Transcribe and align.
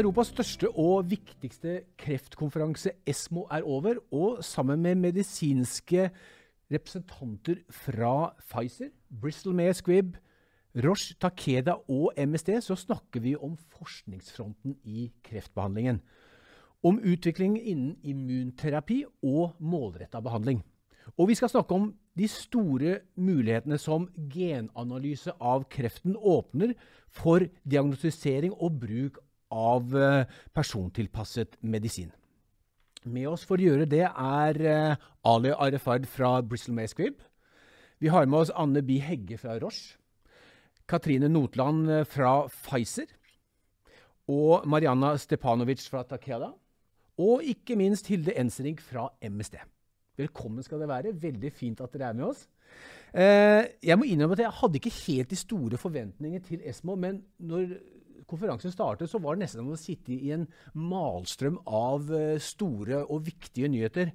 Europas 0.00 0.30
største 0.32 0.68
og 0.80 1.10
viktigste 1.10 1.82
kreftkonferanse, 2.00 2.94
ESMO, 3.06 3.42
er 3.52 3.66
over. 3.68 3.98
Og 4.12 4.44
sammen 4.44 4.80
med 4.80 4.94
medisinske 4.96 6.08
representanter 6.72 7.60
fra 7.70 8.32
Pfizer, 8.40 8.88
Bristol 9.20 9.54
May 9.58 9.74
Squibb, 9.76 10.16
Roche, 10.80 11.16
Takeda 11.20 11.74
og 11.90 12.14
MSD, 12.16 12.60
så 12.62 12.78
snakker 12.78 13.20
vi 13.20 13.34
om 13.36 13.58
forskningsfronten 13.76 14.78
i 14.84 15.10
kreftbehandlingen. 15.26 16.00
Om 16.82 17.00
utvikling 17.04 17.58
innen 17.60 17.96
immunterapi 18.00 19.02
og 19.22 19.56
målretta 19.60 20.22
behandling. 20.24 20.62
Og 21.18 21.28
vi 21.28 21.36
skal 21.36 21.50
snakke 21.52 21.74
om 21.74 21.90
de 22.16 22.28
store 22.28 23.00
mulighetene 23.20 23.76
som 23.78 24.08
genanalyse 24.32 25.34
av 25.40 25.66
kreften 25.68 26.16
åpner 26.16 26.72
for 27.10 27.44
diagnostisering 27.68 28.54
og 28.56 28.78
bruk 28.80 29.18
av 29.50 29.96
eh, 29.96 30.24
persontilpasset 30.54 31.58
medisin. 31.60 32.10
Med 33.04 33.28
oss 33.30 33.46
for 33.48 33.60
å 33.60 33.70
gjøre 33.70 33.88
det 33.88 34.06
er 34.06 34.60
eh, 34.60 35.08
Ali 35.26 35.52
Arefard 35.52 36.06
fra 36.08 36.38
Bristol 36.42 36.76
May 36.76 36.90
Squibb. 36.90 37.20
Vi 38.00 38.12
har 38.12 38.28
med 38.28 38.44
oss 38.44 38.54
Anne 38.56 38.82
Bi 38.86 39.00
Hegge 39.02 39.38
fra 39.40 39.58
Roche. 39.60 39.96
Katrine 40.88 41.30
Notland 41.30 41.90
eh, 41.90 42.06
fra 42.08 42.44
Pfizer. 42.52 43.10
Og 44.30 44.66
Marianna 44.70 45.16
Stepanovic 45.18 45.82
fra 45.90 46.04
Takeda. 46.06 46.52
Og 47.20 47.44
ikke 47.44 47.76
minst 47.76 48.08
Hilde 48.08 48.36
Ensring 48.38 48.78
fra 48.80 49.08
MSD. 49.26 49.58
Velkommen 50.20 50.62
skal 50.64 50.80
dere 50.80 50.92
være. 50.92 51.16
Veldig 51.18 51.50
fint 51.52 51.80
at 51.82 51.92
dere 51.92 52.12
er 52.12 52.16
med 52.16 52.30
oss. 52.30 52.46
Jeg 53.10 53.96
må 53.98 54.06
innrømme 54.06 54.36
at 54.36 54.42
jeg 54.44 54.54
hadde 54.60 54.78
ikke 54.78 54.92
helt 55.08 55.32
de 55.32 55.38
store 55.40 55.78
forventninger 55.80 56.44
til 56.46 56.60
Esmo, 56.70 56.94
men 56.94 57.18
når 57.42 57.72
konferansen 58.30 58.74
startet, 58.74 59.10
så 59.10 59.20
var 59.22 59.36
det 59.36 59.46
nesten 59.46 59.62
som 59.62 59.74
å 59.74 59.80
sitte 59.80 60.14
i 60.14 60.32
en 60.36 60.46
malstrøm 60.78 61.58
av 61.66 62.10
eh, 62.14 62.38
store 62.42 63.04
og 63.06 63.26
viktige 63.26 63.70
nyheter. 63.72 64.14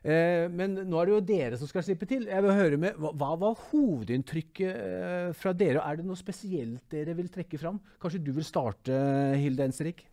Eh, 0.00 0.46
men 0.48 0.78
nå 0.88 1.00
er 1.00 1.08
det 1.08 1.12
jo 1.12 1.24
dere 1.28 1.58
som 1.60 1.68
skal 1.68 1.84
slippe 1.84 2.08
til. 2.08 2.24
Jeg 2.30 2.44
vil 2.44 2.56
høre 2.56 2.78
med, 2.80 2.96
Hva, 3.00 3.34
var 3.40 3.58
hovedinntrykket 3.70 4.70
eh, 4.70 5.32
fra 5.36 5.52
dere? 5.52 5.82
Er 5.84 6.00
det 6.00 6.08
noe 6.08 6.18
spesielt 6.18 6.86
dere 6.92 7.16
vil 7.18 7.28
trekke 7.32 7.60
fram? 7.60 7.80
Kanskje 8.00 8.22
du 8.24 8.32
vil 8.36 8.46
starte, 8.46 8.96
Hilde 9.40 9.68
Ensrik? 9.68 10.06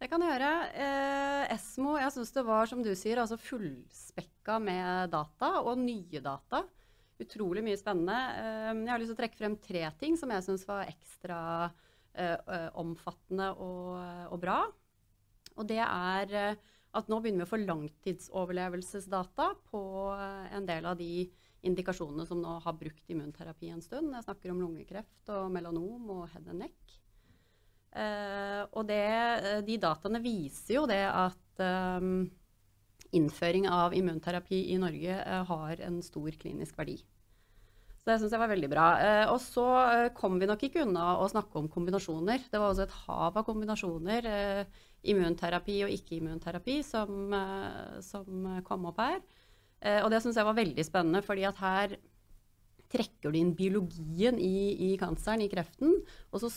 Det 0.00 0.10
kan 0.10 0.22
gjøre. 0.22 0.52
Eh, 0.76 1.42
Esmo 1.54 1.96
jeg 1.98 2.12
syns 2.14 2.32
det 2.34 2.46
var 2.46 2.70
som 2.70 2.82
du 2.84 2.92
sier, 2.98 3.20
altså 3.22 3.38
fullspekka 3.40 4.58
med 4.62 5.12
data, 5.14 5.54
og 5.64 5.78
nye 5.82 6.22
data. 6.22 6.64
Utrolig 7.22 7.62
mye 7.64 7.78
spennende. 7.78 8.18
Eh, 8.38 8.70
jeg 8.84 8.92
har 8.92 9.02
lyst 9.02 9.12
til 9.12 9.18
å 9.18 9.22
trekke 9.22 9.40
frem 9.40 9.58
tre 9.62 9.86
ting 10.00 10.18
som 10.20 10.30
jeg 10.34 10.46
syns 10.46 10.66
var 10.68 10.90
ekstra 10.90 11.40
eh, 11.70 11.80
omfattende 12.78 13.48
og, 13.58 13.96
og, 14.30 14.36
bra. 14.42 14.58
Og 15.58 15.66
det 15.66 15.80
er 15.82 16.34
at 16.94 17.08
nå 17.10 17.18
begynner 17.18 17.42
vi 17.42 17.48
å 17.48 17.50
få 17.50 17.58
langtidsoverlevelsesdata 17.62 19.48
på 19.70 19.82
en 20.14 20.68
del 20.68 20.86
av 20.86 20.98
de 21.00 21.26
indikasjonene 21.64 22.26
som 22.28 22.40
nå 22.42 22.58
har 22.64 22.76
brukt 22.78 23.10
immunterapi 23.10 23.72
en 23.72 23.82
stund. 23.82 24.12
Jeg 24.14 24.26
snakker 24.26 24.52
om 24.52 24.60
lungekreft 24.62 25.32
og 25.34 25.50
melanom 25.54 26.10
og 26.14 26.28
head 26.32 26.48
and 26.52 26.66
neck. 26.66 26.96
Uh, 27.94 28.66
og 28.74 28.88
det, 28.88 29.02
de 29.68 29.78
dataene 29.78 30.18
viser 30.22 30.80
jo 30.80 30.86
det 30.90 31.04
at 31.06 31.62
um, 31.62 32.24
innføring 33.14 33.68
av 33.70 33.94
immunterapi 33.94 34.64
i 34.74 34.78
Norge 34.82 35.14
uh, 35.22 35.44
har 35.46 35.82
en 35.86 36.00
stor 36.02 36.34
klinisk 36.40 36.78
verdi. 36.80 36.98
Så 38.04 38.10
det 38.12 38.18
syns 38.20 38.34
jeg 38.36 38.40
var 38.42 38.50
veldig 38.52 38.68
bra. 38.68 38.86
Uh, 39.00 39.26
og 39.32 39.38
så 39.40 39.66
kom 40.12 40.36
vi 40.36 40.48
nok 40.48 40.60
ikke 40.66 40.82
unna 40.84 41.14
å 41.24 41.28
snakke 41.32 41.56
om 41.56 41.70
kombinasjoner. 41.72 42.42
Det 42.52 42.60
var 42.60 42.68
også 42.68 42.84
et 42.84 42.96
hav 43.06 43.38
av 43.40 43.46
kombinasjoner, 43.46 44.28
immunterapi 45.08 45.78
og 45.86 45.92
ikke-immunterapi, 45.94 46.82
som, 46.84 47.32
som, 48.04 48.50
kom 48.64 48.84
opp 48.88 49.00
her. 49.00 49.18
og 50.00 50.08
det 50.12 50.20
syns 50.24 50.36
jeg 50.40 50.48
var 50.48 50.56
veldig 50.56 50.84
spennende, 50.84 51.20
fordi 51.24 51.44
at 51.48 51.60
her 51.60 51.96
trekker 52.92 53.32
du 53.32 53.36
inn 53.36 53.52
biologien 53.56 54.38
i, 54.40 54.72
i 54.86 54.90
kanseren, 55.00 55.44
i 55.44 55.50
kreften, 55.52 55.92
og 56.32 56.40
så 56.40 56.48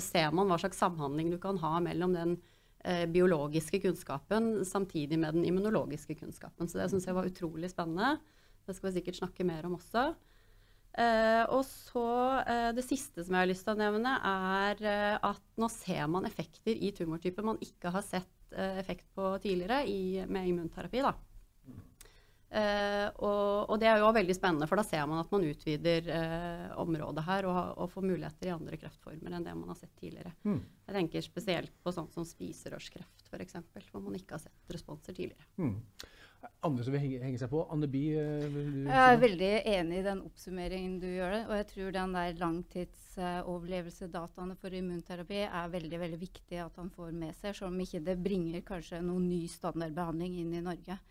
ser 0.00 0.32
man 0.32 0.48
hva 0.48 0.56
slags 0.62 0.80
samhandling 0.80 1.32
du 1.34 1.36
kan 1.42 1.60
ha 1.60 1.76
mellom 1.84 2.16
den 2.16 2.36
biologiske 3.12 3.82
kunnskapen 3.84 4.62
samtidig 4.68 5.20
med 5.20 5.36
den 5.36 5.48
immunologiske 5.48 6.16
kunnskapen. 6.22 6.68
Så 6.68 6.80
det 6.80 6.88
syns 6.92 7.08
jeg 7.08 7.16
var 7.16 7.28
utrolig 7.28 7.72
spennende. 7.72 8.16
Det 8.64 8.76
skal 8.76 8.90
vi 8.90 8.96
sikkert 8.98 9.20
snakke 9.20 9.48
mer 9.48 9.68
om 9.68 9.76
også. 9.76 10.12
Uh, 10.94 11.42
og 11.50 11.64
så 11.66 12.06
Det 12.76 12.84
siste 12.86 13.24
som 13.24 13.34
jeg 13.34 13.42
har 13.42 13.48
lyst 13.50 13.64
til 13.66 13.74
å 13.74 13.80
nevne, 13.80 14.14
er 14.30 15.18
at 15.26 15.42
nå 15.58 15.68
ser 15.72 16.06
man 16.10 16.26
effekter 16.28 16.74
i 16.76 16.92
tumortyper 16.94 17.46
man 17.46 17.58
ikke 17.64 17.90
har 17.94 18.04
sett 18.06 18.30
effekt 18.54 19.08
på 19.16 19.32
tidligere 19.42 19.80
i, 19.90 20.22
med 20.30 20.46
immunterapi. 20.50 21.02
da. 21.02 21.14
Uh, 22.54 23.10
og, 23.26 23.70
og, 23.72 23.80
det 23.82 23.88
er 23.90 23.98
jo 23.98 24.12
veldig 24.14 24.34
spennende, 24.36 24.68
for 24.70 24.78
da 24.78 24.84
ser 24.86 25.08
man 25.10 25.18
at 25.24 25.32
man 25.34 25.42
utvider 25.48 26.06
uh, 26.06 26.68
området 26.84 27.24
her 27.26 27.48
og, 27.50 27.56
og, 27.82 27.88
får 27.90 28.04
muligheter 28.06 28.46
i 28.46 28.52
andre 28.54 28.78
kreftformer 28.78 29.34
enn 29.34 29.46
det 29.46 29.54
man 29.58 29.70
har 29.72 29.78
sett 29.80 29.90
tidligere. 29.98 30.30
Mm. 30.46 30.60
Jeg 30.86 30.94
tenker 31.00 31.20
spesielt 31.26 31.74
på 31.82 31.90
sånt 31.96 32.12
som 32.14 32.24
spiserørskreft 32.28 33.24
f.eks., 33.26 33.58
hvor 33.90 34.02
man 34.04 34.14
ikke 34.20 34.34
har 34.36 34.42
sett 34.44 34.70
responser 34.70 35.12
tidligere. 35.16 35.46
Mm. 35.58 35.76
Andre 36.68 36.82
som 36.86 36.92
vil 36.94 37.02
henge, 37.02 37.24
henge, 37.24 37.40
seg 37.40 37.50
på? 37.50 37.60
Anne 37.74 37.88
Bie? 37.90 38.22
Uh, 38.22 38.86
jeg 38.86 39.02
er 39.02 39.24
veldig 39.26 39.54
enig 39.74 39.96
i 39.98 40.06
den 40.06 40.22
oppsummeringen 40.28 41.02
du 41.02 41.10
gjør. 41.10 41.30
det, 41.34 41.42
Og 41.48 41.54
jeg 41.58 41.66
tror 41.74 41.88
den 41.98 42.14
der 42.20 42.38
langtidsoverlevelsedataene 42.44 44.54
for 44.62 44.70
immunterapi 44.78 45.40
er 45.48 45.74
veldig 45.74 45.98
veldig 46.06 46.20
viktig 46.22 46.56
at 46.68 46.74
han 46.78 46.94
får 46.94 47.10
med 47.18 47.34
seg, 47.34 47.50
selv 47.50 47.66
om 47.72 47.82
ikke 47.82 48.06
det 48.06 48.22
bringer 48.22 48.62
kanskje 48.62 49.02
noen 49.02 49.26
ny 49.26 49.42
standardbehandling 49.50 50.38
inn 50.44 50.54
i 50.54 50.66
Norge. 50.70 51.02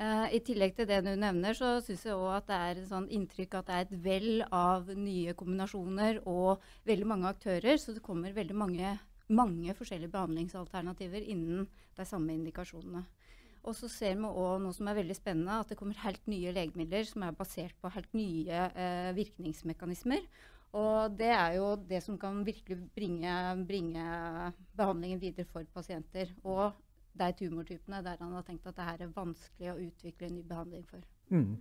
Uh, 0.00 0.26
I 0.32 0.40
tillegg 0.40 0.72
til 0.76 0.88
det 0.88 1.02
du 1.04 1.10
nevner, 1.20 1.54
så 1.54 1.76
syns 1.84 2.06
jeg 2.08 2.16
òg 2.16 2.38
at 2.38 2.46
det 2.48 2.58
er 2.58 2.82
sånn 2.88 3.08
inntrykk 3.12 3.58
at 3.58 3.68
det 3.68 3.74
er 3.76 3.86
et 3.86 3.96
vell 4.06 4.44
av 4.48 4.88
nye 4.96 5.34
kombinasjoner 5.38 6.22
og 6.24 6.62
veldig 6.88 7.08
mange 7.10 7.32
aktører. 7.32 7.76
Så 7.78 7.94
det 7.96 8.04
kommer 8.04 8.32
veldig 8.34 8.56
mange, 8.56 8.94
mange 9.28 9.76
forskjellige 9.78 10.14
behandlingsalternativer 10.14 11.28
innen 11.34 11.68
de 11.98 12.06
samme 12.08 12.34
indikasjonene. 12.38 13.04
Og 13.62 13.76
så 13.78 13.86
ser 13.92 14.16
vi 14.18 14.26
òg 14.26 14.56
noe 14.64 14.74
som 14.74 14.88
er 14.90 14.98
veldig 14.98 15.14
spennende, 15.14 15.60
at 15.60 15.70
det 15.70 15.76
kommer 15.78 16.00
helt 16.02 16.24
nye 16.26 16.54
legemidler 16.56 17.04
som 17.06 17.22
er 17.22 17.36
basert 17.36 17.76
på 17.78 17.92
helt 17.94 18.10
nye 18.16 18.64
uh, 18.74 19.12
virkningsmekanismer. 19.14 20.24
Og 20.72 21.12
det 21.18 21.28
er 21.36 21.58
jo 21.58 21.74
det 21.76 22.00
som 22.02 22.16
kan 22.18 22.40
virkelig 22.46 22.78
bringe, 22.96 23.32
bringe 23.68 24.04
behandlingen 24.74 25.20
videre 25.20 25.44
for 25.50 25.68
pasienter. 25.74 26.32
Og 26.48 26.72
de 27.12 27.28
tumortypene 27.38 28.00
der 28.04 28.20
han 28.20 28.32
har 28.36 28.44
tenkt 28.46 28.66
at 28.66 28.76
det 28.78 28.88
her 28.88 29.04
er 29.04 29.14
vanskelig 29.14 29.70
å 29.72 29.78
utvikle 29.86 30.28
en 30.28 30.36
ny 30.38 30.42
behandling 30.48 30.84
for. 30.88 31.04
Mm. 31.32 31.56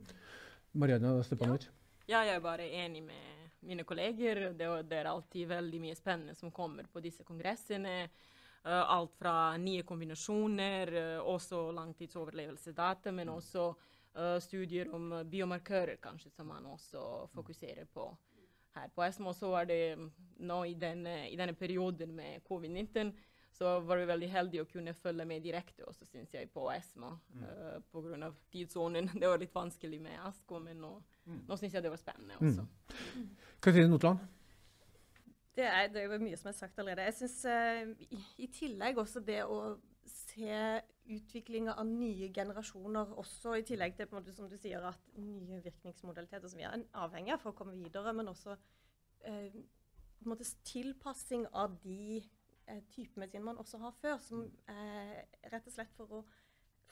Mariana 0.72 1.14
Stepanovic? 1.24 1.68
Ja. 1.68 2.22
ja, 2.22 2.26
jeg 2.30 2.40
er 2.40 2.44
bare 2.44 2.68
enig 2.84 3.04
med 3.04 3.62
mine 3.68 3.84
kolleger. 3.84 4.50
Det, 4.58 4.70
det, 4.90 4.98
er 4.98 5.12
alltid 5.12 5.50
veldig 5.52 5.82
mye 5.84 5.98
spennende 6.00 6.36
som 6.36 6.52
kommer 6.52 6.88
på 6.92 7.04
disse 7.04 7.26
kongressene. 7.28 7.96
Uh, 8.62 8.84
alt 8.94 9.16
fra 9.18 9.58
nye 9.58 9.84
kombinasjoner, 9.84 10.92
uh, 10.94 11.30
også 11.34 11.64
langtidsoverlevelsesdata, 11.74 13.12
men 13.12 13.32
mm. 13.32 13.38
også 13.40 13.64
uh, 13.72 14.38
studier 14.44 14.92
om 14.94 15.16
biomarkører, 15.26 15.98
kanskje, 16.02 16.30
som 16.36 16.52
man 16.54 16.68
også 16.70 17.26
fokuserer 17.34 17.90
på 17.90 18.06
her 18.78 18.92
på 18.96 19.04
ESMO. 19.04 19.34
Så 19.34 19.50
er 19.58 19.68
det 19.68 19.82
nå 20.46 20.62
i 20.70 20.76
denne, 20.80 21.26
i 21.30 21.36
denne 21.40 21.58
perioden 21.58 22.14
med 22.16 22.46
covid-19 22.48 23.12
så 23.52 23.80
var 23.80 24.00
vi 24.00 24.08
veldig 24.08 24.30
heldige 24.32 24.64
å 24.64 24.70
kunne 24.70 24.94
følge 24.96 25.26
med 25.28 25.44
direkte 25.44 25.84
også, 25.88 26.08
syns 26.08 26.34
jeg, 26.34 26.50
på 26.54 26.64
ESMA 26.72 27.10
mm. 27.12 27.42
uh, 27.44 27.66
eh, 27.76 27.82
pga. 27.92 28.30
tidssonen. 28.54 29.10
Det 29.22 29.28
var 29.28 29.42
litt 29.42 29.56
vanskelig 29.56 30.00
med 30.02 30.20
ASKO, 30.30 30.62
men 30.64 30.80
nå, 30.82 30.92
mm. 31.26 31.42
nå 31.50 31.58
syns 31.60 31.76
jeg 31.76 31.84
det 31.84 31.92
var 31.92 32.02
spennende 32.02 32.40
mm. 32.40 32.48
også. 32.48 32.96
Mm. 33.18 33.28
Katrine 33.62 33.92
Notland? 33.92 34.24
Det 35.52 35.68
er, 35.68 35.90
det 35.92 36.06
er 36.08 36.24
mye 36.24 36.40
som 36.40 36.50
er 36.50 36.56
sagt 36.56 36.80
allerede. 36.80 37.10
Jeg 37.10 37.18
syns 37.20 37.38
uh, 37.44 38.08
i, 38.08 38.24
i, 38.46 38.50
tillegg 38.56 39.02
også 39.04 39.24
det 39.28 39.42
å 39.44 39.76
se 40.08 40.64
utviklinga 41.12 41.76
av 41.76 41.90
nye 41.90 42.32
generasjoner, 42.32 43.14
også 43.20 43.58
i 43.60 43.66
tillegg 43.68 43.98
til 43.98 44.08
på 44.08 44.16
en 44.16 44.22
måte, 44.22 44.36
som 44.36 44.48
du 44.48 44.56
sier, 44.56 44.84
at 44.88 45.16
nye 45.20 45.60
virkningsmodaliteter 45.66 46.48
som 46.48 46.62
vi 46.62 46.70
er 46.70 46.86
avhengig 47.04 47.36
av 47.36 47.44
for 47.44 47.52
å 47.52 47.58
komme 47.58 47.76
videre, 47.76 48.16
men 48.16 48.32
også 48.32 48.56
uh, 48.56 49.62
på 50.22 50.30
en 50.30 50.32
måte 50.32 50.48
tilpassing 50.64 51.50
av 51.52 51.76
de 51.84 52.22
eh, 52.72 52.82
type 52.94 53.20
medisin 53.20 53.46
man 53.46 53.60
også 53.62 53.82
har 53.84 53.94
før, 54.00 54.18
som 54.24 54.48
eh, 54.72 55.20
rett 55.52 55.68
og 55.68 55.76
slett 55.76 55.94
for 55.98 56.18
å 56.22 56.24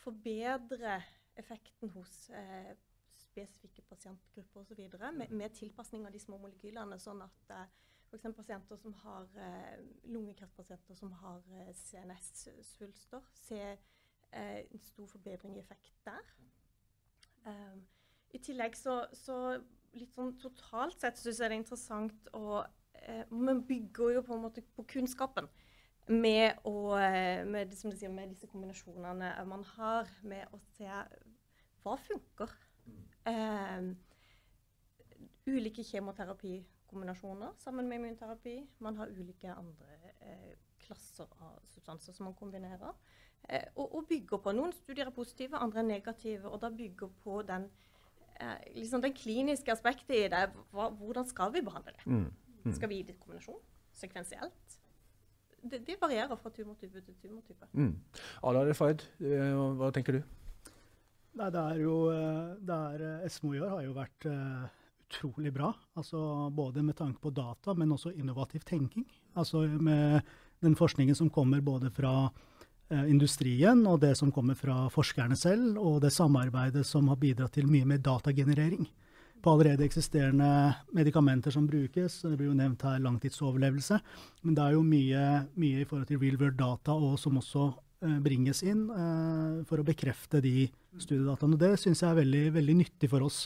forbedre 0.03 0.99
effekten 1.39 1.91
hos 1.95 2.29
eh, 2.35 2.73
spesifikke 3.19 3.83
pasientgrupper 3.89 4.63
osv. 4.63 4.81
Med, 5.13 5.29
med 5.31 5.55
tilpasning 5.55 6.05
av 6.07 6.15
de 6.15 6.21
små 6.21 6.39
molekylene, 6.41 6.99
sånn 7.01 7.23
at 7.25 7.53
eh, 7.55 7.69
f.eks. 8.09 8.35
pasienter 8.35 8.79
som 8.81 8.93
har 9.03 9.29
eh, 9.37 9.79
lungekreftpasienter 10.09 10.97
som 10.97 11.11
har 11.21 11.43
eh, 11.59 11.71
CNS-svulster, 11.75 13.25
ser 13.33 13.77
eh, 14.31 14.65
en 14.65 14.83
stor 14.83 15.07
forbedring 15.07 15.57
i 15.57 15.63
effekt 15.63 15.93
der. 16.05 16.33
Um, 17.45 17.85
I 18.35 18.41
tillegg 18.43 18.75
så, 18.77 19.01
så, 19.15 19.59
litt 19.95 20.13
sånn 20.13 20.35
totalt 20.41 20.99
sett 21.01 21.17
syns 21.17 21.39
jeg 21.39 21.49
det 21.49 21.55
er 21.55 21.61
interessant 21.61 22.27
å 22.37 22.59
eh, 22.59 23.23
Man 23.31 23.63
bygger 23.65 24.17
jo 24.17 24.25
på 24.25 24.35
en 24.35 24.43
måte 24.43 24.61
på 24.75 24.85
kunnskapen. 24.91 25.47
Med, 26.09 26.57
å, 26.65 26.97
eh, 26.97 27.45
med, 27.45 27.73
som 27.77 27.91
du 27.91 27.97
sier, 27.97 28.11
med 28.13 28.31
disse 28.33 28.49
kombinasjonene 28.49 29.31
man 29.49 29.65
har, 29.75 30.09
med 30.25 30.49
å 30.55 30.59
se 30.73 30.89
hva 31.83 31.95
funker. 32.01 32.53
Eh, 33.29 33.91
ulike 35.49 35.83
kjemoterapikombinasjoner 35.85 37.53
sammen 37.61 37.89
med 37.89 38.01
immunterapi. 38.01 38.55
Man 38.85 38.97
har 38.97 39.13
ulike 39.13 39.53
andre 39.53 39.99
eh, 40.25 40.57
klasser 40.81 41.29
av 41.45 41.59
substanser 41.73 42.15
som 42.15 42.29
man 42.29 42.37
kombinerer. 42.37 42.97
Eh, 43.49 43.69
og, 43.75 43.95
og, 43.95 44.07
bygger 44.09 44.41
på. 44.41 44.53
Noen 44.55 44.73
studier 44.75 45.09
er 45.09 45.15
positive, 45.15 45.61
andre 45.61 45.83
er 45.83 45.89
negative. 45.93 46.49
Og 46.49 46.61
da 46.61 46.71
bygger 46.73 47.13
på 47.23 47.41
den, 47.47 47.69
eh, 48.39 48.57
liksom 48.75 49.05
den 49.05 49.13
kliniske 49.13 49.73
aspektet 49.73 50.15
i 50.17 50.27
det. 50.33 50.45
Hva, 50.73 50.89
hvordan 50.89 51.27
skal 51.29 51.53
vi 51.53 51.65
behandle 51.65 51.95
det? 51.97 52.05
Mm. 52.05 52.27
Mm. 52.65 52.73
Skal 52.75 52.89
vi 52.89 53.01
gi 53.01 53.09
det 53.11 53.19
kombinasjon? 53.21 53.61
Sekvensielt? 53.93 54.78
Det, 55.61 55.81
det, 55.85 55.95
varierer 56.01 56.39
fra 56.39 56.51
tumortype 56.53 57.01
til 57.03 57.15
tumortype. 57.21 57.69
Mm. 57.73 57.95
Ala 58.47 58.65
Refaid, 58.67 59.03
eh, 59.23 59.55
hva 59.79 59.91
tenker 59.95 60.19
du? 60.19 60.21
Nei, 61.39 61.49
det 61.53 61.61
er 61.61 61.81
jo 61.83 61.95
eh, 62.13 62.53
det 62.65 62.77
er, 62.93 63.07
Esmo 63.27 63.53
i 63.55 63.61
år 63.61 63.73
har 63.77 63.83
jo 63.85 63.95
vært 63.95 64.27
uh, 64.29 64.67
utrolig 65.05 65.53
bra. 65.55 65.71
Altså, 65.99 66.21
både 66.55 66.83
med 66.85 66.97
tanke 66.99 67.21
på 67.23 67.33
data, 67.35 67.75
men 67.77 67.91
også 67.95 68.13
innovativ 68.15 68.63
tenking. 68.67 69.07
Altså 69.39 69.65
med 69.67 70.21
den 70.63 70.75
forskningen 70.79 71.15
som 71.15 71.31
kommer 71.33 71.61
både 71.63 71.91
fra 71.95 72.13
uh, 72.29 73.05
industrien 73.05 73.85
og 73.87 74.01
det 74.03 74.15
som 74.19 74.33
kommer 74.35 74.57
fra 74.59 74.87
forskerne 74.93 75.37
selv, 75.39 75.77
og 75.77 76.01
det 76.03 76.15
samarbeidet 76.15 76.85
som 76.87 77.11
har 77.11 77.21
bidratt 77.21 77.55
til 77.59 77.69
mye 77.71 77.87
mer 77.87 78.01
datagenerering 78.03 78.89
på 79.41 79.51
allerede 79.53 79.85
eksisterende 79.85 80.47
medikamenter 80.95 81.51
som 81.51 81.67
brukes. 81.67 82.21
Det 82.21 82.35
blir 82.37 82.49
jo 82.49 82.57
nevnt 82.57 82.83
her 82.83 82.99
langtidsoverlevelse. 83.03 83.99
Men 84.43 84.57
det 84.57 84.65
er 84.65 84.75
jo 84.75 84.83
mye, 84.85 85.23
mye 85.59 85.83
i 85.83 85.87
forhold 85.87 86.09
til 86.09 86.19
real 86.21 86.39
world 86.41 86.59
data 86.59 86.95
og 86.95 87.15
som 87.21 87.39
også 87.39 87.69
uh, 87.69 88.19
bringes 88.23 88.63
inn 88.67 88.87
uh, 88.91 89.61
for 89.69 89.79
å 89.79 89.87
bekrefte 89.87 90.41
de 90.43 90.67
studiedataene. 90.99 91.59
Det 91.59 91.73
syns 91.79 92.03
jeg 92.03 92.11
er 92.11 92.19
veldig, 92.19 92.43
veldig, 92.59 92.77
nyttig 92.83 93.11
for 93.11 93.27
oss 93.27 93.45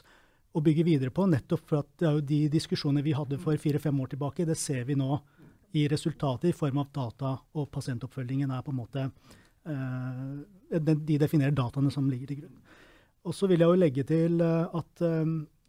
å 0.54 0.62
bygge 0.62 0.86
videre 0.86 1.14
på, 1.14 1.26
nettopp 1.30 1.64
for 1.70 1.82
at 1.82 1.94
det 1.98 2.10
er 2.10 2.18
jo 2.18 2.26
de 2.34 2.42
diskusjonene 2.54 3.06
vi 3.06 3.16
hadde 3.18 3.40
for 3.42 3.58
fire-fem 3.58 4.04
år 4.04 4.12
tilbake, 4.12 4.46
det 4.46 4.58
ser 4.62 4.84
vi 4.86 4.98
nå 4.98 5.16
i 5.74 5.88
resultatet 5.90 6.52
i 6.52 6.54
form 6.54 6.84
av 6.84 6.92
data, 6.94 7.32
og 7.58 7.72
pasientoppfølgingen 7.74 8.52
er 8.54 8.62
på 8.62 8.70
en 8.70 8.78
måte 8.78 9.08
uh, 9.66 10.36
De 10.74 11.18
definerer 11.22 11.54
dataene 11.58 11.90
som 11.94 12.06
ligger 12.10 12.30
til 12.30 12.44
grunn. 12.44 12.62
Og 13.24 13.34
så 13.34 13.48
vil 13.50 13.62
jeg 13.64 13.72
jo 13.72 13.80
legge 13.80 14.04
til 14.06 14.42
at 14.44 15.02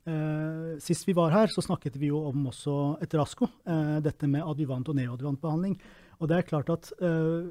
Uh, 0.04 0.76
sist 0.84 1.06
vi 1.08 1.14
var 1.16 1.32
her, 1.32 1.48
så 1.48 1.62
snakket 1.64 1.94
vi 1.96 2.10
jo 2.10 2.20
om 2.28 2.50
også 2.50 2.74
et 3.04 3.14
rasko, 3.16 3.48
eh, 3.64 4.00
dette 4.04 4.28
med 4.28 4.44
adjuvant 4.44 4.90
og 4.92 4.98
neoadjuvant 4.98 5.40
behandling. 5.40 5.78
Og 6.20 6.28
det 6.28 6.36
er 6.36 6.48
klart 6.48 6.68
at 6.74 6.90
eh, 7.00 7.46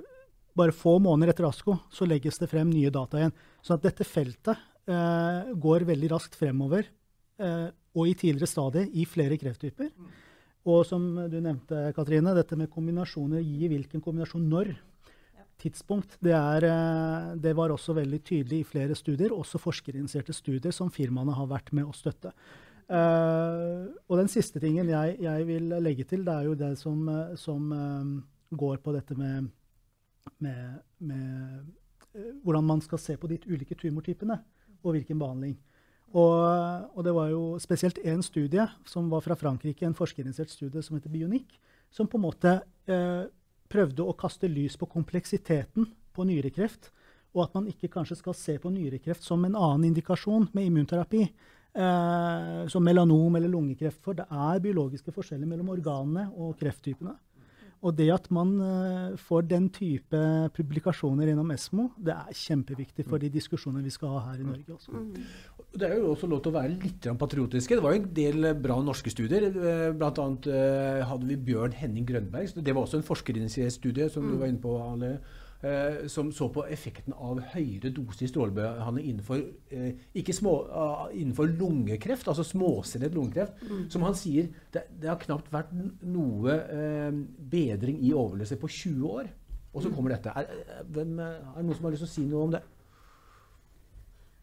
bare 0.54 0.76
få 0.76 1.00
måneder 1.02 1.34
etter 1.34 1.48
rasko 1.48 1.80
så 1.90 2.06
legges 2.06 2.38
det 2.38 2.52
frem 2.52 2.70
nye 2.70 2.94
data 2.94 3.18
igjen. 3.18 3.34
Så 3.66 3.74
at 3.74 3.86
dette 3.86 4.06
feltet 4.06 4.70
går 4.84 5.86
veldig 5.88 6.10
raskt 6.12 6.34
fremover, 6.36 6.90
og 7.40 8.02
i 8.04 8.16
tidligere 8.20 8.50
stadier 8.52 8.90
i 8.92 9.06
flere 9.08 9.38
krefttyper. 9.40 9.94
Og 10.68 10.82
som 10.84 11.06
du 11.32 11.38
nevnte, 11.40 11.86
Katrine, 11.96 12.34
dette 12.36 12.58
med 12.60 12.68
kombinasjoner, 12.72 13.40
gi 13.40 13.70
hvilken 13.72 14.04
kombinasjon 14.04 14.44
når 14.52 14.74
tidspunkt. 15.62 16.18
Det, 16.24 16.34
er, 16.34 16.66
eh, 16.68 17.32
det, 17.42 17.56
var 17.58 17.74
også 17.74 17.96
veldig 17.98 18.20
tydelig 18.26 18.62
i 18.62 18.68
flere 18.68 18.96
studier, 18.96 19.34
også 19.34 19.62
forskerinitierte 19.62 20.36
studier 20.36 20.76
som 20.76 20.92
firmaene 20.92 21.36
har 21.38 21.50
vært 21.52 21.74
med 21.76 21.88
å 21.88 21.96
støtte. 21.96 22.34
Uh, 22.84 23.88
og 24.12 24.20
den 24.20 24.28
siste 24.28 24.60
tingen 24.60 24.90
jeg, 24.92 25.14
jeg, 25.24 25.46
vil 25.48 25.72
legge 25.82 26.04
til, 26.04 26.26
det 26.28 26.34
er 26.34 26.50
jo 26.50 26.56
det 26.60 26.74
som, 26.78 27.06
som 27.40 27.70
uh, 27.72 28.10
går 28.60 28.82
på 28.84 28.92
dette 28.94 29.16
med, 29.18 29.48
med, 30.44 30.82
med 31.00 32.18
hvordan 32.44 32.68
man 32.68 32.84
skal 32.84 33.00
se 33.00 33.16
på 33.18 33.30
de 33.32 33.40
ulike 33.48 33.78
tumortypene 33.80 34.36
og 34.84 34.98
hvilken 34.98 35.22
behandling. 35.22 35.56
Og, 36.12 36.36
og, 36.92 37.00
det 37.08 37.14
var 37.16 37.32
jo 37.32 37.44
spesielt 37.64 37.98
én 38.04 38.22
studie 38.22 38.68
som 38.86 39.08
var 39.10 39.24
fra 39.26 39.40
Frankrike, 39.40 39.88
en 39.88 39.98
forskerinitiert 39.98 40.52
studie 40.52 40.84
som 40.84 41.00
heter 41.00 41.10
Bionic, 41.10 41.56
som 41.90 42.06
på 42.12 42.20
en 42.20 42.28
måte 42.28 42.58
prøvde 43.74 44.06
å 44.06 44.16
kaste 44.18 44.50
lys 44.52 44.78
på 44.80 44.90
kompleksiteten 44.92 45.90
på 46.14 46.26
nyrekreft, 46.30 46.92
og 47.34 47.48
at 47.48 47.58
man 47.58 47.68
ikke 47.72 47.90
kanskje 47.96 48.20
skal 48.20 48.38
se 48.38 48.60
på 48.62 48.72
nyrekreft 48.74 49.26
som 49.26 49.42
en 49.46 49.58
annen 49.58 49.90
indikasjon 49.90 50.52
med 50.54 50.70
immunterapi, 50.70 51.24
eh, 51.26 52.68
som 52.70 52.86
melanom 52.86 53.36
eller 53.36 53.50
lungekreft. 53.50 54.02
For 54.06 54.18
det 54.18 54.28
er 54.30 54.62
biologiske 54.62 55.14
forskjeller 55.16 55.50
mellom 55.50 55.74
organene 55.74 56.28
og 56.38 56.54
krefttypene. 56.60 57.16
Og 57.84 57.96
det 57.98 58.08
at 58.16 58.30
man 58.32 58.54
uh, 58.64 59.16
får 59.20 59.48
den 59.50 59.68
type 59.76 60.20
publikasjoner 60.56 61.28
gjennom 61.30 61.52
Esmo, 61.52 61.90
det 62.00 62.16
er 62.16 62.38
kjempeviktig 62.40 63.06
for 63.10 63.20
de 63.20 63.32
diskusjonene 63.34 63.84
vi 63.84 63.92
skal 63.92 64.16
ha 64.16 64.22
her 64.30 64.40
i 64.40 64.48
Norge 64.48 64.78
også. 64.78 64.96
Mm. 64.96 65.12
Det 65.74 65.90
er 65.90 65.98
jo 66.00 66.14
også 66.14 66.30
lov 66.32 66.44
til 66.46 66.54
å 66.54 66.58
være 66.58 66.78
litt 66.78 67.08
patriotiske. 67.20 67.76
Det 67.76 67.84
var 67.84 67.96
jo 67.96 68.02
en 68.04 68.12
del 68.16 68.50
bra 68.64 68.78
norske 68.86 69.12
studier. 69.12 69.50
Eh, 69.50 69.88
blant 69.98 70.22
annet 70.22 70.48
hadde 71.10 71.28
vi 71.28 71.40
Bjørn 71.50 71.76
Henning 71.76 72.08
Grønberg. 72.08 72.54
Det 72.56 72.76
var 72.76 72.86
også 72.86 73.02
en 73.02 73.08
forskerinitiert 73.08 73.76
studie, 73.76 74.08
som 74.14 74.24
mm. 74.24 74.32
du 74.32 74.40
var 74.40 74.54
inne 74.54 74.64
på, 74.64 74.78
Ale. 74.86 75.16
Eh, 75.64 76.08
som 76.08 76.28
så 76.36 76.50
på 76.52 76.66
effekten 76.68 77.14
av 77.16 77.38
høyere 77.54 77.88
dose 77.96 78.26
i 78.26 78.28
strålebehandling 78.28 79.06
innenfor, 79.14 79.46
eh, 79.72 79.94
ikke 80.20 80.36
små, 80.36 80.58
uh, 80.68 81.06
innenfor 81.16 81.54
lungekreft, 81.56 82.28
altså 82.28 82.44
småcellet 82.44 83.16
lungekreft. 83.16 83.64
Mm. 83.70 83.86
Som 83.94 84.04
han 84.04 84.18
sier, 84.20 84.50
det, 84.76 84.84
det, 85.00 85.08
har 85.08 85.22
knapt 85.22 85.48
vært 85.54 85.72
noe 86.04 86.58
eh, 86.68 87.16
bedring 87.56 88.04
i 88.04 88.12
overlevelse 88.12 88.60
på 88.60 88.68
20 88.68 89.08
år. 89.08 89.32
Og 89.72 89.86
så 89.86 89.88
mm. 89.88 89.96
kommer 89.96 90.18
dette. 90.18 90.36
Er, 90.36 90.84
hvem, 90.84 91.16
er 91.24 91.40
det 91.56 91.64
noen 91.64 91.80
som 91.80 91.88
har 91.88 91.96
lyst 91.96 92.10
til 92.10 92.12
å 92.12 92.16
si 92.18 92.28
noe 92.28 92.44
om 92.50 92.56
det? 92.58 92.66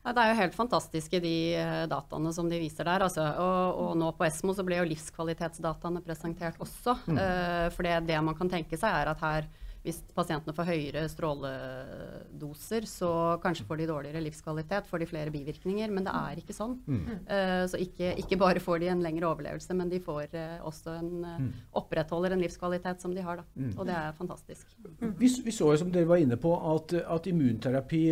Ja, 0.01 0.17
det 0.17 0.25
er 0.25 0.33
jo 0.33 0.41
helt 0.41 0.57
fantastiske 0.57 1.21
de 1.21 1.37
uh, 1.61 1.87
dataene 1.93 2.33
som 2.33 2.49
de 2.49 2.65
viser 2.65 2.89
der. 2.89 3.05
Altså. 3.05 3.29
Og, 3.29 3.85
og, 3.85 3.97
nå 4.01 4.15
på 4.17 4.25
Esmo 4.25 4.57
så 4.57 4.65
ble 4.65 4.81
jo 4.81 4.89
livskvalitetsdataene 4.89 6.01
presentert 6.01 6.57
også. 6.65 6.97
Mm. 7.13 7.21
Uh, 7.21 7.67
for 7.77 7.85
det, 7.85 8.07
det 8.09 8.25
man 8.25 8.41
kan 8.41 8.57
tenke 8.57 8.81
seg 8.81 9.03
er 9.05 9.13
at 9.13 9.29
her 9.29 9.57
hvis 9.81 10.01
pasientene 10.13 10.53
får 10.53 10.67
høyere 10.69 11.07
stråledoser, 11.09 12.85
så 12.89 13.11
kanskje 13.41 13.65
får 13.65 13.81
de 13.81 13.87
dårligere 13.89 14.21
livskvalitet, 14.27 14.89
får 14.91 15.01
de 15.01 15.09
flere 15.09 15.33
bivirkninger. 15.33 15.93
Men 15.95 16.05
det 16.05 16.13
er 16.19 16.43
ikke 16.43 16.57
sånn. 16.57 16.75
Mm. 16.85 17.07
Uh, 17.25 17.65
så 17.71 17.81
ikke, 17.81 18.11
ikke, 18.21 18.37
bare 18.41 18.61
får 18.61 18.83
de 18.83 18.91
en 18.93 19.05
lengre 19.05 19.31
overlevelse, 19.31 19.77
men 19.79 19.89
de 19.93 20.03
får 20.05 20.37
uh, 20.37 20.59
også 20.69 20.99
en 20.99 21.25
uh, 21.25 21.47
opprettholder 21.81 22.37
en 22.37 22.45
livskvalitet 22.45 23.01
som 23.01 23.15
de 23.17 23.25
har. 23.25 23.41
Da. 23.41 23.47
Mm. 23.57 23.73
Og 23.79 23.89
det 23.89 23.97
er 23.97 24.19
fantastisk. 24.19 24.77
Mm. 25.01 25.15
Vi, 25.17 25.33
vi, 25.49 25.57
så 25.57 25.73
jo, 25.73 25.81
som 25.81 25.95
dere 25.95 26.11
var 26.11 26.21
inne 26.21 26.37
på, 26.41 26.53
at, 26.75 26.99
at 27.01 27.31
immunterapi 27.33 28.03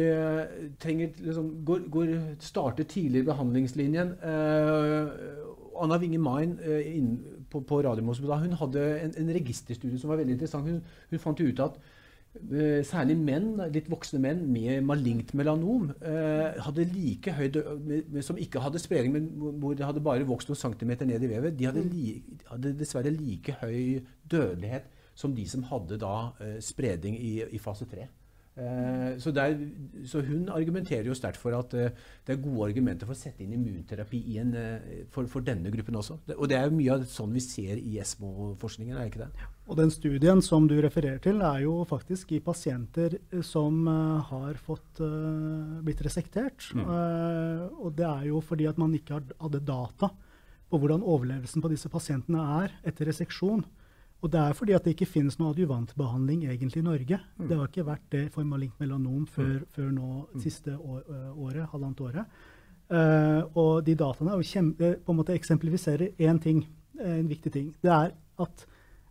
trenger, 0.81 1.13
liksom, 1.21 1.53
går, 1.69 1.85
går, 1.93 2.15
starter 2.41 2.89
tidlig 2.89 3.27
i 3.27 3.29
behandlingslinjen. 3.29 4.17
Anna 5.79 5.99
Winge 6.01 6.19
Main 6.19 6.57
på, 7.51 7.63
på 7.67 7.83
Radiumhospitalet, 7.85 8.49
hun 8.49 8.59
hadde 8.63 8.83
en, 9.05 9.15
en, 9.23 9.31
registerstudie 9.35 10.01
som 10.01 10.13
var 10.13 10.21
veldig 10.21 10.37
interessant. 10.37 10.69
Hun, 10.69 10.83
hun 11.11 11.23
fant 11.23 11.41
ut 11.41 11.63
at 11.65 11.79
uh, 11.79 12.81
særlig 12.87 13.17
menn, 13.21 13.51
litt 13.75 13.89
voksne 13.91 14.21
menn 14.23 14.45
med 14.53 14.85
malignt 14.87 15.35
melanom 15.39 15.91
uh, 16.03 16.59
hadde 16.67 16.89
like 16.93 17.35
høy 17.39 17.49
som 18.25 18.41
ikke 18.41 18.63
hadde 18.65 18.83
spredning, 18.83 19.17
men 19.17 19.57
hvor 19.63 19.79
det 19.79 19.87
hadde 19.89 20.05
bare 20.05 20.29
vokst 20.29 20.53
noen 20.53 20.63
centimeter 20.63 21.09
ned 21.09 21.25
i 21.25 21.33
vevet, 21.33 21.59
de 21.59 21.71
hadde, 21.71 21.87
li, 21.89 22.19
hadde 22.51 22.77
dessverre 22.79 23.15
like 23.15 23.59
høy 23.63 24.05
dødelighet 24.29 24.95
som 25.19 25.35
de 25.35 25.49
som 25.51 25.65
hadde 25.71 25.99
da 26.01 26.15
uh, 26.39 26.57
spredning 26.65 27.19
i, 27.19 27.35
i 27.55 27.63
fase 27.63 27.89
3. 27.91 28.07
Eh, 28.59 29.19
så, 29.23 29.31
der, 29.31 29.55
så, 30.07 30.21
hun 30.27 30.49
argumenterer 30.51 31.07
jo 31.07 31.15
sterkt 31.15 31.39
for 31.39 31.55
at 31.55 31.75
uh, 31.79 31.93
det 32.27 32.35
er 32.35 32.41
gode 32.43 32.67
argumenter 32.67 33.07
for 33.07 33.15
å 33.15 33.19
sette 33.19 33.45
inn 33.45 33.53
immunterapi 33.55 34.19
en, 34.43 34.51
uh, 34.59 35.05
for, 35.15 35.29
for, 35.31 35.47
denne 35.47 35.71
gruppen 35.71 35.99
også. 36.01 36.17
Og 36.35 36.49
det 36.51 36.59
er 36.59 36.67
jo 36.67 36.75
mye 36.75 36.97
av 36.97 37.05
sånn 37.07 37.37
vi 37.37 37.45
ser 37.45 37.79
i 37.79 38.01
ESMO-forskningen, 38.03 38.97
er 38.97 39.05
det 39.07 39.13
ikke 39.13 39.29
det? 39.29 39.49
Og 39.69 39.79
den 39.79 39.93
studien 39.95 40.43
som 40.43 40.67
du 40.67 40.75
refererer 40.83 41.23
til, 41.23 41.39
er 41.45 41.63
jo 41.69 41.77
faktisk 41.87 42.33
i 42.35 42.43
pasienter 42.43 43.19
som 43.47 43.85
har 44.31 44.59
fått 44.65 45.03
blitt 45.85 46.01
resektert. 46.07 46.71
Mm. 46.73 46.89
og 47.85 47.93
det 47.97 48.07
er 48.09 48.25
jo 48.31 48.41
fordi 48.45 48.67
at 48.71 48.79
man 48.81 48.95
ikke 48.97 49.21
hadde 49.39 49.61
data 49.69 50.09
på 50.69 50.81
hvordan 50.81 51.05
overlevelsen 51.05 51.63
på 51.65 51.71
disse 51.73 51.91
pasientene 51.93 52.41
er 52.63 52.75
etter 52.89 53.09
reseksjon. 53.13 53.63
Og 54.19 54.31
det 54.33 54.41
er 54.43 54.55
fordi 54.59 54.75
at 54.75 54.85
det 54.85 54.97
ikke 54.97 55.07
finnes 55.07 55.37
noe 55.39 55.53
adjuvantbehandling 55.53 56.49
egentlig 56.51 56.83
i 56.83 56.87
Norge. 56.87 57.19
Mm. 57.39 57.49
Det 57.49 57.59
har 57.59 57.69
ikke 57.71 57.87
vært 57.87 58.07
det 58.11 58.23
for 58.35 58.47
malignt 58.49 58.81
melanom 58.83 59.27
før, 59.31 59.61
mm. 59.61 59.67
før 59.77 59.91
nå 59.95 60.09
mm. 60.21 60.41
siste 60.43 60.75
år, 60.75 61.05
året, 61.37 61.69
halvannet 61.71 62.03
året. 62.09 62.41
Uh, 62.89 63.45
og 63.53 63.85
de 63.85 63.93
dataene 64.01 64.33
er 64.33 64.41
jo 64.41 64.49
kjempe, 64.49 64.95
på 65.05 65.13
en 65.13 65.19
måte 65.19 65.35
eksemplifiserer 65.37 66.17
én 66.25 66.41
ting, 66.41 66.65
en 66.99 67.29
viktig 67.29 67.53
ting. 67.55 67.69
Det 67.85 67.93
er 67.93 68.15
at 68.43 68.65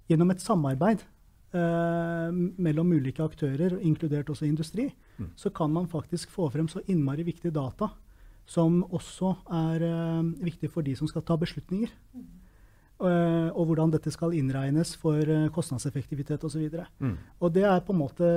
gjennom 0.10 0.34
et 0.34 0.44
samarbeid 0.44 1.04
uh, 1.54 2.34
mellom 2.58 2.92
ulike 2.98 3.24
aktører, 3.24 3.78
inkludert 3.86 4.32
også 4.34 4.48
industri, 4.50 4.90
mm. 5.18 5.30
så 5.40 5.54
kan 5.54 5.72
man 5.72 5.88
faktisk 5.88 6.34
få 6.34 6.50
frem 6.52 6.68
så 6.72 6.82
innmari 6.88 7.24
viktige 7.28 7.54
data 7.56 7.92
som 8.48 8.82
også 8.96 9.34
er 9.54 9.88
uh, 9.88 10.44
viktig 10.44 10.72
for 10.74 10.84
de 10.84 10.96
som 10.98 11.08
skal 11.08 11.24
ta 11.28 11.38
beslutninger. 11.40 11.94
Mm. 13.00 13.06
eh, 13.08 13.50
og 13.54 13.66
hvordan 13.70 13.92
dette 13.94 14.12
skal 14.12 14.34
innregnes 14.34 14.96
for 14.98 15.20
eh, 15.22 15.50
kostnadseffektivitet 15.54 16.44
osv. 16.44 16.64
Og, 16.66 16.72
så 16.72 16.86
Mm. 17.00 17.18
og 17.40 17.54
det 17.54 17.64
er 17.64 17.80
på 17.86 17.94
en 17.94 18.00
måte 18.00 18.28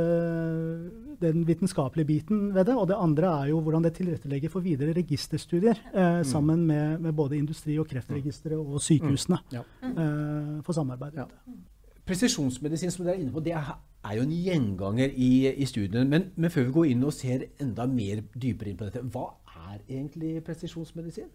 den 1.21 1.45
vitenskapelige 1.47 2.07
biten 2.07 2.55
ved 2.55 2.67
det. 2.67 2.77
Og 2.77 2.87
det 2.89 2.97
andre 2.99 3.27
er 3.43 3.49
jo 3.51 3.61
hvordan 3.61 3.83
det 3.85 3.95
tilrettelegger 3.95 4.51
for 4.51 4.61
videre 4.61 4.93
registerstudier 4.97 5.79
eh, 5.95 6.23
sammen 6.25 6.67
med, 6.67 6.99
med 7.01 7.13
både 7.15 7.37
industri- 7.39 7.79
og 7.81 7.89
kreftregisteret 7.89 8.59
og 8.59 8.81
sykehusene 8.81 9.39
Ja. 9.53 9.63
eh, 9.83 10.63
for 10.63 10.73
samarbeid. 10.73 11.15
Ja. 11.17 11.25
Presisjonsmedisin 12.07 12.91
som 12.91 13.05
dere 13.07 13.17
er 13.17 13.21
inne 13.23 13.33
på, 13.33 13.43
det 13.45 13.53
er, 13.55 13.77
er 14.05 14.17
jo 14.17 14.23
en 14.25 14.33
gjenganger 14.35 15.13
i, 15.15 15.47
i 15.63 15.65
studiene. 15.69 16.05
Men, 16.09 16.31
men 16.37 16.51
før 16.51 16.65
vi 16.67 16.73
går 16.73 16.89
inn 16.95 17.05
og 17.07 17.13
ser 17.15 17.45
enda 17.63 17.87
mer 17.87 18.23
dypere 18.35 18.73
inn 18.73 18.77
på 18.81 18.89
dette, 18.89 19.03
hva 19.13 19.29
er 19.71 19.79
egentlig 19.89 20.41
presisjonsmedisin? 20.47 21.29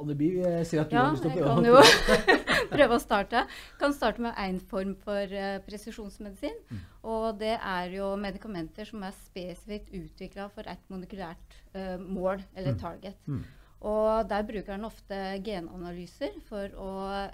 Anneby, 0.00 0.28
jeg 0.40 0.66
ser 0.66 0.80
at 0.82 0.90
du 0.90 0.96
Ja, 0.96 1.04
har 1.04 1.16
lyst 1.16 1.26
til 1.26 1.34
jeg 1.36 1.44
å 1.44 1.54
kan 1.54 1.68
jo 1.68 1.80
prøve 2.76 2.96
å 2.96 3.02
starte. 3.02 3.44
kan 3.80 3.92
starte 3.92 4.24
med 4.24 4.36
én 4.40 4.60
form 4.70 4.94
for 5.04 5.34
uh, 5.36 5.58
presisjonsmedisin. 5.66 6.54
Og 7.02 7.32
det 7.40 7.56
er 7.58 7.96
jo 7.98 8.12
medikamenter 8.16 8.88
som 8.88 9.02
er 9.04 9.16
spesifikt 9.24 9.92
utvikla 9.92 10.48
for 10.54 10.68
et 10.70 10.86
monokulært 10.88 11.58
uh, 11.76 11.98
mål, 12.00 12.40
eller 12.56 12.78
target. 12.80 13.18
Mm. 13.26 13.42
Og 13.82 14.28
der 14.30 14.44
bruker 14.46 14.76
en 14.76 14.86
ofte 14.86 15.16
genanalyser 15.42 16.36
for 16.46 16.70
å 16.78 16.90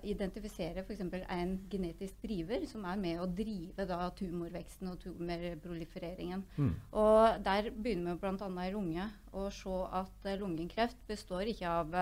identifisere 0.09 0.81
f.eks. 0.81 1.03
en 1.05 1.51
genetisk 1.69 2.23
driver 2.25 2.65
som 2.71 2.87
er 2.89 2.97
med 3.03 3.21
å 3.21 3.27
drive 3.29 3.85
da, 3.85 3.99
tumorveksten 4.17 4.89
og 4.89 4.97
tumorprolifereringen. 5.03 6.47
Mm. 6.57 6.73
Og 6.97 7.45
der 7.45 7.69
begynner 7.77 8.17
vi 8.17 8.23
bl.a. 8.25 8.49
i 8.65 8.73
lunge 8.73 9.11
å 9.37 9.51
se 9.53 9.77
at 10.01 10.25
eh, 10.25 10.41
lungekreft 10.41 11.05
består 11.11 11.53
ikke 11.53 11.69
av 11.83 11.99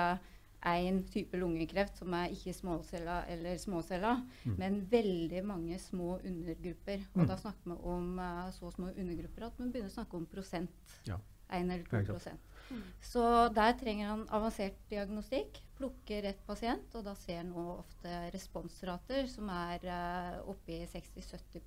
én 0.66 1.02
type 1.12 1.38
lungekreft 1.38 1.96
som 2.00 2.14
er 2.18 2.32
ikke 2.34 2.54
småcella 2.56 3.20
eller 3.30 3.58
småcella, 3.62 4.16
men 4.58 4.80
veldig 4.90 5.44
mange 5.46 5.78
små 5.78 6.18
undergrupper. 6.24 7.04
Og 7.14 7.22
Mm. 7.22 7.26
da 7.28 7.36
snakker 7.36 7.70
vi 7.70 7.76
om 7.84 8.18
uh, 8.18 8.50
så 8.50 8.70
små 8.74 8.90
undergrupper 8.96 9.46
at 9.46 9.58
man 9.58 9.72
begynner 9.72 9.90
å 9.90 9.94
snakke 9.94 10.16
om 10.16 10.26
prosent. 10.26 10.98
Ja. 11.06 11.18
1 11.48 11.70
eller 11.70 11.84
2 11.84 12.04
prosent. 12.12 12.40
Mm. 12.70 12.82
Så 13.00 13.22
der 13.54 13.72
trenger 13.78 14.08
han 14.08 14.26
avansert 14.34 14.74
diagnostikk. 14.90 15.60
Plukke 15.78 16.22
rett 16.24 16.40
pasient, 16.46 16.94
og 16.94 17.04
da 17.04 17.14
ser 17.14 17.36
han 17.44 17.52
ofte 17.54 18.30
responsrater 18.34 19.28
som 19.30 19.48
er 19.48 19.84
uh, 19.86 20.50
oppe 20.50 20.72
i 20.72 20.86
60-70 20.86 21.62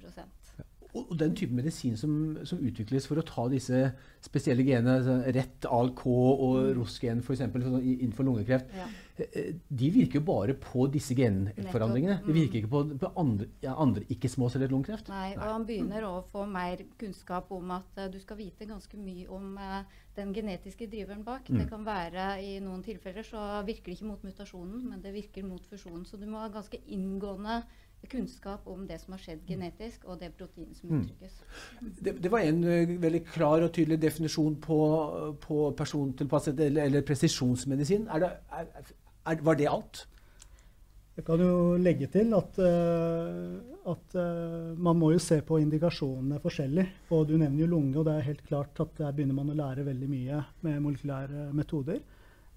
Og, 0.60 0.66
og 0.98 1.12
den 1.20 1.36
type 1.38 1.54
medisin 1.54 1.98
som, 1.98 2.14
som 2.50 2.62
utvikles 2.66 3.06
for 3.06 3.22
å 3.22 3.26
ta 3.26 3.46
disse 3.52 3.92
spesielle 4.26 4.66
genene, 4.66 5.20
rett 5.36 5.68
ALK 5.70 6.02
og 6.10 6.56
ROS-gen 6.78 7.22
f.eks. 7.22 7.44
innenfor 7.46 8.26
lungekreft, 8.26 8.74
ja. 8.74 8.88
eh, 9.22 9.52
de 9.70 9.92
virker 9.94 10.18
jo 10.18 10.26
bare 10.26 10.56
på 10.58 10.88
disse 10.90 11.14
genforandringene. 11.18 12.20
De 12.26 12.34
virker 12.34 12.64
ikke 12.64 12.72
på, 12.74 12.82
på 13.04 13.12
andre, 13.22 13.52
ja, 13.62 13.76
andre 13.78 14.08
ikke-småcellet 14.16 14.74
lungekreft. 14.74 15.12
Nei, 15.14 15.36
og 15.38 15.46
han 15.46 15.68
begynner 15.70 16.08
å 16.10 16.14
få 16.32 16.48
mer 16.50 16.82
kunnskap 17.00 17.54
om 17.54 17.76
at 17.78 18.02
eh, 18.02 18.10
du 18.10 18.18
skal 18.24 18.40
vite 18.42 18.70
ganske 18.70 18.98
mye 18.98 19.28
om 19.30 19.60
eh, 19.62 20.00
den 20.18 20.34
genetiske 20.34 20.90
driveren 20.90 21.22
bak. 21.28 21.52
Mm. 21.54 21.62
Det 21.62 21.68
kan 21.70 21.86
være 21.86 22.32
I 22.42 22.56
noen 22.64 22.82
tilfeller 22.86 23.28
så 23.28 23.44
virker 23.68 23.92
det 23.92 24.00
ikke 24.00 24.10
mot 24.10 24.26
mutasjonen, 24.26 24.90
men 24.90 25.06
det 25.06 25.14
virker 25.14 25.46
mot 25.46 25.70
fusjonen. 25.70 26.08
Så 26.10 26.18
du 26.18 26.26
må 26.26 26.42
ha 26.42 26.50
ganske 26.50 26.82
inngående 26.90 27.62
kunnskap 28.08 28.68
om 28.68 28.88
det 28.88 29.00
som 29.02 29.14
har 29.14 29.20
skjedd 29.20 29.40
genetisk, 29.48 30.06
og 30.06 30.20
det 30.20 30.32
proteinet 30.38 30.78
som 30.78 30.90
Mm. 30.90 31.02
uttrykkes. 31.02 31.34
Det, 32.04 32.24
det 32.24 32.32
var 32.32 32.40
en 32.40 32.64
uh, 32.64 33.02
veldig 33.02 33.26
klar 33.26 33.62
og 33.62 33.74
tydelig 33.74 34.02
definisjon 34.02 34.56
på, 34.56 34.78
på 35.42 35.72
persontilpasset 35.78 36.60
eller, 36.60 36.84
eller 36.84 37.02
presisjonsmedisin. 37.02 38.08
Er 38.08 38.20
det, 38.20 38.32
er, 38.52 38.66
er, 39.26 39.44
var 39.44 39.56
det 39.56 39.68
alt? 39.70 40.08
Jeg 41.18 41.26
kan 41.26 41.42
jo 41.44 41.76
legge 41.76 42.08
til 42.08 42.34
at, 42.34 42.60
uh, 42.64 43.60
at 43.92 44.16
uh, 44.16 44.78
man 44.80 44.96
må 44.96 45.12
jo 45.12 45.20
se 45.20 45.42
på 45.42 45.58
indikasjonene 45.60 46.40
forskjellig. 46.40 46.86
Og 47.12 47.28
du 47.28 47.38
nevner 47.38 47.66
jo 47.66 47.68
lunge, 47.68 47.98
og 48.00 48.06
det 48.06 48.14
er 48.16 48.30
helt 48.30 48.46
klart 48.48 48.80
at 48.80 48.96
der 48.98 49.12
begynner 49.12 49.36
man 49.36 49.52
å 49.52 49.58
lære 49.60 49.86
veldig 49.86 50.10
mye 50.10 50.40
med 50.62 50.80
molekylære 50.86 51.50
metoder. 51.54 52.00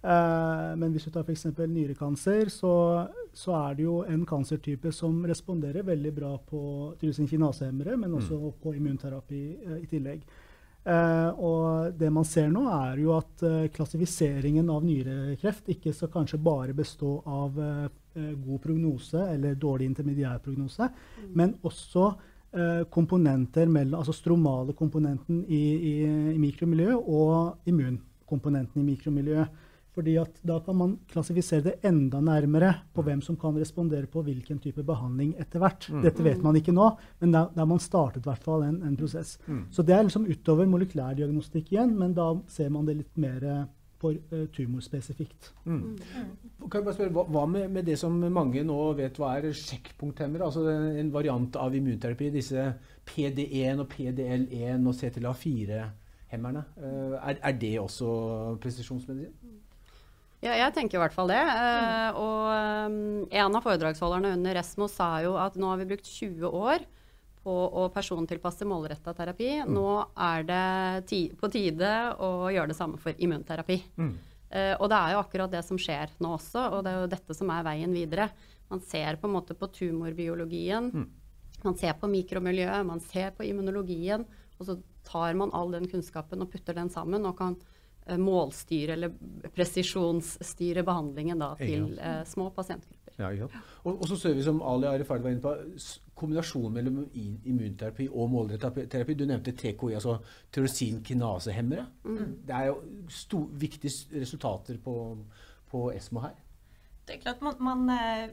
Eh, 0.02 0.70
men 0.78 0.90
hvis 0.90 1.06
du 1.06 1.12
tar 1.14 1.22
f.eks. 1.22 1.46
nyrekancer, 1.62 2.50
så, 2.50 2.74
så 3.32 3.54
er 3.60 3.76
det 3.78 3.86
jo 3.86 4.00
en 4.08 4.24
kancertype 4.26 4.90
som 4.94 5.20
responderer 5.28 5.86
veldig 5.86 6.14
bra 6.16 6.32
på 6.38 6.62
tyrosinkinasehemmere, 7.00 7.96
men 7.96 8.16
også 8.18 8.40
på 8.62 8.74
immunterapi 8.78 9.42
eh, 9.62 9.76
i 9.84 9.90
tillegg. 9.90 10.24
Eh, 10.82 11.30
og 11.38 11.94
det 11.94 12.10
man 12.10 12.26
ser 12.26 12.50
nå, 12.50 12.64
er 12.66 12.98
jo 13.04 13.14
at 13.14 13.44
eh, 13.46 13.68
klassifiseringen 13.74 14.70
av 14.74 14.82
nyrekreft 14.82 15.70
ikke 15.70 15.94
skal 15.94 16.10
kanskje 16.10 16.42
bare 16.42 16.74
bestå 16.74 17.20
av 17.22 17.60
god 18.12 18.58
prognose 18.60 19.22
eller 19.32 19.54
dårlig 19.56 19.86
intermediærprognose, 19.88 20.84
men 21.32 21.54
også 21.64 22.10
eh, 22.52 22.82
komponenter 22.92 23.70
mellom, 23.70 24.02
altså 24.02 24.12
stromale 24.12 24.74
komponenten 24.76 25.44
i, 25.48 25.62
i, 25.72 25.92
i 26.34 26.38
mikromiljøet 26.42 27.08
og 27.08 27.70
immunkomponenten 27.72 28.82
i 28.82 28.88
mikromiljøet. 28.90 29.61
Fordi 29.92 30.14
at 30.16 30.38
Da 30.46 30.58
kan 30.64 30.76
man 30.76 30.94
klassifisere 31.10 31.66
det 31.66 31.74
enda 31.84 32.20
nærmere 32.24 32.72
på 32.94 33.02
hvem 33.04 33.20
som 33.20 33.36
kan 33.36 33.58
respondere 33.60 34.08
på 34.08 34.22
hvilken 34.24 34.58
type 34.58 34.82
behandling 34.82 35.34
etter 35.38 35.60
hvert. 35.60 35.90
Dette 36.02 36.24
vet 36.24 36.40
man 36.42 36.56
ikke 36.56 36.72
nå, 36.72 36.88
men 37.20 37.34
da 37.34 37.46
har 37.56 37.68
man 37.68 37.82
startet 37.82 38.24
i 38.24 38.30
hvert 38.30 38.44
fall 38.44 38.64
en, 38.64 38.80
en 38.82 38.96
prosess. 38.96 39.36
Så 39.70 39.84
Det 39.84 39.94
er 39.94 40.08
liksom 40.08 40.26
utover 40.26 40.66
molekylærdiagnostikk 40.66 41.74
igjen, 41.74 41.92
men 41.98 42.16
da 42.16 42.32
ser 42.48 42.72
man 42.72 42.88
det 42.88 42.96
litt 43.02 43.16
mer 43.20 43.40
for 43.40 43.68
på 44.02 44.10
eh, 44.10 44.46
tumorspesifikt. 44.54 45.52
Mm. 45.64 45.96
Kan 46.70 46.80
jeg 46.80 46.86
bare 46.86 46.96
spørre, 46.96 47.14
Hva, 47.14 47.24
hva 47.30 47.44
med, 47.46 47.68
med 47.70 47.86
det 47.86 47.98
som 48.00 48.18
mange 48.34 48.64
nå 48.66 48.78
vet 48.98 49.18
hva 49.20 49.36
er 49.38 49.52
sjekkpunkthemmere? 49.56 50.48
Altså 50.48 50.66
en 50.98 51.12
variant 51.14 51.58
av 51.60 51.74
immunterapi. 51.78 52.32
Disse 52.34 52.66
PD1 53.08 53.82
og 53.82 53.88
PDL1 53.94 54.88
og 54.90 54.96
CTLA4-hemmerne. 54.98 56.64
Uh, 56.78 57.18
er, 57.20 57.38
er 57.38 57.58
det 57.62 57.76
også 57.82 58.10
presisjonsmedisin? 58.62 59.60
Ja, 60.42 60.56
jeg 60.58 60.74
tenker 60.74 60.98
i 60.98 61.02
hvert 61.04 61.14
fall 61.14 61.30
det. 61.30 61.38
Mm. 61.38 62.16
og 62.18 62.48
um, 62.50 62.96
en 63.30 63.58
av 63.58 63.62
foredragsholderne 63.62 64.32
under 64.34 64.56
Resmo 64.58 64.88
sa 64.90 65.14
jo 65.22 65.36
at 65.38 65.54
nå 65.54 65.70
har 65.70 65.78
vi 65.78 65.86
brukt 65.92 66.08
20 66.10 66.50
år 66.50 66.82
på 67.42 67.54
å 67.82 67.86
persontilpasse 67.94 68.66
målretta 68.66 69.14
terapi. 69.18 69.54
Nå 69.66 69.86
er 70.18 70.44
det 70.46 71.30
på 71.38 71.50
tide 71.50 71.92
å 72.22 72.50
gjøre 72.54 72.70
det 72.70 72.78
samme 72.78 73.00
for 73.02 73.18
immunterapi. 73.18 73.78
Eh, 74.52 74.74
og 74.76 74.90
det 74.92 74.98
er 74.98 75.14
jo 75.14 75.22
akkurat 75.22 75.52
det 75.52 75.62
som 75.66 75.78
skjer 75.80 76.12
nå 76.22 76.34
også, 76.36 76.68
og 76.76 76.84
det 76.84 76.92
er 76.92 77.00
jo 77.00 77.12
dette 77.14 77.36
som 77.36 77.50
er 77.54 77.66
veien 77.66 77.94
videre. 77.94 78.28
Man 78.70 78.82
ser 78.84 79.18
på 79.20 79.28
en 79.28 79.36
måte 79.36 79.56
på 79.58 79.68
tumorbiologien, 79.74 80.90
man 81.62 81.76
ser 81.78 81.94
på 81.98 82.10
mikromiljøet, 82.10 82.86
man 82.86 83.02
ser 83.04 83.30
på 83.36 83.46
immunologien, 83.46 84.26
og 84.58 84.68
så 84.68 84.78
tar 85.06 85.34
man 85.38 85.52
all 85.56 85.72
den 85.74 85.88
kunnskapen 85.90 86.44
og 86.44 86.50
putter 86.52 86.76
den 86.78 86.90
sammen 86.92 87.26
og 87.26 87.36
kan 87.40 87.56
eh, 87.56 87.81
målstyre 88.18 88.96
eller 88.96 89.12
presisjonsstyre 89.54 90.82
behandlingen 90.86 91.42
da, 91.42 91.52
til 91.60 91.92
eh, 91.98 92.22
små 92.28 92.50
pasientgrupper. 92.54 92.98
Ja, 93.18 93.28
ja. 93.36 93.46
Og, 93.84 94.00
og 94.00 94.08
så 94.08 94.16
ser 94.16 94.34
vi, 94.34 94.42
som 94.42 94.62
Ali 94.64 94.88
Arifard 94.88 95.22
var 95.22 95.34
inne 95.34 95.44
på, 95.44 95.52
kombinasjonen 96.18 96.74
mellom 96.74 97.00
immunterapi 97.14 98.08
og 98.08 98.30
målrettet 98.32 98.86
terapi. 98.90 99.16
Du 99.18 99.26
nevnte 99.28 99.54
TKI, 99.56 99.92
altså 99.98 100.16
tyrosinkinasehemmere. 100.54 101.86
Det 102.46 102.56
er 102.56 102.70
jo 102.70 102.78
sto, 103.10 103.44
viktige 103.52 104.20
resultater 104.20 104.78
på, 104.82 104.96
på 105.70 105.90
ESMO 105.92 106.24
her. 106.26 106.40
Det 107.02 107.16
er 107.16 107.22
klart 107.24 107.40
man, 107.42 107.54
man, 107.58 107.90
eh, 107.90 108.28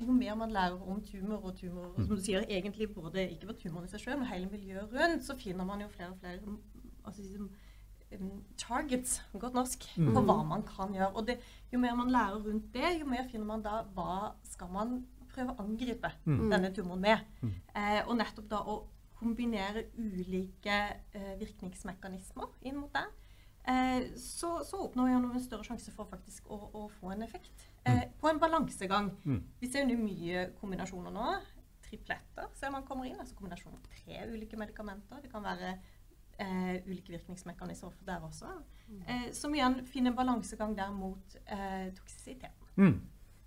Jo 0.00 0.12
mer 0.12 0.34
man 0.34 0.50
lærer 0.50 0.88
om 0.90 1.02
tumor 1.02 1.36
og 1.36 1.56
tumor, 1.56 1.94
som 1.96 2.16
du 2.16 2.22
sier, 2.22 2.42
egentlig 2.48 2.90
både 2.94 3.28
ikke 3.30 3.46
bare 3.46 3.56
tumoren 3.62 3.86
i 3.86 3.92
seg 3.92 4.00
selv, 4.00 4.18
men 4.18 4.26
hele 4.32 4.50
miljøet 4.50 4.90
rundt, 4.92 5.24
så 5.24 5.36
finner 5.38 5.64
man 5.64 5.80
jo 5.80 5.88
flere 5.88 6.10
og 6.10 6.18
flere 6.18 6.40
mm, 6.44 6.58
altså, 7.04 7.22
liksom, 7.22 7.50
targets, 8.56 9.18
godt 9.36 9.54
norsk, 9.54 9.84
på 9.96 10.22
hva 10.24 10.38
man 10.48 10.62
kan 10.66 10.94
gjøre. 10.94 11.12
Og 11.14 11.26
det, 11.28 11.38
jo 11.72 11.78
mer 11.82 11.94
man 11.98 12.10
lærer 12.10 12.40
rundt 12.44 12.72
det, 12.74 13.00
jo 13.00 13.06
mer 13.06 13.28
finner 13.30 13.46
man 13.46 13.62
da 13.62 13.82
hva 13.94 14.34
skal 14.48 14.70
man 14.72 15.02
prøve 15.28 15.52
å 15.54 15.62
angripe 15.66 16.10
denne 16.24 16.72
tumoren 16.74 17.00
med. 17.04 17.18
Eh, 17.74 18.00
og 18.06 18.16
nettopp 18.16 18.48
da 18.50 18.62
å 18.64 18.78
kombinere 19.18 19.88
ulike 19.98 20.76
eh, 21.12 21.34
virkningsmekanismer 21.40 22.48
inn 22.70 22.78
mot 22.78 22.92
det. 22.94 23.04
Eh, 23.68 24.14
så, 24.16 24.64
så 24.64 24.80
oppnår 24.86 25.10
jeg 25.10 25.18
en 25.18 25.44
større 25.44 25.66
sjanse 25.66 25.92
for 25.92 26.08
faktisk 26.08 26.48
å, 26.48 26.58
å 26.72 26.86
få 27.00 27.12
en 27.12 27.22
effekt. 27.26 27.68
Eh, 27.84 28.06
på 28.20 28.30
en 28.30 28.40
balansegang. 28.40 29.12
Vi 29.60 29.70
ser 29.70 29.88
jo 29.90 29.98
mye 30.00 30.48
kombinasjoner 30.60 31.12
nå. 31.14 31.28
Tripletter 31.88 32.48
ser 32.56 32.72
man 32.72 32.84
kommer 32.88 33.08
inn. 33.08 33.18
altså 33.20 33.36
Kombinasjon 33.36 33.76
av 33.76 33.84
tre 33.88 34.24
ulike 34.32 34.56
medikamenter. 34.60 35.20
Det 35.22 35.30
kan 35.32 35.44
være 35.44 35.76
eh, 36.38 36.80
ulike 36.86 37.12
virkningsmekanismer 37.12 37.90
for 37.92 38.08
der 38.08 38.24
også. 38.24 38.50
Eh, 39.06 39.28
som 39.36 39.54
igjen 39.54 39.82
finner 39.86 40.14
balansegang 40.16 40.74
der 40.76 40.90
mot 40.94 41.36
eh, 41.46 41.92
toksisiteten. 41.94 42.68
Mm. 42.76 43.00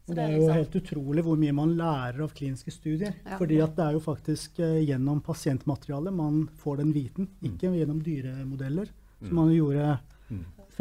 Det 0.06 0.12
er 0.12 0.16
det 0.16 0.24
er 0.24 0.32
jo 0.32 0.40
liksom- 0.42 0.58
helt 0.58 0.76
utrolig 0.76 1.24
hvor 1.24 1.38
mye 1.38 1.54
man 1.54 1.76
lærer 1.78 2.22
av 2.24 2.34
kliniske 2.34 2.72
studier. 2.72 3.14
Ja. 3.26 3.38
fordi 3.38 3.60
at 3.62 3.76
det 3.76 3.86
er 3.86 3.92
jo 3.94 4.00
faktisk 4.00 4.60
eh, 4.60 4.86
gjennom 4.86 5.22
pasientmaterialet 5.22 6.14
man 6.14 6.48
får 6.58 6.78
den 6.78 6.94
viten, 6.94 7.30
ikke 7.42 7.72
gjennom 7.78 8.02
dyremodeller, 8.04 8.90
som 9.22 9.36
man 9.36 9.54
gjorde 9.54 10.00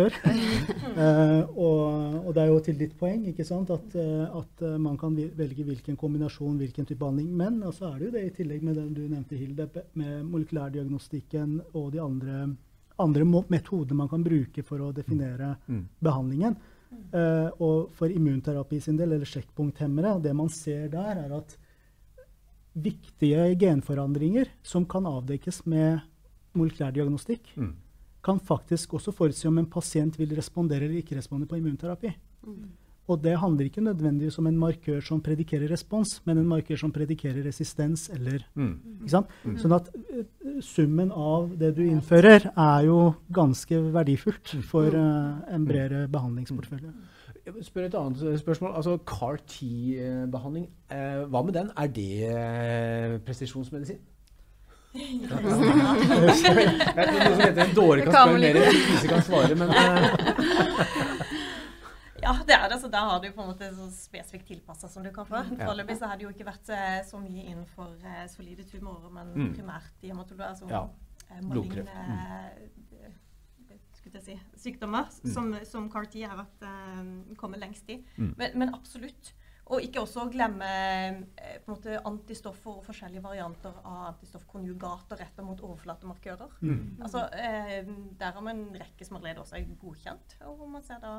før. 0.00 0.16
uh, 0.96 1.42
og, 1.66 2.16
og 2.26 2.32
det 2.34 2.42
er 2.42 2.50
jo 2.50 2.58
til 2.64 2.78
ditt 2.80 2.96
poeng 2.98 3.22
ikke? 3.30 3.44
At, 3.60 3.94
eh, 4.00 4.24
at 4.40 4.64
eh, 4.66 4.76
man 4.80 4.96
kan 5.00 5.14
velge 5.16 5.64
hvilken 5.68 5.96
kombinasjon, 6.00 6.56
hvilken 6.60 6.88
type 6.88 6.98
behandling. 7.00 7.30
Men 7.36 7.60
så 7.76 7.90
er 7.92 7.98
det 8.00 8.08
jo 8.08 8.14
det 8.16 8.24
i 8.26 8.34
tillegg 8.40 8.64
med 8.66 8.76
den 8.80 8.90
du 8.96 9.02
nevnte, 9.06 9.38
Hilde, 9.38 9.68
med 10.00 10.24
molekylærdiagnostikken 10.32 11.56
og 11.76 11.92
de 11.94 12.00
andre, 12.02 12.42
andre 13.00 13.24
metodene 13.52 14.00
man 14.02 14.10
kan 14.12 14.24
bruke 14.26 14.64
for 14.66 14.82
å 14.88 14.92
definere 14.96 15.54
Mm. 15.68 15.84
behandlingen. 16.02 16.56
Uh, 17.14 17.46
og 17.62 17.92
for 17.94 18.10
immunterapi 18.10 18.80
sin 18.82 18.96
del, 18.98 19.12
eller 19.14 19.28
sjekkpunkthemmere, 19.30 20.16
det 20.24 20.32
man 20.34 20.48
ser 20.50 20.88
der, 20.90 21.20
er 21.22 21.36
at 21.36 21.54
viktige 22.74 23.44
genforandringer 23.58 24.50
som 24.66 24.84
kan 24.90 25.06
avdekkes 25.06 25.62
med 25.70 26.00
molekylærdiagnostikk, 26.58 27.52
Mm. 27.56 27.72
Kan 28.22 28.40
faktisk 28.40 28.94
også 28.94 29.12
forutsi 29.16 29.48
om 29.48 29.58
en 29.58 29.66
pasient 29.70 30.18
vil 30.18 30.34
respondere 30.36 30.84
eller 30.84 31.00
ikke 31.02 31.16
respondere 31.16 31.48
på 31.48 31.56
immunterapi. 31.60 32.12
Og 33.10 33.18
det 33.24 33.32
handler 33.42 33.66
ikke 33.66 33.82
nødvendigvis 33.82 34.38
om 34.38 34.46
en 34.46 34.58
markør 34.58 35.00
som 35.02 35.20
predikerer 35.20 35.70
respons, 35.72 36.20
men 36.26 36.38
en 36.38 36.46
markør 36.46 36.78
som 36.78 36.92
predikerer 36.92 37.42
resistens 37.46 38.08
eller 38.10 38.44
Mm. 38.54 38.76
ikke 39.00 39.10
sant? 39.10 39.26
Sånn 39.58 39.72
at 39.74 39.88
uh, 39.96 40.60
summen 40.60 41.10
av 41.10 41.58
det 41.58 41.74
du 41.76 41.82
innfører, 41.82 42.52
er 42.56 42.84
jo 42.86 43.14
ganske 43.32 43.80
verdifullt 43.92 44.54
for 44.62 44.94
uh, 44.94 45.42
en 45.50 45.66
bredere 45.66 46.06
behandlingsportefølje. 46.08 46.92
Jeg 47.46 47.54
vil 47.54 47.64
spørre 47.64 47.86
et 47.86 47.94
annet 47.94 48.22
eh, 48.22 48.38
spørsmål. 48.38 48.72
Altså 48.76 48.98
CAR-T-behandling, 49.06 50.68
eh, 50.92 51.24
hva 51.32 51.42
med 51.42 51.52
den? 51.56 51.70
Er 51.76 51.86
det 51.86 52.28
eh, 52.28 53.18
presisjonsmedisin? 53.26 53.98
Noe 56.20 56.34
som 56.36 57.40
heter 57.40 57.62
en 57.64 57.74
dåre 57.76 58.04
kan 58.06 58.12
spørre 58.14 58.38
mer 58.38 58.58
enn 58.60 58.68
en 58.68 58.78
vise 58.90 59.08
kan 59.10 59.22
svare, 59.26 59.54
men 59.56 59.70
eh, 59.70 60.90
Ja, 62.20 62.34
det 62.46 62.52
er 62.52 62.66
det. 62.68 62.76
Så 62.82 62.88
der 62.92 63.06
har 63.08 63.20
du 63.22 63.30
på 63.32 63.40
en 63.42 63.48
måte 63.54 63.70
så 63.74 63.86
spesifikt 63.94 64.46
tilpassa 64.50 64.88
som 64.92 65.02
du 65.02 65.10
kan 65.14 65.24
få. 65.28 65.40
Foreløpig 65.56 65.96
så 65.98 66.10
har 66.10 66.18
det 66.20 66.26
jo 66.26 66.32
ikke 66.34 66.44
vært 66.50 66.68
eh, 66.76 66.98
så 67.08 67.16
mye 67.22 67.46
innenfor 67.48 67.94
eh, 68.04 68.26
solide 68.28 68.66
tumorer, 68.68 69.08
men 69.14 69.32
Mm. 69.34 69.54
primært 69.56 70.04
i 70.04 70.10
hematologi, 70.12 70.44
altså 70.50 70.68
Ja. 70.68 70.82
skulle 74.00 74.16
jeg 74.20 74.24
si, 74.24 74.36
sykdommer 74.70 75.04
Mm. 75.24 75.32
som, 75.32 75.54
som 75.64 75.88
CAR-T 75.92 76.22
har 76.24 76.36
vært, 76.36 77.36
kommet 77.36 77.60
lengst 77.60 77.88
i. 77.92 77.98
Mm. 78.16 78.34
Men, 78.38 78.50
men 78.58 78.74
absolutt. 78.74 79.32
Og 79.70 79.84
ikke 79.84 80.02
også 80.02 80.24
glemme 80.32 80.68
eh, 81.38 81.60
måte 81.68 82.00
antistoffer 82.08 82.80
og 82.80 82.86
forskjellige 82.88 83.22
varianter 83.22 83.76
av 83.84 84.08
antistoffkonjugater 84.08 85.20
retta 85.22 85.44
mot 85.46 85.62
overflatemarkører. 85.62 86.56
Mm. 86.60 86.98
Altså, 87.04 87.26
eh, 87.38 87.86
der 88.18 88.34
har 88.34 88.42
vi 88.46 88.54
en 88.56 88.66
rekke 88.80 89.06
som 89.06 89.20
allerede 89.20 89.44
også 89.44 89.60
er 89.60 89.70
godkjent. 89.78 90.36
Og 90.48 90.58
hvor 90.58 90.72
man 90.74 90.82
ser 90.86 90.98
da 91.04 91.14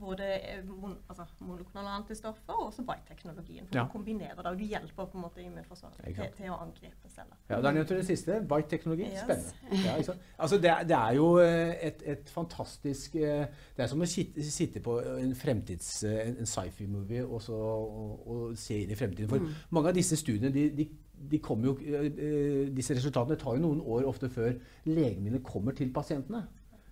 både 0.00 0.24
eh, 0.24 0.64
mon 0.68 0.96
altså, 1.08 1.24
monoklonale 1.40 1.96
antistoffer 1.98 2.52
og 2.52 2.66
også 2.66 2.82
bite-teknologien. 2.82 3.66
For 3.66 3.78
Ja. 3.78 3.82
Du 3.84 3.88
kombinerer 3.92 4.36
det, 4.36 4.46
og 4.46 4.58
du 4.58 4.64
hjelper 4.64 5.04
på 5.04 5.18
en 5.18 5.20
måte 5.20 5.42
immunforsvaret 5.42 6.00
til, 6.04 6.28
til 6.36 6.50
å 6.50 6.58
angripe 6.62 7.08
celler. 7.08 7.36
Ja, 7.50 7.60
Da 7.60 7.68
er 7.68 7.72
det 7.72 7.86
til 7.86 7.96
det 7.96 8.06
siste. 8.06 8.40
Bite-teknologi. 8.48 9.02
Yes. 9.02 9.20
Spennende. 9.24 9.52
Ja? 9.84 10.14
Altså, 10.44 10.58
det, 10.58 10.70
er, 10.70 10.82
det 10.82 10.96
er 10.96 11.12
jo 11.12 11.38
eh, 11.38 11.86
et, 11.86 12.02
et 12.06 12.30
fantastisk 12.30 13.14
eh, 13.16 13.46
Det 13.76 13.82
er 13.84 13.86
som 13.86 14.00
å 14.00 14.06
sitte, 14.08 14.44
sitte 14.50 14.80
på 14.80 14.98
en 15.00 15.34
fremtids, 15.34 16.04
eh, 16.04 16.28
en, 16.28 16.46
sci-fi-movie 16.46 17.24
og, 17.24 17.42
og, 17.48 18.28
og 18.28 18.58
se 18.58 18.82
inn 18.82 18.90
i 18.90 18.98
fremtiden. 18.98 19.30
For 19.30 19.74
mange 19.74 19.92
av 19.92 19.96
disse 19.96 20.16
studiene 20.16 20.52
de, 20.54 20.68
de, 20.76 20.88
de 21.30 21.38
kommer 21.38 21.70
jo, 21.70 21.76
eh, 21.78 22.06
eh, 22.10 22.74
disse 22.76 22.96
resultatene 22.96 23.38
tar 23.40 23.56
jo 23.56 23.64
noen 23.64 23.80
år 23.80 24.08
ofte 24.10 24.28
før 24.32 24.52
legemidlene 24.86 25.42
kommer 25.44 25.76
til 25.76 25.92
pasientene. 25.94 26.44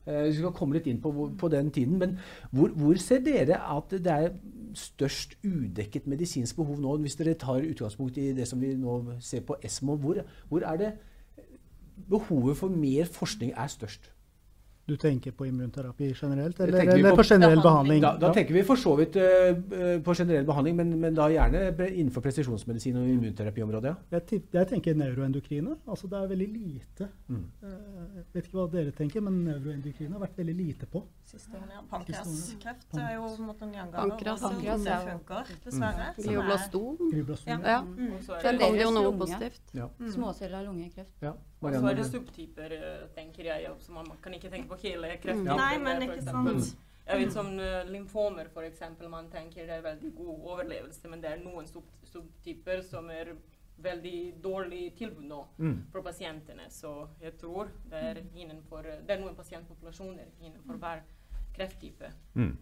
Eh, 0.06 0.24
Vi 0.28 0.38
skal 0.38 0.54
komme 0.56 0.78
litt 0.78 0.88
inn 0.90 1.00
på, 1.02 1.12
på 1.38 1.48
den 1.52 1.70
tiden, 1.70 1.98
men 1.98 2.18
hvor, 2.50 2.72
hvor 2.74 2.98
ser 2.98 3.22
dere 3.22 3.60
at 3.76 3.90
det 3.92 4.12
er 4.12 4.32
størst 4.74 5.36
udekket 5.44 6.06
medisinsk 6.08 6.56
behov 6.56 6.80
nå, 6.80 6.96
hvis 7.04 7.16
dere 7.20 7.34
tar 7.38 7.62
utgangspunkt 7.68 8.18
i 8.18 8.32
det 8.36 8.48
som 8.48 8.60
vi 8.60 8.74
nå 8.74 9.18
ser 9.20 9.44
på 9.46 9.58
ESMO? 9.62 9.96
Hvor, 9.96 10.22
hvor 10.48 10.66
er 10.66 10.80
det 10.80 10.92
behovet 12.08 12.56
for 12.56 12.68
mer 12.68 13.04
forskning 13.04 13.52
er 13.56 13.66
størst? 13.66 14.10
Du 14.92 14.96
tenker 15.00 15.32
på 15.32 15.46
immunterapi 15.48 16.10
generelt, 16.12 16.60
eller, 16.60 16.78
tenker 16.78 16.98
eller 16.98 17.14
på 17.16 17.22
på 17.22 17.24
generell 17.30 17.62
behandling. 17.64 18.00
behandling? 18.02 18.20
Da, 18.20 18.28
da 18.28 18.32
tenker 18.36 18.54
vi 18.58 18.62
for 18.68 18.76
så 18.76 18.92
vidt 18.98 19.16
eh, 19.16 20.00
på 20.04 20.14
generell 20.18 20.44
behandling, 20.48 20.76
men, 20.76 20.92
men 21.00 21.14
da 21.16 21.28
gjerne 21.32 21.62
innenfor 21.88 22.20
presisjonsmedisin 22.26 22.98
og 23.00 23.08
immunterapiområdet. 23.14 23.94
Ja. 24.12 24.18
Jeg, 24.18 24.42
jeg 24.52 24.68
tenker 24.74 24.94
neuroendokrine. 25.00 25.78
Altså 25.88 26.10
det 26.12 26.20
er 26.20 26.28
veldig 26.36 26.50
lite 26.52 27.08
Mm. 27.32 27.46
eh, 27.62 27.68
Jeg 28.12 28.24
vet 28.34 28.44
ikke 28.48 28.58
hva 28.58 28.66
dere 28.72 28.92
tenker, 28.92 29.22
men 29.24 29.38
neuroendokrine 29.46 30.12
har 30.12 30.20
vært 30.26 30.36
veldig 30.36 30.54
lite 30.58 30.86
på. 30.92 31.00
Siste 31.24 31.54
årene, 31.56 31.72
ja. 31.78 31.80
Pankreaskreft 31.90 32.98
er 33.00 33.14
jo 33.16 33.22
på 33.30 33.38
en 33.40 33.46
måte 33.48 33.62
en 33.66 33.72
gjenganger. 33.72 34.10
Pankreas. 34.10 34.42
og 34.42 34.50
Pankreas, 34.52 34.82
Det 34.84 34.92
ja. 34.92 34.98
funker, 35.06 35.54
dessverre. 35.64 36.08
Mm. 36.12 36.18
er- 36.18 36.28
Glioblastom. 36.28 37.46
Ja. 37.46 37.56
Ja. 37.72 37.80
Mm. 37.82 38.12
Er 38.12 38.52
det, 38.52 38.60
kom 38.60 38.76
jo 38.82 38.90
noe 38.90 39.04
lunge. 39.08 39.18
positivt. 39.24 39.62
Ja. 39.74 39.88
Mm. 39.98 40.10
Småcella 40.12 40.62
lungekreft. 40.66 41.16
Ja. 41.22 41.32
og 41.62 41.72
så 41.78 41.86
er 41.90 41.94
det 41.94 42.06
subtyper, 42.10 42.72
eh, 42.74 43.06
tenker 43.14 43.44
jeg. 43.44 43.70
som 43.78 43.94
man 43.94 44.06
kan 44.20 44.32
ikke 44.34 44.50
tenke 44.50 44.68
på 44.68 44.76
hele 44.82 45.16
kreften. 45.22 45.46
Mm. 45.48 45.56
Nei, 45.56 45.78
men 45.78 46.02
ikke 46.08 46.22
sant. 46.26 46.76
Jeg 47.02 47.18
vet 47.18 47.32
som 47.34 47.48
uh, 47.58 47.82
lymfomer, 47.90 48.48
for 48.54 48.62
eksempel, 48.62 49.08
man 49.10 49.26
tenker 49.30 49.66
det 49.66 49.80
er 49.80 49.82
veldig 49.82 50.12
god 50.14 50.44
overlevelse, 50.52 51.08
men 51.10 51.22
det 51.22 51.32
er 51.32 51.40
noen 51.42 51.66
sub 51.66 51.88
subtyper 52.12 52.82
som 52.84 53.08
er 53.10 53.32
veldig 53.82 54.34
dårlig 54.44 54.92
tilbud 54.98 55.24
nå 55.24 55.46
Mm. 55.58 55.86
for 55.92 56.02
pasientene. 56.02 56.70
Så 56.70 57.08
jeg 57.20 57.32
tror 57.38 57.70
det 57.90 57.98
er, 57.98 58.20
innenfor, 58.36 58.82
det 58.82 59.10
er 59.10 59.20
noen 59.20 59.34
pasientpopulasjoner 59.34 60.28
innenfor 60.40 60.76
hver 60.78 61.02
krefttype. 61.56 62.12
Mm. 62.34 62.56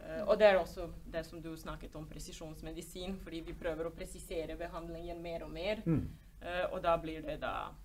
Uh, 0.00 0.28
og 0.28 0.38
det 0.38 0.46
er 0.46 0.58
også 0.58 0.88
det 1.12 1.24
som 1.26 1.42
du 1.42 1.56
snakket 1.56 1.94
om, 1.94 2.06
presisjonsmedisin, 2.08 3.16
fordi 3.22 3.40
vi 3.46 3.52
prøver 3.52 3.86
å 3.86 3.94
presisere 3.94 4.56
behandlingen 4.56 5.22
mer 5.22 5.44
og 5.44 5.50
mer. 5.52 5.82
Mm. 5.86 6.08
Uh, 6.42 6.74
og 6.74 6.82
da 6.82 6.96
blir 7.00 7.22
det 7.22 7.38
da 7.40 7.54
eh, 7.68 7.83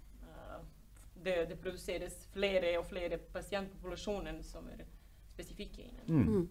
det, 1.24 1.38
det 1.50 1.58
produseres 1.62 2.16
flere 2.34 2.76
og 2.80 2.86
flere 2.90 3.20
pasientpopulasjoner 3.34 4.40
som 4.46 4.68
er 4.72 4.86
spesifikke. 5.34 5.88
Mm. 6.08 6.48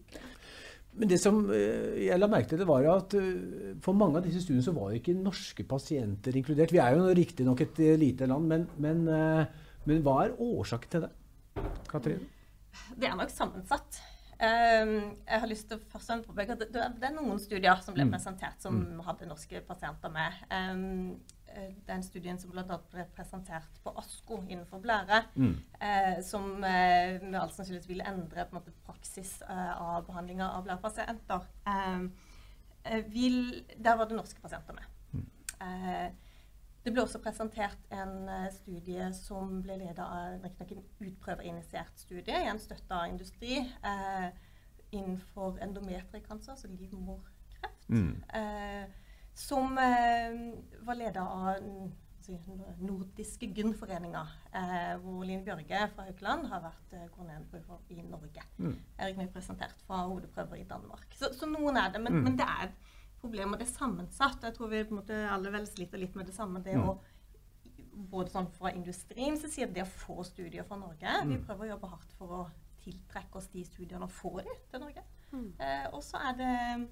Men 0.99 1.11
det 1.11 1.19
som 1.21 1.43
eh, 1.53 1.99
jeg 2.07 2.19
la 2.19 2.29
merke 2.31 2.49
til, 2.49 2.61
det 2.63 2.67
var 2.69 2.87
at 2.91 3.13
eh, 3.19 3.75
for 3.85 3.97
mange 3.97 4.19
av 4.19 4.25
disse 4.25 4.41
studiene 4.43 4.65
så 4.65 4.73
var 4.75 4.95
ikke 4.97 5.13
norske 5.17 5.65
pasienter 5.69 6.35
inkludert. 6.39 6.73
Vi 6.73 6.81
er 6.81 6.97
jo 6.97 7.09
riktignok 7.13 7.61
et 7.65 7.81
eh, 7.85 7.97
lite 7.99 8.29
land, 8.29 8.49
men, 8.49 8.67
men, 8.81 9.03
men 9.85 10.05
hva 10.05 10.21
er 10.25 10.37
årsaken 10.41 10.95
til 10.95 11.05
det? 11.05 11.11
Katrine? 11.89 12.25
Det 12.97 13.09
er 13.09 13.17
nok 13.17 13.31
sammensatt. 13.33 13.99
Ehm, 14.39 15.17
jeg 15.27 15.41
har 15.43 15.49
lyst 15.51 15.67
til 15.67 15.77
å 15.77 15.87
først 15.91 16.23
påpeke 16.23 16.55
at 16.55 16.61
det, 16.63 16.83
det 16.95 17.07
er 17.09 17.15
noen 17.15 17.41
studier 17.41 17.81
som 17.83 17.95
ble 17.95 18.05
Mm. 18.07 18.13
presentert 18.13 18.61
som 18.63 18.77
hadde 19.03 19.27
norske 19.27 19.61
pasienter 19.67 20.13
med. 20.13 20.37
Eh, 21.55 21.73
den 21.87 22.03
studien 22.03 22.37
som 22.39 22.51
bl.a. 22.51 22.77
ble 22.91 23.05
presentert 23.15 23.79
på 23.83 23.93
ASKO 23.97 24.41
innenfor 24.47 24.79
blære, 24.83 25.23
Mm. 25.35 25.55
eh, 25.81 26.21
som 26.23 26.63
eh, 26.63 27.21
med 27.23 27.39
all 27.41 27.49
sannsynlighet 27.51 27.87
vil 27.89 28.01
endre 28.05 28.45
på 28.45 28.55
en 28.55 28.59
måte, 28.61 28.73
praksis 28.85 29.41
eh, 29.41 29.81
av 29.81 30.05
behandlinga 30.05 30.49
av 30.51 30.63
blærepasienter. 30.67 31.47
Ehm, 31.67 32.11
eh, 32.85 33.03
vil, 33.09 33.65
der 33.77 33.95
var 33.97 34.05
det 34.05 34.17
norske 34.17 34.41
pasienter 34.41 34.73
med. 34.73 35.23
Eh, 35.61 36.11
det 36.85 36.93
ble 36.93 37.01
også 37.03 37.19
presentert 37.19 37.77
en 37.91 38.29
eh, 38.29 38.51
studie 38.51 39.09
som 39.13 39.61
ble 39.61 39.77
ledet 39.81 39.99
av 39.99 40.45
en 40.45 40.85
utprøverinitiert 41.01 41.97
studie, 41.99 42.37
igjen 42.43 42.59
støtta 42.59 43.01
av 43.03 43.09
industri, 43.09 43.57
eh, 43.83 44.29
innenfor 44.91 45.57
endometrikanser, 45.61 46.51
altså 46.51 46.67
livmorkreft. 46.67 47.89
Mm. 47.89 48.21
Som 49.39 49.77
eh, 49.79 50.33
var 50.85 50.97
leder 50.99 51.21
av 51.23 51.61
mm, 51.63 51.91
Nordiske 52.83 53.47
Gyn-foreninga, 53.55 54.21
eh, 54.53 54.91
hvor 55.01 55.23
Line 55.25 55.41
Bjørge 55.45 55.79
fra 55.95 56.05
Haukeland 56.05 56.45
har 56.51 56.61
vært 56.65 56.93
eh, 56.97 57.05
koordinator 57.13 57.79
i 57.95 58.01
Norge. 58.05 58.43
Mm. 58.59 58.75
Erik 58.99 59.17
Mye 59.17 59.31
presentert 59.33 59.79
fra 59.87 60.03
hodeprøver 60.09 60.59
i 60.61 60.67
Danmark. 60.69 61.07
Så, 61.17 61.31
så 61.33 61.49
noen 61.49 61.79
er 61.81 61.93
det, 61.95 62.01
men, 62.03 62.19
Mm. 62.19 62.23
men 62.27 62.37
det 62.37 62.45
er 62.45 62.67
et 62.67 62.75
problem, 63.21 63.53
og 63.55 63.59
det 63.59 63.67
er 63.67 63.73
sammensatt. 63.73 64.43
Jeg 64.45 64.53
tror 64.57 64.69
vi 64.71 64.83
på 64.83 64.93
en 64.95 64.99
måte 65.01 65.17
alle 65.33 65.51
vel 65.55 65.65
sliter 65.67 65.99
litt 66.03 66.15
med 66.19 66.27
det 66.29 66.35
samme. 66.35 66.61
det 66.63 66.75
Mm. 66.77 66.89
å 66.89 66.99
både 68.11 68.31
sånn 68.31 68.51
fra 68.55 68.69
industrien 68.71 69.35
så 69.37 69.49
sier 69.51 69.67
det 69.73 69.83
å 69.83 69.89
få 69.91 70.23
studier 70.23 70.63
fra 70.63 70.77
Norge. 70.79 71.15
Vi 71.25 71.35
Mm. 71.35 71.45
prøver 71.45 71.65
å 71.65 71.71
jobbe 71.73 71.89
hardt 71.95 72.13
for 72.17 72.27
å 72.27 72.49
tiltrekke 72.83 73.35
oss 73.35 73.47
de 73.47 73.63
studiene 73.65 74.03
og 74.03 74.11
få 74.11 74.37
de 74.43 74.53
til 74.71 74.79
Norge. 74.79 75.03
Mm. 75.33 75.49
Eh, 75.59 75.87
og 75.93 76.01
så 76.03 76.17
er 76.29 76.33
det 76.37 76.89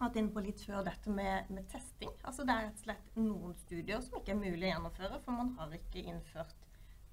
vært 0.00 0.16
inne 0.20 0.32
på 0.34 0.42
litt 0.44 0.60
før 0.64 0.82
dette 0.86 1.10
med, 1.12 1.50
med 1.52 1.68
testing. 1.68 2.10
Altså 2.24 2.44
det 2.48 2.54
er 2.56 2.66
rett 2.68 2.80
og 2.80 2.84
slett 2.86 3.16
noen 3.20 3.54
studier 3.60 4.00
som 4.04 4.18
ikke 4.20 4.32
er 4.34 4.40
mulig 4.40 4.66
å 4.66 4.72
gjennomføre, 4.74 5.20
for 5.24 5.36
man 5.36 5.52
har 5.58 5.72
ikke 5.76 6.02
innført 6.08 6.54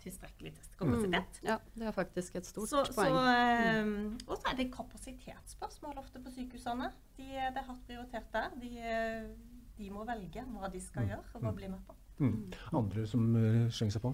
tilstrekkelig 0.04 0.54
testkapasitet. 0.56 1.40
Ja, 1.44 1.58
det 1.76 1.88
er 1.90 1.92
faktisk 1.96 2.36
et 2.40 2.46
stort 2.48 2.70
Så, 2.70 2.84
så, 2.86 2.94
poeng. 2.96 3.18
eh, 3.28 4.28
og 4.28 4.38
så 4.38 4.52
er 4.54 4.58
det 4.60 4.70
kapasitetsspørsmål 4.76 5.98
ofte 6.00 6.22
på 6.24 6.32
sykehusene. 6.32 6.92
De, 7.18 7.26
det 7.34 7.60
er 7.60 7.66
hardt 7.68 7.84
prioritert 7.90 8.30
der. 8.34 8.54
De, 8.62 8.70
eh, 8.80 9.28
de 9.78 9.90
må 9.94 10.06
velge 10.08 10.46
hva 10.54 10.70
de 10.74 10.80
skal 10.82 11.04
Mm. 11.04 11.10
gjøre, 11.10 11.26
og 11.34 11.42
hva 11.44 11.52
bli 11.58 11.68
med 11.74 11.82
på. 11.88 11.96
Mm. 12.20 12.54
Andre 12.74 13.04
som 13.08 13.26
uh, 13.36 13.68
slenger 13.70 13.94
seg 13.98 14.02
på? 14.02 14.14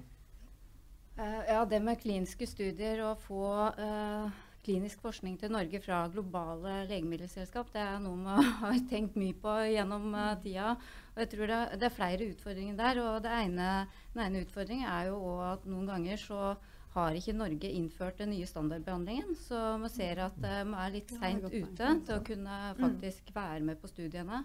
Uh, 1.19 1.43
ja, 1.47 1.59
det 1.69 1.81
med 1.83 2.01
kliniske 2.01 2.47
studier, 2.49 3.03
og 3.05 3.19
få 3.21 3.43
eh, 3.77 4.41
klinisk 4.63 5.01
forskning 5.03 5.35
til 5.39 5.51
Norge 5.51 5.79
fra 5.83 6.05
globale 6.11 6.83
legemiddelselskap. 6.89 7.71
Det 7.73 7.81
er 7.83 7.99
noe 8.03 8.19
vi 8.19 8.51
har 8.61 8.77
tenkt 8.89 9.17
mye 9.19 9.35
på 9.35 9.55
gjennom 9.73 10.13
uh, 10.15 10.35
tida. 10.43 10.75
Og 11.13 11.23
jeg 11.23 11.31
tror 11.33 11.51
det, 11.51 11.59
det, 11.81 11.89
er 11.89 11.97
flere 11.97 12.29
utfordringer 12.31 12.77
der. 12.79 13.01
og 13.03 13.23
det 13.25 13.33
ene, 13.43 13.71
Den 14.13 14.25
ene 14.27 14.45
utfordringen 14.45 14.87
er 14.89 15.11
jo 15.11 15.19
at 15.43 15.67
noen 15.69 15.89
ganger 15.91 16.21
så 16.21 16.53
har 16.93 17.17
ikke 17.17 17.33
Norge 17.35 17.69
innført 17.73 18.19
den 18.21 18.31
nye 18.33 18.47
standardbehandlingen. 18.47 19.33
Så 19.47 19.59
vi 19.81 19.89
ser 19.93 20.21
at 20.27 20.35
vi 20.37 20.51
uh, 20.51 20.73
er 20.83 20.93
litt 20.93 21.13
seint 21.17 21.45
ute 21.47 21.93
til 22.05 22.15
å 22.15 22.23
kunne 22.25 22.57
faktisk 22.79 23.31
være 23.35 23.63
med 23.65 23.81
på 23.81 23.89
studiene. 23.91 24.43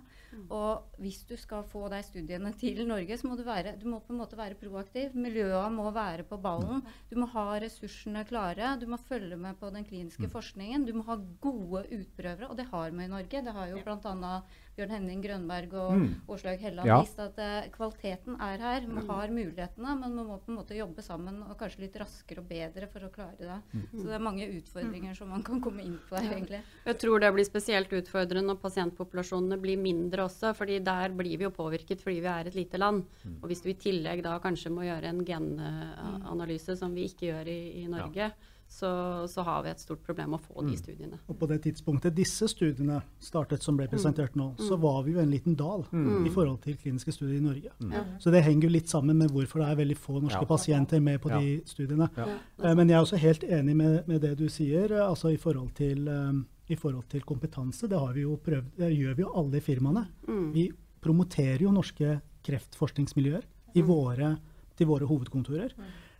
Og 0.52 0.98
hvis 1.02 1.22
du 1.28 1.34
skal 1.40 1.64
få 1.68 1.86
de 1.92 2.00
studiene 2.04 2.52
til 2.60 2.82
Norge, 2.88 3.18
så 3.20 3.28
må 3.28 3.36
du, 3.38 3.44
være, 3.46 3.74
du 3.80 3.86
må 3.90 4.00
på 4.04 4.14
en 4.14 4.20
måte 4.22 4.38
være 4.38 4.58
proaktiv. 4.60 5.16
Miljøene 5.16 5.72
må 5.76 5.88
være 5.94 6.24
på 6.28 6.40
ballen. 6.42 6.84
Du 7.10 7.16
må 7.20 7.28
ha 7.34 7.46
ressursene 7.62 8.24
klare. 8.28 8.74
Du 8.80 8.86
må 8.90 9.00
følge 9.08 9.38
med 9.40 9.58
på 9.60 9.72
den 9.74 9.86
kliniske 9.88 10.30
forskningen. 10.32 10.86
Du 10.88 10.94
må 10.96 11.04
ha 11.08 11.18
gode 11.42 11.84
utprøvere, 11.98 12.48
og 12.48 12.56
det 12.60 12.68
har 12.72 12.90
vi 12.92 13.04
i 13.04 13.12
Norge. 13.12 13.44
Det 13.44 13.56
har 13.58 13.72
jo 13.72 13.84
bl.a. 13.84 14.34
Bjørn 14.78 14.92
Henning 14.94 15.22
Grønberg 15.24 15.72
og 15.74 15.94
mm. 15.98 16.06
Åslaug 16.30 16.60
Helland 16.62 16.86
ja. 16.86 16.98
vist 17.02 17.18
at 17.22 17.38
uh, 17.42 17.66
kvaliteten 17.74 18.36
er 18.44 18.62
her. 18.62 18.86
Man 18.86 19.06
har 19.08 19.32
mulighetene, 19.34 19.94
men 19.98 20.14
man 20.14 20.28
må 20.28 20.36
på 20.38 20.52
en 20.52 20.58
måte 20.60 20.76
jobbe 20.78 21.02
sammen 21.02 21.40
og 21.42 21.56
kanskje 21.58 21.82
litt 21.82 21.96
raskere 21.98 22.44
og 22.44 22.50
bedre 22.50 22.86
for 22.92 23.06
å 23.08 23.10
klare 23.14 23.40
det. 23.40 23.58
Mm. 23.72 23.86
Så 23.96 24.04
det 24.06 24.16
er 24.16 24.22
mange 24.22 24.46
utfordringer 24.60 25.18
som 25.18 25.32
man 25.34 25.42
kan 25.46 25.62
komme 25.64 25.82
inn 25.82 25.96
på 26.08 26.18
her, 26.18 26.28
egentlig. 26.36 26.60
Jeg 26.86 27.00
tror 27.02 27.24
det 27.24 27.32
blir 27.34 27.48
spesielt 27.48 27.96
utfordrende 27.98 28.52
når 28.52 28.60
pasientpopulasjonene 28.62 29.58
blir 29.62 29.80
mindre 29.82 30.28
også, 30.28 30.52
fordi 30.58 30.78
der 30.86 31.16
blir 31.16 31.40
vi 31.40 31.48
jo 31.48 31.54
påvirket 31.54 32.04
fordi 32.04 32.20
vi 32.22 32.30
er 32.30 32.52
et 32.52 32.58
lite 32.58 32.78
land. 32.78 33.02
Mm. 33.24 33.40
Og 33.40 33.50
hvis 33.50 33.64
du 33.64 33.72
i 33.72 33.78
tillegg 33.88 34.22
da 34.26 34.36
kanskje 34.42 34.72
må 34.74 34.86
gjøre 34.86 35.10
en 35.10 35.24
genanalyse, 35.26 36.78
som 36.78 36.94
vi 36.94 37.08
ikke 37.10 37.32
gjør 37.32 37.50
i, 37.50 37.60
i 37.82 37.88
Norge, 37.90 38.30
ja 38.30 38.54
så, 38.68 39.26
så, 39.28 39.42
har 39.42 39.62
vi 39.64 39.70
et 39.70 39.80
stort 39.80 40.02
problem 40.04 40.34
med 40.34 40.38
å 40.38 40.44
få 40.44 40.62
de 40.62 40.74
mm. 40.74 40.78
studiene. 40.78 41.18
Og 41.32 41.38
På 41.40 41.46
det 41.48 41.56
tidspunktet 41.64 42.14
disse 42.14 42.46
studiene 42.52 43.00
startet, 43.22 43.64
som 43.64 43.78
ble 43.78 43.86
mm. 43.88 43.92
presentert 43.94 44.36
nå, 44.36 44.50
så 44.60 44.76
mm. 44.76 44.82
var 44.82 44.98
vi 45.06 45.14
jo 45.14 45.22
en 45.22 45.30
liten 45.32 45.56
dal 45.58 45.86
mm. 45.88 46.26
i 46.28 46.32
forhold 46.34 46.60
til 46.66 46.76
kliniske 46.78 47.14
studier 47.16 47.38
i 47.40 47.44
Norge. 47.46 47.72
Mm. 47.80 48.18
Så 48.20 48.32
det 48.34 48.42
henger 48.44 48.68
jo 48.68 48.74
litt 48.76 48.92
sammen 48.92 49.18
med 49.22 49.32
hvorfor 49.32 49.64
det 49.64 49.70
er 49.72 49.80
veldig 49.80 49.96
få 49.98 50.20
norske 50.20 50.44
ja. 50.44 50.50
pasienter 50.50 51.00
med 51.04 51.20
på 51.24 51.32
ja. 51.32 51.40
de 51.40 51.54
studiene. 51.70 52.10
Ja. 52.18 52.26
Uh, 52.60 52.74
men 52.74 52.92
jeg 52.92 52.98
er 52.98 53.06
også 53.06 53.22
helt 53.22 53.46
enig 53.48 53.76
med, 53.78 54.02
med 54.10 54.20
det 54.26 54.34
du 54.38 54.46
sier, 54.52 54.92
uh, 54.92 55.06
altså 55.08 55.32
i 55.32 55.40
forhold, 55.40 55.72
til, 55.78 56.04
um, 56.12 56.42
i 56.68 56.76
forhold 56.78 57.08
til 57.08 57.24
kompetanse. 57.26 57.88
Det, 57.88 58.02
vi 58.18 58.26
prøvd, 58.50 58.74
det, 58.82 58.90
gjør 58.98 59.16
vi 59.16 59.24
jo 59.24 59.32
alle 59.42 59.62
i 59.62 59.64
firmaene. 59.64 60.04
Vi 60.52 60.68
promoterer 61.00 61.64
jo 61.64 61.72
norske 61.72 62.18
kreftforskningsmiljøer 62.44 63.48
våre, 63.86 64.34
til 64.76 64.88
våre 64.90 65.06
hovedkontorer. 65.08 65.74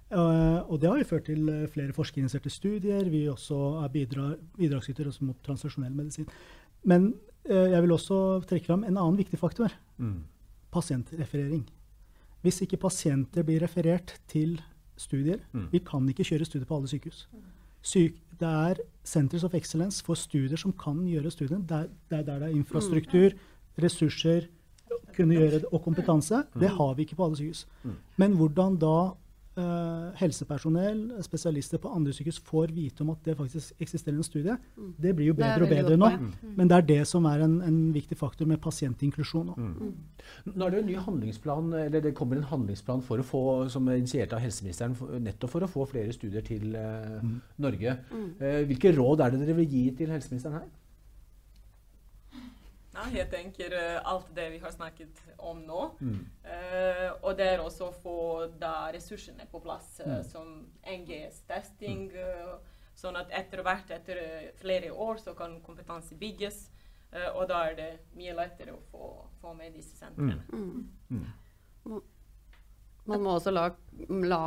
Uh, 0.09 0.65
og 0.73 0.79
det 0.81 0.89
har 0.89 1.01
jo 1.03 1.09
ført 1.11 1.27
til 1.29 1.49
uh, 1.53 1.67
flere 1.69 1.93
forskerinitierte 1.93 2.51
studier. 2.51 3.11
Vi 3.13 3.27
også 3.29 3.59
er 3.83 3.91
bidra, 3.93 4.31
bidragsyter 4.57 5.11
også 5.11 5.27
mot 5.29 5.37
translasjonell 5.45 5.93
medisin. 5.93 6.29
Men 6.89 7.11
uh, 7.51 7.69
jeg 7.69 7.83
vil 7.85 7.93
også 7.93 8.41
trekke 8.49 8.71
fram 8.71 8.87
en 8.89 8.97
annen 8.97 9.19
viktig 9.21 9.39
faktor. 9.39 9.75
Mm. 9.99 10.23
Pasientreferering. 10.73 11.67
Hvis 12.41 12.63
ikke 12.65 12.81
pasienter 12.81 13.45
blir 13.45 13.61
referert 13.61 14.17
til 14.31 14.57
studier 14.99 15.39
mm. 15.53 15.69
Vi 15.73 15.79
kan 15.87 16.09
ikke 16.11 16.25
kjøre 16.27 16.47
studier 16.47 16.67
på 16.67 16.79
alle 16.79 16.91
sykehus. 16.91 17.29
Syk, 17.83 18.17
det 18.41 18.49
er 18.49 18.81
Centers 19.07 19.45
of 19.45 19.55
Excellence 19.55 20.03
for 20.05 20.19
studier 20.19 20.59
som 20.59 20.73
kan 20.73 21.05
gjøre 21.07 21.31
studier. 21.31 21.59
Det 21.59 21.69
der, 21.69 22.23
der 22.23 22.39
det 22.39 22.49
er 22.49 22.57
infrastruktur, 22.57 23.37
ressurser 23.79 24.49
kunne 25.17 25.37
gjøre 25.37 25.61
det, 25.61 25.65
og 25.73 25.83
kompetanse. 25.83 26.43
Det 26.59 26.71
har 26.71 26.95
vi 26.95 27.07
ikke 27.07 27.19
på 27.19 27.27
alle 27.27 27.37
sykehus. 27.37 27.67
Mm. 27.83 27.97
Men 28.17 28.37
hvordan 28.39 28.77
da 28.81 28.97
Uh, 29.59 30.13
helsepersonell, 30.21 31.01
spesialister 31.25 31.81
på 31.83 31.91
andre 31.91 32.13
sykehus 32.15 32.37
får 32.47 32.71
vite 32.77 33.03
om 33.03 33.09
at 33.11 33.25
det 33.27 33.35
faktisk 33.35 33.81
eksisterer 33.83 34.15
en 34.15 34.27
studie. 34.27 34.55
Mm. 34.77 34.93
Det 35.03 35.15
blir 35.19 35.33
jo 35.33 35.35
bedre 35.35 35.67
og 35.67 35.73
bedre 35.73 35.97
nå. 35.99 36.11
Mm. 36.15 36.53
Men 36.61 36.71
det 36.71 36.77
er 36.77 36.87
det 36.87 36.99
som 37.11 37.27
er 37.27 37.43
en, 37.43 37.57
en 37.67 37.81
viktig 37.95 38.15
faktor 38.21 38.47
med 38.47 38.61
pasientinklusjon. 38.63 39.51
nå. 39.51 39.57
mm. 39.57 40.53
Nå 40.53 40.67
er 40.67 40.71
det 40.71 40.79
jo 40.79 40.85
en 40.85 40.91
ny 40.93 40.99
handlingsplan, 41.09 41.73
eller 41.81 42.05
det 42.05 42.15
kommer 42.15 42.39
en 42.39 42.47
handlingsplan 42.53 43.03
for 43.03 43.19
å 43.19 43.27
få, 43.27 43.43
som 43.73 43.89
er 43.91 43.99
initiert 43.99 44.37
av 44.37 44.45
helseministeren, 44.45 44.95
nettopp 45.27 45.57
for 45.57 45.67
å 45.67 45.73
få 45.73 45.89
flere 45.91 46.15
studier 46.15 46.47
til 46.47 46.79
uh, 46.79 47.19
Norge. 47.59 47.97
Uh, 48.15 48.63
hvilke 48.69 48.95
råd 48.95 49.25
er 49.25 49.35
det 49.35 49.43
dere 49.43 49.59
vil 49.59 49.75
gi 49.75 49.85
til 49.99 50.15
helseministeren 50.15 50.61
her? 50.61 50.71
Ja, 52.99 53.05
jeg 53.15 53.29
tenker 53.31 53.75
uh, 53.79 53.99
alt 54.11 54.31
det 54.35 54.49
vi 54.57 54.59
har 54.63 54.73
snakket 54.75 55.21
om 55.39 55.61
nå. 55.63 55.83
Mm. 56.03 56.19
Uh, 56.43 57.07
og 57.23 57.37
det 57.39 57.47
er 57.53 57.63
også 57.63 57.93
å 57.93 57.95
få 57.95 58.19
da 58.59 58.89
ressursene 58.95 59.47
på 59.51 59.61
plass, 59.63 60.01
uh, 60.03 60.17
mm. 60.17 60.25
som 60.27 60.51
NGS-testing. 60.83 62.09
Mm. 62.11 62.75
sånn 62.99 63.15
at 63.15 63.31
etter 63.31 63.63
hvert, 63.63 63.91
etter 63.95 64.19
flere 64.59 64.91
år, 64.91 65.21
så 65.23 65.37
kan 65.39 65.61
kompetanse 65.63 66.17
bygges. 66.19 66.65
og 67.35 67.45
da 67.49 67.61
er 67.69 67.77
det 67.79 67.91
mye 68.19 68.35
lettere 68.35 68.73
å 68.75 68.81
få, 68.91 69.05
få 69.41 69.53
med 69.55 69.73
disse 69.73 69.95
sentrene. 69.97 70.43
Mm. 70.51 70.89
Mm. 71.15 72.01
Man 73.09 73.23
må 73.23 73.37
også 73.39 73.53
la, 73.55 73.69
la 74.27 74.43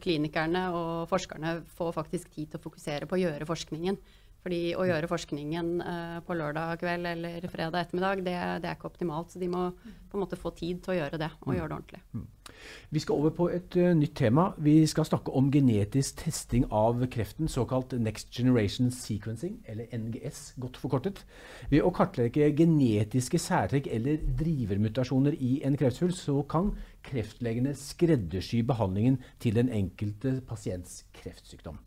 klinikerne 0.00 0.64
og 0.72 1.04
forskerne 1.12 1.60
få 1.76 1.92
faktisk 1.92 2.32
tid 2.32 2.48
til 2.48 2.58
å 2.58 2.64
fokusere 2.64 3.06
på 3.06 3.18
å 3.18 3.20
gjøre 3.20 3.46
forskningen. 3.46 4.00
Fordi 4.40 4.60
å 4.72 4.86
gjøre 4.88 5.08
forskningen 5.10 5.70
uh, 5.84 6.18
på 6.24 6.36
lørdag 6.38 6.80
kveld 6.80 7.08
eller 7.10 7.44
fredag 7.52 7.84
ettermiddag, 7.84 8.22
det, 8.24 8.36
det, 8.62 8.70
er 8.70 8.76
ikke 8.78 8.88
optimalt. 8.88 9.32
Så 9.32 9.40
de 9.42 9.50
må 9.52 9.66
på 9.76 10.16
en 10.16 10.22
måte 10.24 10.38
få 10.40 10.54
tid 10.56 10.80
til 10.84 10.94
å 10.94 11.00
gjøre 11.02 11.20
det, 11.20 11.28
og 11.42 11.50
mm. 11.50 11.56
gjøre 11.58 11.68
det 11.68 11.76
ordentlig. 11.76 12.02
Mm. 12.16 12.28
Vi 12.90 13.02
skal 13.04 13.20
over 13.20 13.34
på 13.36 13.48
et 13.52 13.76
uh, 13.76 13.90
nytt 13.96 14.14
tema. 14.16 14.46
Vi 14.60 14.78
skal 14.88 15.08
snakke 15.08 15.34
om 15.36 15.50
genetisk 15.52 16.22
testing 16.24 16.64
av 16.72 17.04
kreften, 17.12 17.52
såkalt 17.52 17.92
Next 18.00 18.32
Generation 18.36 18.88
Sequencing, 18.94 19.60
eller 19.68 19.92
NGS, 19.96 20.42
godt 20.60 20.80
forkortet. 20.80 21.20
Ved 21.72 21.84
å 21.84 21.92
kartlegge 21.94 22.48
genetiske 22.56 23.40
særtrekk 23.40 23.90
eller 23.92 24.24
drivermutasjoner 24.40 25.36
i 25.36 25.58
en 25.68 25.76
kreftsvulst, 25.80 26.24
så 26.24 26.40
kan 26.48 26.72
kreftlegene 27.04 27.76
skreddersy 27.76 28.64
behandlingen 28.66 29.20
til 29.40 29.60
den 29.60 29.68
enkelte 29.72 30.38
pasients 30.48 31.02
kreftsykdom. 31.20 31.78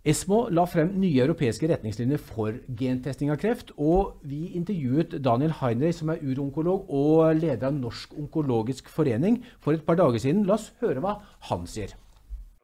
Esmo 0.00 0.46
la 0.48 0.62
frem 0.64 0.94
nye 0.96 1.18
europeiske 1.20 1.68
retningslinjer 1.68 2.20
for 2.24 2.54
gentesting 2.72 3.28
av 3.28 3.36
kreft. 3.42 3.74
Og 3.76 4.22
vi 4.24 4.54
intervjuet 4.56 5.18
Daniel 5.20 5.52
Heinrich, 5.58 5.98
som 5.98 6.08
er 6.08 6.22
uronkolog 6.24 6.88
og 6.88 7.34
leder 7.36 7.66
av 7.68 7.76
Norsk 7.76 8.14
onkologisk 8.16 8.88
forening, 8.88 9.42
for 9.60 9.76
et 9.76 9.84
par 9.84 9.98
dager 10.00 10.22
siden. 10.24 10.46
La 10.48 10.56
oss 10.56 10.70
høre 10.80 11.04
hva 11.04 11.18
han 11.50 11.68
sier. 11.68 11.92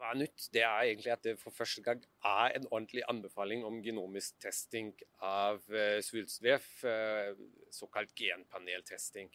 Hva 0.01 0.15
er 0.15 0.23
nytt? 0.23 0.49
Det 0.49 0.65
er 0.65 0.87
egentlig 0.87 1.13
at 1.13 1.29
det 1.29 1.37
for 1.43 1.53
første 1.53 1.85
gang 1.85 2.01
er 2.25 2.57
en 2.57 2.67
ordentlig 2.71 3.05
anbefaling 3.13 3.69
om 3.69 3.83
genomisk 3.85 4.41
testing 4.41 4.95
av 5.21 5.61
uh, 5.69 6.01
svulstvev, 6.09 6.65
uh, 6.89 7.37
såkalt 7.69 8.17
genpaneltesting. 8.17 9.29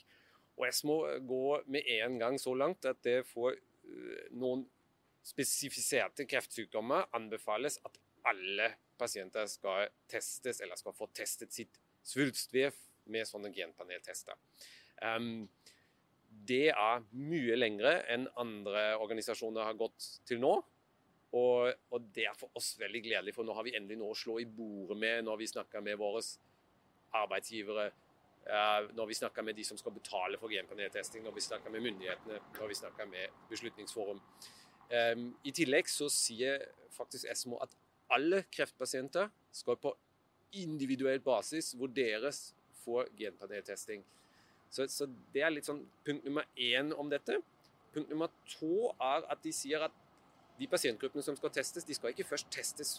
Og 0.58 0.72
Esmo 0.72 1.04
går 1.30 1.70
med 1.70 1.86
en 2.02 2.18
gang 2.18 2.42
så 2.42 2.58
langt 2.58 2.90
at 2.90 3.06
det 3.06 3.20
får 3.30 3.60
uh, 3.62 4.22
noen 4.34 4.66
spesifiserte 5.26 6.26
kreftsykdommer 6.30 7.10
anbefales 7.18 7.78
at 7.86 8.00
alle 8.30 8.72
pasienter 9.00 9.48
skal 9.50 9.90
testes, 10.10 10.62
eller 10.62 10.78
skal 10.78 10.96
få 10.98 11.08
testet 11.16 11.54
sitt 11.54 11.80
svulstvev 12.06 12.76
med 13.12 13.28
sånne 13.30 13.52
genpaneltester. 13.54 14.38
Um, 15.02 15.48
det 16.32 16.70
er 16.72 17.02
mye 17.18 17.58
lengre 17.58 17.98
enn 18.12 18.28
andre 18.40 18.92
organisasjoner 19.02 19.66
har 19.68 19.80
gått 19.80 20.06
til 20.28 20.42
nå. 20.42 20.54
Og, 21.32 21.72
og, 21.96 22.08
det 22.12 22.26
er 22.28 22.36
for 22.36 22.52
oss 22.60 22.74
veldig 22.80 23.02
gledelig, 23.06 23.34
for 23.38 23.48
nå 23.48 23.54
har 23.56 23.64
vi 23.64 23.76
endelig 23.78 24.02
noe 24.02 24.12
å 24.12 24.20
slå 24.20 24.36
i 24.42 24.48
bordet 24.52 24.98
med 25.00 25.22
når 25.24 25.38
vi 25.40 25.48
snakker 25.48 25.84
med 25.86 25.96
våre 26.00 26.20
arbeidsgivere, 27.16 27.86
uh, 28.50 28.90
når 28.98 29.12
vi 29.12 29.18
snakker 29.22 29.46
med 29.48 29.56
de 29.56 29.64
som 29.68 29.80
skal 29.80 29.96
betale 29.96 30.40
for 30.42 30.52
genpaneltesting, 30.52 31.24
når 31.24 31.38
vi 31.38 31.46
snakker 31.46 31.72
med 31.72 31.86
myndighetene, 31.88 32.42
når 32.58 32.74
vi 32.74 32.80
snakker 32.82 33.08
med 33.12 33.40
Beslutningsforum. 33.52 34.20
Um, 34.92 35.30
I 35.48 35.54
tillegg 35.56 35.88
så 35.88 36.10
sier 36.12 36.66
faktisk 36.92 37.30
Esmo 37.32 37.60
at 37.64 37.72
alle 38.12 38.42
kreftpasienter 38.52 39.30
skal 39.56 39.78
på 39.80 39.94
individuell 40.60 41.22
basis 41.24 41.72
vurderes 41.80 42.50
for 42.84 43.08
genpaneltesting. 43.16 44.04
Så, 44.72 44.88
så, 44.88 45.08
det 45.34 45.44
er 45.44 45.54
litt 45.54 45.68
sånn 45.68 45.84
punkt 46.06 46.28
nummer 46.28 46.48
én 46.60 46.92
om 46.96 47.10
dette. 47.12 47.40
Punkt 47.96 48.12
nummer 48.12 48.32
to 48.52 48.92
er 48.98 49.28
at 49.32 49.44
de 49.44 49.52
sier 49.56 49.84
at 49.88 49.96
de 50.60 50.68
pasientgruppene 50.70 51.24
som 51.26 51.36
skal 51.40 51.52
testes, 51.56 51.88
de 51.88 51.96
skal 51.96 52.14
ikke 52.14 52.28
først 52.28 52.52
testes 52.54 52.98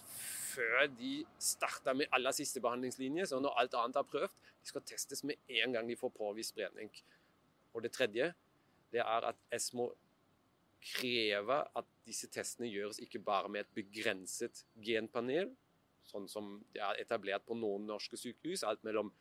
før 0.53 0.89
de 0.99 1.21
starter 1.41 1.95
med 1.97 2.11
aller 2.17 2.35
siste 2.35 2.61
behandlingslinje, 2.65 3.29
så 3.31 3.39
når 3.41 3.59
alt 3.63 3.77
annet 3.79 4.01
er 4.01 4.09
prøvd. 4.15 4.39
De 4.63 4.71
skal 4.73 4.85
testes 4.87 5.23
med 5.29 5.53
en 5.63 5.77
gang 5.77 5.89
de 5.89 5.99
får 5.99 6.13
påvist 6.17 6.57
spredning. 6.57 6.91
Og 7.73 7.85
det 7.85 7.93
tredje 7.95 8.33
det 8.93 9.01
er 9.01 9.29
at 9.31 9.39
ESMO 9.55 9.93
krever 10.83 11.69
at 11.79 11.89
disse 12.07 12.29
testene 12.33 12.71
gjøres 12.71 12.99
ikke 13.03 13.23
bare 13.23 13.51
med 13.53 13.65
et 13.65 13.75
begrenset 13.77 14.65
genpanel, 14.83 15.53
sånn 16.09 16.27
som 16.29 16.57
det 16.75 16.83
er 16.83 16.99
etablert 17.03 17.47
på 17.47 17.57
noen 17.57 17.87
norske 17.87 18.19
sykehus, 18.19 18.65
alt 18.67 18.83
mellom 18.87 19.13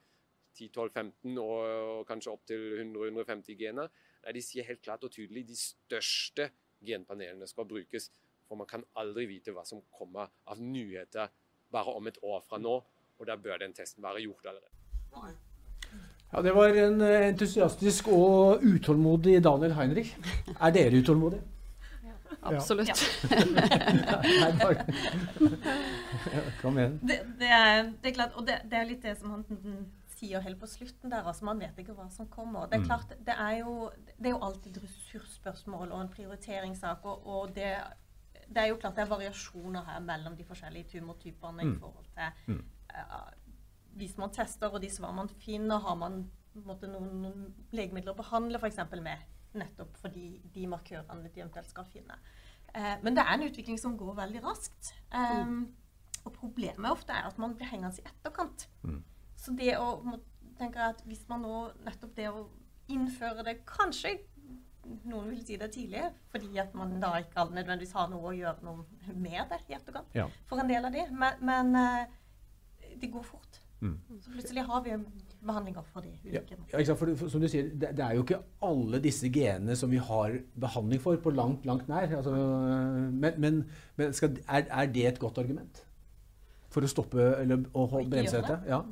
10-12-15 0.57 1.37
og 1.41 2.07
kanskje 2.09 2.33
opptil 2.33 2.65
100-150 2.81 3.59
gener. 3.59 3.91
Nei, 4.25 4.33
de 4.35 4.43
sier 4.45 4.67
helt 4.67 4.81
klart 4.83 5.05
og 5.07 5.13
tydelig 5.13 5.45
de 5.49 5.57
største 5.57 6.49
genpanelene 6.85 7.47
skal 7.49 7.69
brukes. 7.69 8.09
For 8.49 8.59
man 8.59 8.67
kan 8.67 8.83
aldri 8.99 9.27
vite 9.29 9.53
hva 9.55 9.63
som 9.67 9.83
kommer 9.95 10.33
av 10.51 10.59
nyheter 10.59 11.31
bare 11.71 11.95
om 11.95 12.11
et 12.11 12.19
år 12.25 12.43
fra 12.47 12.59
nå. 12.59 12.81
Og 13.21 13.29
da 13.29 13.37
bør 13.37 13.61
den 13.61 13.77
testen 13.77 14.03
være 14.03 14.25
gjort 14.25 14.51
allerede. 14.51 14.75
Ja, 16.31 16.41
Det 16.41 16.53
var 16.55 16.75
en 16.79 17.01
eh, 17.01 17.27
entusiastisk 17.29 18.07
og 18.07 18.63
utålmodig 18.63 19.41
Daniel 19.43 19.73
Heinrich. 19.75 20.13
Er 20.59 20.71
dere 20.71 21.01
utålmodige? 21.01 21.43
Absolutt. 22.41 22.89
Nei, 24.41 24.51
bare... 24.57 24.85
Kom 26.61 26.77
igjen. 26.79 26.95
Det, 27.03 27.19
det, 27.39 27.49
er, 27.49 27.91
det 28.01 28.11
er 28.11 28.15
klart, 28.15 28.37
og 28.39 28.47
det, 28.47 28.61
det 28.71 28.79
er 28.79 28.87
litt 28.89 29.03
det 29.03 29.13
som 29.19 29.35
han 29.35 29.43
sier 30.21 30.41
helt 30.45 30.59
på 30.61 30.69
slutten 30.69 31.11
der. 31.11 31.27
altså 31.27 31.45
Man 31.45 31.61
vet 31.61 31.77
ikke 31.81 31.95
hva 31.97 32.07
som 32.13 32.29
kommer. 32.31 32.69
Det 32.69 32.79
er 32.79 32.87
klart, 32.87 33.13
det 33.27 33.35
er 33.35 33.59
jo, 33.61 33.89
det 34.17 34.31
er 34.31 34.35
jo 34.35 34.43
alltid 34.47 34.77
et 34.77 34.83
ressursspørsmål 34.85 35.91
og 35.91 36.01
en 36.01 36.13
prioriteringssak. 36.15 37.05
Og, 37.05 37.27
og 37.27 37.55
det, 37.55 37.73
det, 38.47 38.63
er 38.63 38.71
jo 38.71 38.79
klart 38.81 38.97
det 38.97 39.05
er 39.05 39.13
variasjoner 39.13 39.87
her 39.91 40.01
mellom 40.05 40.37
de 40.37 40.47
forskjellige 40.47 40.95
tumortypene 40.95 41.67
i 41.67 41.75
forhold 41.81 42.09
til 42.15 42.61
uh, 42.95 43.29
hvis 43.99 44.17
man 44.19 44.31
tester, 44.33 44.71
og 44.71 44.81
de 44.83 44.89
svar 44.91 45.13
man 45.15 45.29
finner, 45.41 45.81
har 45.83 45.97
man 45.99 46.23
måte, 46.65 46.89
noen, 46.91 47.11
noen, 47.23 47.43
legemidler 47.75 48.13
å 48.13 48.19
behandle 48.19 48.59
f.eks. 48.61 48.81
med. 49.01 49.27
Nettopp 49.57 49.97
fordi 49.99 50.25
de 50.53 50.65
markørene 50.71 51.27
de 51.27 51.41
eventuelt 51.41 51.71
skal 51.71 51.87
finne. 51.91 52.15
Eh, 52.71 52.95
men 53.03 53.15
det 53.17 53.25
er 53.25 53.35
en 53.35 53.47
utvikling 53.47 53.79
som 53.79 53.97
går 53.99 54.15
veldig 54.21 54.43
raskt. 54.45 54.93
Um, 55.11 55.65
og 56.23 56.31
problemet 56.37 56.91
ofte 56.91 57.15
er 57.15 57.27
at 57.27 57.39
man 57.41 57.55
blir 57.57 57.67
hengende 57.67 57.99
i 57.99 58.07
etterkant. 58.07 58.67
Mm. 58.87 59.01
Så 59.35 59.55
det 59.57 59.73
å 59.79 60.19
tenke 60.59 60.91
at 60.93 61.01
hvis 61.07 61.25
man 61.31 61.43
nå 61.43 61.55
nettopp 61.83 62.13
det 62.15 62.29
å 62.29 62.45
innføre 62.91 63.43
det 63.47 63.61
Kanskje 63.67 64.19
noen 64.81 65.29
vil 65.29 65.41
si 65.45 65.57
det 65.61 65.69
tidlig, 65.75 66.03
fordi 66.31 66.57
at 66.61 66.73
man 66.77 66.95
da 67.01 67.13
ikke 67.21 67.45
nødvendigvis 67.53 67.93
har 67.95 68.07
noe 68.11 68.31
å 68.31 68.35
gjøre 68.35 68.65
noe 68.65 69.13
med 69.13 69.51
det 69.51 69.59
i 69.69 69.75
etterkant. 69.77 70.15
Ja. 70.17 70.25
For 70.49 70.61
en 70.61 70.71
del 70.71 70.87
av 70.87 70.95
de. 70.95 71.05
Men, 71.11 71.43
men 71.45 71.75
uh, 71.77 72.95
det 73.01 73.11
går 73.13 73.25
fort. 73.27 73.61
Mm. 73.81 73.97
Så 74.21 74.31
plutselig 74.35 74.63
har 74.67 74.81
vi 74.85 74.95
behandlinger 75.41 75.85
for 75.89 76.05
de 76.05 76.11
ulike. 76.23 76.57
Ja, 76.71 76.79
ja 76.79 76.95
for, 76.95 77.13
for, 77.17 77.31
som 77.33 77.41
du 77.41 77.47
sier, 77.49 77.71
det, 77.73 77.93
det, 77.97 78.05
er 78.05 78.17
jo 78.17 78.25
ikke 78.25 78.41
alle 78.67 79.01
disse 79.01 79.29
genene 79.33 79.75
som 79.77 79.89
vi 79.91 80.01
har 80.01 80.37
behandling 80.61 81.01
for 81.01 81.17
på 81.21 81.33
langt, 81.33 81.65
langt 81.65 81.89
nær. 81.89 82.11
Altså, 82.19 82.35
men, 83.11 83.39
men, 83.41 83.61
men 83.97 84.17
skal, 84.17 84.37
er, 84.45 84.67
er, 84.69 84.91
det 84.93 85.07
et 85.09 85.21
godt 85.21 85.41
argument 85.41 85.83
for 86.71 86.85
å 86.85 86.89
stoppe 86.89 87.31
eller 87.41 87.65
å 87.73 87.87
bremse 87.89 88.37
dette? 88.37 88.59
Ja. 88.69 88.83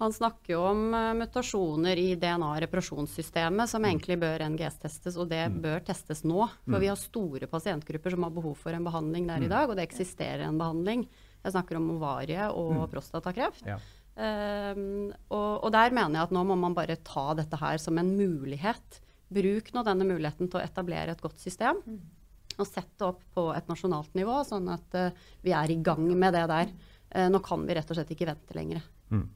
Han 0.00 0.14
snakker 0.16 0.54
jo 0.54 0.60
om 0.64 0.94
uh, 0.96 1.10
mutasjoner 1.18 1.98
i 2.00 2.14
DNA-reparasjonssystemet 2.16 3.68
som 3.68 3.82
mm. 3.82 3.88
egentlig 3.90 4.16
bør 4.22 4.46
NGS-testes, 4.46 5.18
og 5.20 5.28
det 5.28 5.42
mm. 5.50 5.58
bør 5.66 5.82
testes 5.90 6.22
nå. 6.24 6.46
For 6.64 6.78
mm. 6.78 6.80
vi 6.80 6.88
har 6.88 6.96
store 6.96 7.50
pasientgrupper 7.50 8.14
som 8.14 8.24
har 8.24 8.32
behov 8.32 8.54
for 8.62 8.72
en 8.72 8.86
behandling 8.86 9.28
der 9.28 9.44
i 9.44 9.50
dag, 9.50 9.68
og 9.68 9.76
det 9.76 9.84
eksisterer 9.90 10.46
en 10.46 10.62
behandling. 10.62 11.04
Jeg 11.40 11.54
snakker 11.54 11.78
om 11.78 11.88
ovarie 11.96 12.50
og 12.52 12.74
mm. 12.76 12.84
prostatakreft. 12.92 13.64
Ja. 13.68 13.78
Um, 14.20 15.08
og, 15.32 15.64
og, 15.64 15.68
der 15.72 15.94
mener 15.96 16.18
jeg 16.18 16.28
at 16.28 16.34
nå 16.34 16.42
må 16.44 16.56
man 16.60 16.74
bare 16.76 16.98
ta 17.06 17.30
dette 17.38 17.56
her 17.60 17.80
som 17.80 17.98
en 18.00 18.12
mulighet. 18.18 19.00
Bruk 19.30 19.70
nå 19.72 19.84
denne 19.86 20.08
muligheten 20.08 20.50
til 20.50 20.60
å 20.60 20.64
etablere 20.64 21.14
et 21.14 21.24
godt 21.24 21.40
system. 21.40 21.80
Mm. 21.86 22.00
Og 22.60 22.68
sette 22.68 23.06
opp 23.06 23.22
på 23.32 23.46
et 23.56 23.70
nasjonalt 23.70 24.12
nivå, 24.18 24.42
sånn 24.44 24.68
at 24.74 24.98
uh, 24.98 25.28
vi 25.46 25.54
er 25.56 25.72
i 25.72 25.80
gang 25.80 26.08
med 26.12 26.36
det 26.36 26.46
der. 26.50 26.72
Uh, 27.14 27.28
nå 27.32 27.40
kan 27.44 27.64
vi 27.66 27.78
rett 27.78 27.92
og 27.92 27.98
slett 27.98 28.12
ikke 28.16 28.28
vente 28.32 28.58
lenger. 28.58 28.84
Mm 29.14 29.28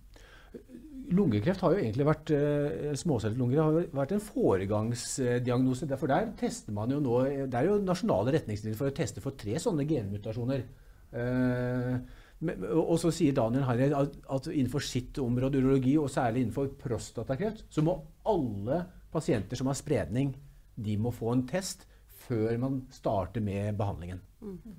lungekreft 1.12 1.61
har 1.64 1.75
jo 1.75 1.83
egentlig 1.83 2.07
vært 2.09 2.31
uh, 2.33 2.93
småcellet 2.97 3.38
lunger 3.38 3.61
har 3.61 3.88
vært 3.97 4.14
en 4.17 4.23
foregangsdiagnose. 4.25 5.88
derfor 5.90 6.11
der 6.11 6.31
tester 6.38 6.73
man 6.73 6.93
jo 6.93 7.01
nå 7.03 7.19
Det 7.45 7.59
er 7.59 7.69
jo 7.69 7.81
nasjonale 7.85 8.38
retningslinjer 8.38 8.79
for 8.79 8.90
å 8.90 8.97
teste 8.97 9.21
for 9.25 9.37
tre 9.37 9.59
sånne 9.61 9.87
genmutasjoner. 9.88 10.64
Uh, 11.14 11.98
og 12.74 12.96
så 13.00 13.12
sier 13.14 13.35
Daniel 13.37 13.64
Harry 13.64 13.87
at, 13.94 14.48
innenfor 14.50 14.83
sitt 14.85 15.18
område, 15.22 15.62
urologi, 15.62 15.94
og 16.00 16.11
særlig 16.12 16.44
innenfor 16.44 16.72
prostatakreft, 16.81 17.64
så 17.72 17.85
må 17.87 17.96
alle 18.29 18.83
pasienter 19.14 19.57
som 19.57 19.70
har 19.70 19.79
spredning, 19.79 20.35
de 20.74 20.96
må 21.00 21.12
få 21.14 21.31
en 21.33 21.44
test 21.48 21.87
før 22.27 22.59
man 22.61 22.81
starter 22.92 23.44
med 23.44 23.77
behandlingen. 23.79 24.20
Mm. 24.42 24.74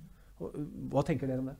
Hva 0.91 1.05
tenker 1.07 1.29
dere 1.29 1.41
om 1.41 1.49
det? 1.53 1.55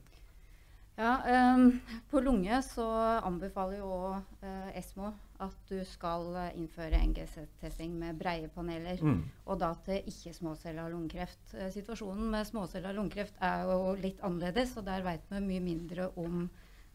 Ja, 0.96 1.16
um, 1.56 1.82
På 2.12 2.22
lunge 2.24 2.62
så 2.64 2.86
anbefaler 3.26 3.82
jo 3.82 3.92
uh, 4.16 4.70
Esmo 4.78 5.12
at 5.44 5.70
du 5.70 5.78
skal 5.88 6.28
uh, 6.36 6.58
innføre 6.58 7.02
NGC-testing 7.12 7.96
med 8.00 8.18
breie 8.20 8.48
paneler. 8.52 9.02
Mm. 9.02 9.22
Og 9.46 9.60
da 9.62 9.72
til 9.86 10.08
ikke-småcella 10.12 10.88
lungekreft. 10.92 11.56
Uh, 11.56 11.68
situasjonen 11.74 12.32
med 12.34 12.48
småcella 12.48 12.94
lungekreft 12.96 13.40
er 13.44 13.66
jo 13.70 13.94
litt 14.00 14.22
annerledes, 14.26 14.76
og 14.80 14.88
der 14.88 15.06
veit 15.06 15.26
vi 15.32 15.44
mye 15.44 15.64
mindre 15.64 16.10
om 16.22 16.46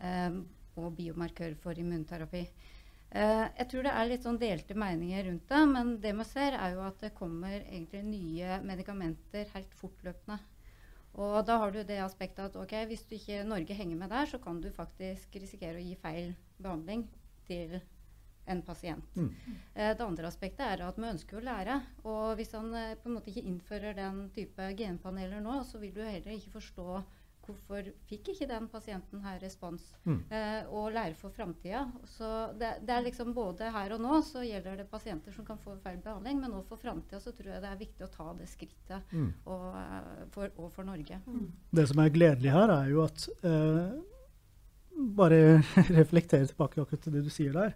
eh, 0.01 0.37
og 0.81 0.93
biomarkør 0.97 1.57
for 1.61 1.77
immunterapi. 1.77 2.45
jeg 3.11 3.67
tror 3.69 3.83
det 3.83 3.91
er 3.91 4.07
litt 4.07 4.23
sånn 4.23 4.39
delte 4.39 4.75
meninger 4.79 5.25
rundt 5.27 5.49
det, 5.51 5.61
men 5.67 5.89
det 6.01 6.13
vi 6.15 6.25
ser, 6.29 6.55
er 6.55 6.77
jo 6.77 6.85
at 6.87 7.01
det 7.03 7.11
kommer 7.17 7.57
egentlig 7.59 8.05
nye 8.07 8.61
medikamenter 8.63 9.51
helt 9.53 9.75
fortløpende. 9.75 10.39
Og 11.19 11.41
da 11.47 11.57
har 11.59 11.75
du 11.75 11.83
det 11.83 11.99
aspektet 12.05 12.45
at 12.45 12.57
ok, 12.57 12.77
hvis 12.87 13.03
du 13.09 13.17
ikke 13.17 13.43
Norge 13.45 13.75
henger 13.75 13.99
med 13.99 14.13
der, 14.15 14.31
så 14.31 14.39
kan 14.39 14.61
du 14.63 14.71
faktisk 14.71 15.35
risikere 15.43 15.81
å 15.81 15.85
gi 15.85 15.97
feil 15.99 16.31
behandling 16.63 17.03
til 17.49 17.81
en 18.51 18.63
pasient. 18.67 19.17
Mm. 19.17 19.31
Eh, 19.75 19.93
det 19.97 20.05
andre 20.05 20.29
aspektet 20.29 20.67
er 20.67 20.85
at 20.87 20.99
vi 20.99 21.09
ønsker 21.11 21.39
å 21.39 21.47
lære. 21.47 21.79
Og 22.05 22.35
hvis 22.41 22.53
han 22.57 22.69
eh, 22.75 22.97
på 23.01 23.11
en 23.11 23.17
måte 23.19 23.33
ikke 23.33 23.47
innfører 23.47 23.97
den 23.99 24.27
type 24.37 24.73
genpaneler 24.79 25.43
nå, 25.45 25.63
så 25.69 25.81
vil 25.83 25.95
du 25.97 26.05
heller 26.05 26.37
ikke 26.37 26.59
forstå 26.59 27.01
hvorfor 27.51 27.89
fikk 28.09 28.31
ikke 28.33 28.49
den 28.51 28.67
pasienten 28.71 29.23
her 29.25 29.41
respons? 29.43 29.85
Mm. 30.05 30.19
Eh, 30.31 30.69
og 30.69 30.93
lære 30.95 31.17
for 31.19 31.35
framtida. 31.35 31.85
Så 32.09 32.29
det, 32.59 32.73
det, 32.87 32.95
er 32.95 33.07
liksom 33.07 33.35
både 33.37 33.71
her 33.75 33.97
og 33.97 34.03
nå 34.05 34.21
så 34.27 34.45
gjelder 34.47 34.81
det 34.81 34.89
pasienter 34.91 35.35
som 35.35 35.47
kan 35.47 35.61
få 35.61 35.77
feil 35.85 36.01
behandling, 36.05 36.41
men 36.43 36.55
også 36.55 36.75
for 36.75 36.85
framtida 36.85 37.21
så 37.23 37.35
tror 37.37 37.55
jeg 37.55 37.65
det 37.65 37.73
er 37.73 37.83
viktig 37.83 38.07
å 38.07 38.13
ta 38.13 38.31
det 38.39 38.49
skrittet 38.51 39.13
mm. 39.13 39.29
og, 39.45 39.67
eh, 39.83 40.25
for, 40.35 40.55
og, 40.57 40.71
for, 40.77 40.87
Norge. 40.91 41.21
Mm. 41.27 41.51
Det 41.81 41.87
som 41.91 42.03
er 42.03 42.15
gledelig 42.15 42.55
her, 42.55 42.73
er 42.81 42.95
jo 42.95 43.05
at 43.07 43.29
eh, 43.43 44.01
Bare 45.17 45.63
reflektere 45.97 46.45
tilbake 46.45 46.83
akkurat 46.83 47.01
til 47.07 47.15
det 47.15 47.23
du 47.25 47.31
sier 47.33 47.55
der. 47.55 47.71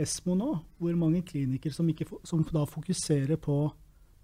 Esmo 0.00 0.34
nå, 0.38 0.52
hvor 0.80 0.96
mange 0.96 1.20
klinikere 1.26 1.74
som, 1.74 1.88
ikke, 1.92 2.06
som 2.24 2.44
da 2.48 2.64
fokuserer 2.68 3.36
på 3.40 3.56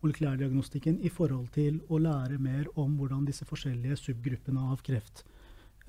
molekylærdiagnostikken 0.03 1.01
i 1.05 1.11
forhold 1.13 1.51
til 1.55 1.81
å 1.91 1.99
lære 2.03 2.39
mer 2.41 2.69
om 2.79 2.95
hvordan 2.99 3.27
disse 3.27 3.47
forskjellige 3.49 3.99
subgruppene 3.99 4.63
av 4.73 4.81
kreft 4.87 5.25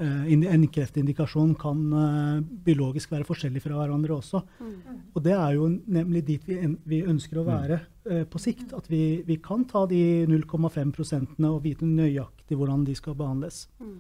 uh, 0.02 0.26
En 0.26 0.66
kreftindikasjon 0.74 1.54
kan 1.62 1.84
uh, 1.94 2.42
biologisk 2.42 3.14
være 3.14 3.28
forskjellig 3.28 3.62
fra 3.64 3.78
hverandre 3.78 4.18
også. 4.18 4.42
Mm. 4.60 5.00
Og 5.14 5.24
det 5.26 5.36
er 5.38 5.56
jo 5.60 5.70
nemlig 6.00 6.26
dit 6.32 6.50
vi, 6.50 7.04
ønsker 7.04 7.40
å 7.40 7.48
være 7.48 7.80
uh, 8.10 8.26
på 8.30 8.42
sikt. 8.42 8.74
At 8.74 8.90
vi, 8.90 9.22
vi, 9.28 9.38
kan 9.44 9.68
ta 9.70 9.86
de 9.90 10.26
0,5 10.30 10.94
prosentene 10.96 11.54
og 11.54 11.64
vite 11.68 11.88
nøyaktig 11.88 12.58
hvordan 12.58 12.88
de 12.90 12.98
skal 12.98 13.18
behandles. 13.20 13.68
Mm. 13.80 13.98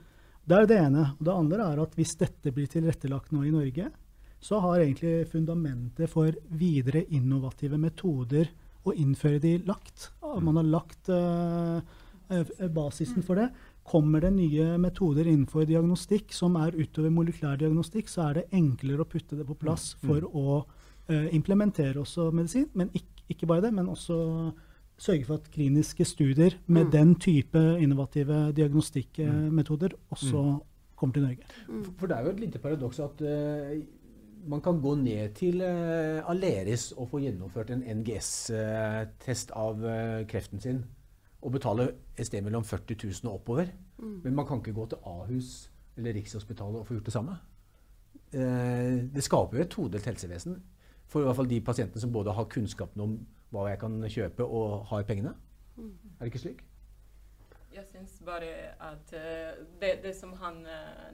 Det 0.49 0.57
er 0.57 0.69
det 0.69 0.81
ene. 0.81 1.09
Og 1.19 1.25
det 1.27 1.35
andre 1.37 1.71
er 1.71 1.83
at 1.85 1.97
hvis 1.99 2.17
dette 2.17 2.55
blir 2.55 2.69
tilrettelagt 2.71 3.35
nå 3.35 3.45
i 3.45 3.53
Norge, 3.53 3.91
så 4.39 4.59
har 4.63 4.79
egentlig 4.79 5.27
fundamentet 5.31 6.09
for 6.11 6.35
videre 6.55 7.03
innovative 7.11 7.79
metoder 7.81 8.49
å 8.87 8.93
innføre 8.95 9.41
de 9.43 9.57
lagt. 9.67 10.09
Man 10.21 10.59
har 10.59 10.67
lagt 10.67 11.09
uh, 11.11 11.81
basisen 12.71 13.25
for 13.25 13.39
det. 13.39 13.49
Kommer 13.89 14.23
det 14.23 14.31
nye 14.35 14.77
metoder 14.81 15.27
innenfor 15.27 15.65
diagnostikk 15.67 16.33
som 16.35 16.55
er 16.61 16.77
utover 16.77 17.11
molekylær 17.13 17.59
diagnostikk, 17.59 18.09
så 18.11 18.29
er 18.29 18.39
det 18.39 18.47
enklere 18.55 19.03
å 19.03 19.09
putte 19.09 19.39
det 19.39 19.47
på 19.47 19.57
plass 19.59 19.91
mm. 19.97 20.07
for 20.07 20.29
å 20.29 20.47
uh, 20.61 21.27
implementere 21.35 21.99
også 21.99 22.29
medisin. 22.31 22.69
Men 22.77 22.93
ikke, 22.93 23.25
ikke, 23.33 23.49
bare 23.49 23.67
det, 23.67 23.75
men 23.75 23.91
også 23.91 24.19
sørge 24.99 25.27
for 25.27 25.39
at 25.39 25.51
kliniske 25.51 26.05
studier 26.07 26.57
med 26.67 26.89
mm. 26.89 26.91
den 26.95 27.13
type 27.23 27.61
innovative 27.79 28.49
diagnostikkmetoder 28.55 29.95
også 30.11 30.41
mm. 30.47 30.57
kommer 30.99 31.15
til 31.15 31.27
Norge. 31.27 31.53
For, 31.97 32.07
det 32.07 32.17
er 32.17 32.27
jo 32.27 32.35
et 32.35 32.43
lite 32.45 32.61
paradoks 32.63 32.99
at 33.03 33.23
uh, 33.25 33.79
man 34.47 34.61
kan 34.61 34.81
gå 34.81 34.95
ned 34.95 35.33
til 35.35 35.61
uh, 35.61 36.29
Aleris 36.29 36.91
og 36.91 37.09
få 37.11 37.21
gjennomført 37.23 37.71
en 37.73 37.83
NGS-test 37.99 39.51
av 39.57 39.83
uh, 39.83 40.21
kreften 40.29 40.61
sin 40.63 40.83
og 41.39 41.53
betale 41.55 41.85
et 42.19 42.27
sted 42.27 42.43
mellom 42.43 42.65
40 42.67 42.97
000 43.03 43.29
og 43.31 43.39
oppover. 43.39 43.71
Mm. 43.97 44.21
Men 44.23 44.35
man 44.35 44.47
kan 44.47 44.59
ikke 44.59 44.75
gå 44.75 44.85
til 44.91 45.03
Ahus 45.07 45.71
eller 45.97 46.13
Rikshospitalet 46.13 46.79
og 46.79 46.87
få 46.87 46.97
gjort 46.97 47.05
det 47.05 47.15
samme. 47.15 47.37
Uh, 48.33 49.09
det 49.15 49.23
skaper 49.23 49.57
jo 49.57 49.63
et 49.63 49.73
todelt 49.73 50.05
helsevesen 50.05 50.59
for 51.09 51.23
i 51.23 51.25
hvert 51.25 51.39
fall 51.39 51.49
de 51.49 51.61
pasientene 51.65 52.01
som 52.01 52.11
både 52.13 52.33
har 52.37 52.49
kunnskapen 52.51 53.01
om 53.01 53.19
hva 53.49 53.65
jeg 53.71 53.79
kan 53.81 53.95
kjøpe, 54.05 54.45
og 54.45 54.83
har 54.91 55.07
pengene. 55.09 55.31
Mm. 55.75 55.95
Er 56.19 56.19
det 56.19 56.27
ikke 56.29 56.41
slik? 56.43 56.59
Jeg 57.73 57.85
syns 57.89 58.19
bare 58.25 58.75
at 58.77 59.09
det, 59.81 59.89
det, 60.03 60.11
som 60.15 60.35
han 60.37 60.59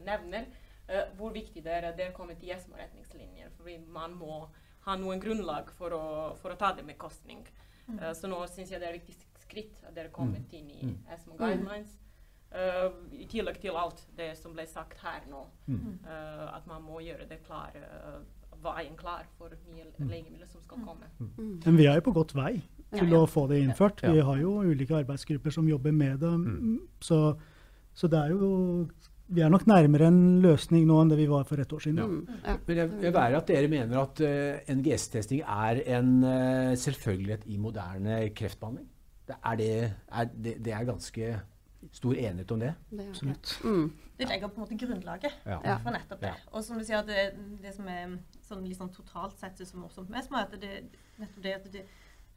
nevner 0.04 0.50
Uh, 0.90 1.04
hvor 1.18 1.32
viktig 1.34 1.64
det 1.64 1.72
er 1.74 1.90
at 1.90 1.98
det 1.98 2.06
er 2.08 2.12
kommet 2.14 2.44
i 2.44 2.52
ESMO-retningslinjer. 2.54 3.50
For 3.58 3.70
man 3.90 4.14
må 4.14 4.48
ha 4.86 4.96
noen 4.96 5.20
grunnlag 5.20 5.72
for 5.74 5.96
å, 5.98 6.04
for 6.38 6.54
å 6.54 6.58
ta 6.60 6.74
det 6.78 6.86
med 6.86 6.98
kostning. 6.98 7.42
Uh, 7.90 8.12
så 8.14 8.28
nå 8.28 8.42
syns 8.48 8.72
jeg 8.72 8.80
det 8.82 8.90
er 8.90 9.00
et 9.00 9.08
viktig 9.08 9.26
skritt 9.46 9.84
at 9.86 9.96
dere 9.96 10.10
er 10.10 10.16
kommet 10.16 10.46
mm. 10.52 10.58
inn 10.58 10.70
i 10.70 10.82
mm. 10.90 10.98
ESMO 11.16 11.38
guidelines. 11.38 11.98
Uh, 12.56 12.94
i 13.12 13.26
tillegg 13.28 13.58
til 13.60 13.76
alt 13.76 14.06
det 14.16 14.30
som 14.40 14.54
ble 14.56 14.64
sagt 14.70 15.02
her 15.04 15.26
nå, 15.28 15.42
Mm. 15.68 16.00
eh, 16.06 16.56
at 16.56 16.68
man 16.68 16.84
må 16.86 17.02
gjøre 17.02 17.28
det 17.28 17.42
klar, 17.44 17.74
eh, 17.76 18.22
veien 18.64 18.96
klar 18.96 19.26
for 19.38 19.50
nye 19.74 19.84
Mm. 20.00 20.08
legemidler 20.08 20.48
som 20.48 20.62
skal 20.62 20.78
komme. 20.78 21.10
Men 21.66 21.78
vi 21.78 21.86
er 21.86 21.96
jo 21.96 22.02
på 22.02 22.14
godt 22.14 22.34
vei 22.36 22.62
til 22.94 23.10
Ja. 23.10 23.18
å 23.18 23.28
få 23.28 23.48
det 23.50 23.62
innført. 23.64 24.02
Ja. 24.04 24.12
Vi 24.14 24.20
har 24.22 24.38
jo 24.38 24.62
ulike 24.62 24.96
arbeidsgrupper 25.04 25.52
som 25.52 25.68
jobber 25.68 25.92
med 25.92 26.20
det. 26.20 26.32
Mm. 26.32 26.88
Så, 27.02 27.38
så 27.94 28.08
det 28.08 28.20
er 28.20 28.30
jo 28.30 28.90
Vi 29.28 29.42
er 29.42 29.50
nok 29.50 29.66
nærmere 29.66 30.10
en 30.12 30.20
løsning 30.44 30.86
nå 30.86 31.00
enn 31.02 31.10
det 31.10 31.18
vi 31.18 31.26
var 31.30 31.48
for 31.50 31.62
et 31.62 31.72
år 31.74 31.82
siden. 31.82 31.98
Mm, 31.98 32.42
ja. 32.46 32.58
Men 32.68 32.78
jeg, 32.78 32.92
jeg 33.08 33.16
værer 33.16 33.38
at 33.40 33.48
dere 33.50 33.72
mener 33.72 34.02
at 34.04 34.22
uh, 34.22 34.76
NGS-testing 34.76 35.42
er 35.42 35.82
en 35.98 36.12
uh, 36.22 36.76
selvfølgelighet 36.78 37.48
i 37.50 37.58
moderne 37.58 38.20
kreftbehandling? 38.38 38.88
Det 39.26 39.38
er, 39.42 39.56
det, 39.58 39.70
er 40.14 40.30
det, 40.30 40.56
det 40.66 40.74
er 40.78 40.86
ganske 40.86 41.34
stor 41.92 42.14
enighet 42.14 42.52
om 42.52 42.60
det? 42.60 42.74
Det 42.92 43.02
er 43.02 43.10
Absolutt. 43.10 43.60
Mm. 43.64 43.92
Det 44.20 44.30
legger 44.30 44.48
på 44.48 44.62
en 44.62 44.64
måte 44.68 44.78
grunnlaget 44.86 45.32
Ja. 45.46 45.60
Ja. 45.64 45.76
for 45.84 45.92
nettopp 45.92 46.22
det. 46.22 46.34
Og 46.52 46.64
som 46.64 46.78
du 46.78 46.86
sier, 46.86 47.02
at 47.02 47.08
det, 47.08 47.58
det 47.64 47.74
som 47.76 47.90
er 47.92 48.18
sånn 48.46 48.66
sånn 48.78 48.94
totalt 48.94 49.40
sett 49.40 49.60
er 49.62 49.78
morsomt 49.80 50.10
med 50.10 50.22
er 50.22 50.46
at 50.46 50.56
det, 50.62 50.74
nettopp 51.20 51.44
det 51.44 51.56
at 51.58 51.72
det, 51.74 51.84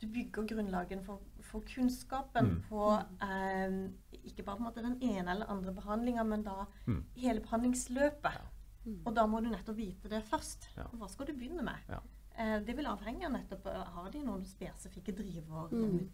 du 0.00 0.06
bygger 0.06 0.46
grunnlagen 0.46 1.02
for, 1.04 1.20
for 1.42 1.60
kunnskapen 1.66 2.44
Mm. 2.46 2.62
på 2.68 2.82
eh, 3.22 3.90
ikke 4.24 4.44
bare 4.44 4.56
på 4.56 4.62
en 4.62 4.68
måte 4.68 4.82
den 4.84 4.98
ene 5.02 5.30
eller 5.30 5.46
andre 5.50 5.72
behandlinga, 5.74 6.24
men 6.24 6.42
da 6.42 6.66
Mm. 6.86 7.04
hele 7.16 7.40
behandlingsløpet. 7.40 8.40
Mm. 8.86 9.02
Og 9.06 9.14
da 9.14 9.26
må 9.26 9.40
du 9.42 9.48
nettopp 9.50 9.76
vite 9.76 10.08
det 10.08 10.22
først. 10.24 10.68
Ja. 10.76 10.84
Hva 10.94 11.08
skal 11.10 11.26
du 11.26 11.32
begynne 11.32 11.62
med? 11.62 11.76
Ja. 11.88 11.98
Eh, 12.38 12.60
det 12.64 12.76
vil 12.76 12.86
avhenge 12.86 13.26
av 13.26 13.32
nettopp 13.32 13.66
eh, 13.66 13.84
Har 13.94 14.10
de 14.10 14.22
noen 14.22 14.44
spesifikke 14.46 15.12
driver, 15.16 15.68
Mm. 15.72 16.08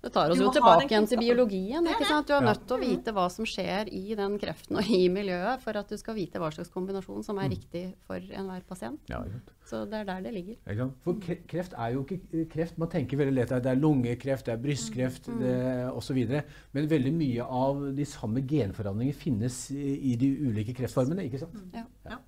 Det 0.00 0.12
tar 0.14 0.30
oss 0.30 0.38
jo 0.38 0.46
tilbake 0.54 0.84
igjen 0.86 1.06
til 1.10 1.18
biologien. 1.18 1.86
Ikke 1.90 2.06
sant? 2.06 2.28
Du 2.28 2.32
er 2.36 2.44
nødt 2.46 2.60
til 2.68 2.76
å 2.76 2.78
vite 2.78 3.10
hva 3.16 3.24
som 3.34 3.44
skjer 3.48 3.88
i 3.90 4.14
den 4.14 4.36
kreften 4.38 4.76
og 4.78 4.86
i 4.94 5.08
miljøet 5.10 5.58
for 5.64 5.74
at 5.80 5.88
du 5.90 5.96
skal 5.98 6.14
vite 6.14 6.38
hva 6.38 6.52
slags 6.54 6.70
kombinasjon 6.70 7.24
som 7.26 7.40
er 7.42 7.50
riktig 7.50 7.82
for 8.06 8.22
enhver 8.22 8.62
pasient. 8.68 9.00
Ja. 9.10 9.24
Så 9.66 9.80
det 9.90 9.98
er 9.98 10.04
der 10.06 10.22
det 10.28 10.32
ligger. 10.36 10.92
For 11.02 11.18
kreft 11.50 11.74
er 11.74 11.96
jo 11.96 12.04
ikke 12.06 12.46
kreft. 12.54 12.78
Man 12.78 12.88
tenker 12.94 13.18
veldig 13.18 13.34
lett 13.40 13.52
at 13.58 13.66
det 13.66 13.72
er 13.74 13.80
lungekreft, 13.82 14.46
det 14.46 14.54
er 14.54 14.62
brystkreft 14.62 15.26
Mm. 15.28 15.40
det- 15.40 15.90
osv. 15.92 16.42
Men 16.72 16.88
veldig 16.88 17.12
mye 17.18 17.42
av 17.42 17.82
de 17.96 18.04
samme 18.04 18.40
genforandringer 18.46 19.14
finnes 19.14 19.70
i, 19.72 20.14
de 20.16 20.30
ulike 20.46 20.74
kreftformene. 20.78 21.26
ikke 21.26 21.40
sant? 21.40 21.58
Ja. 21.74 22.18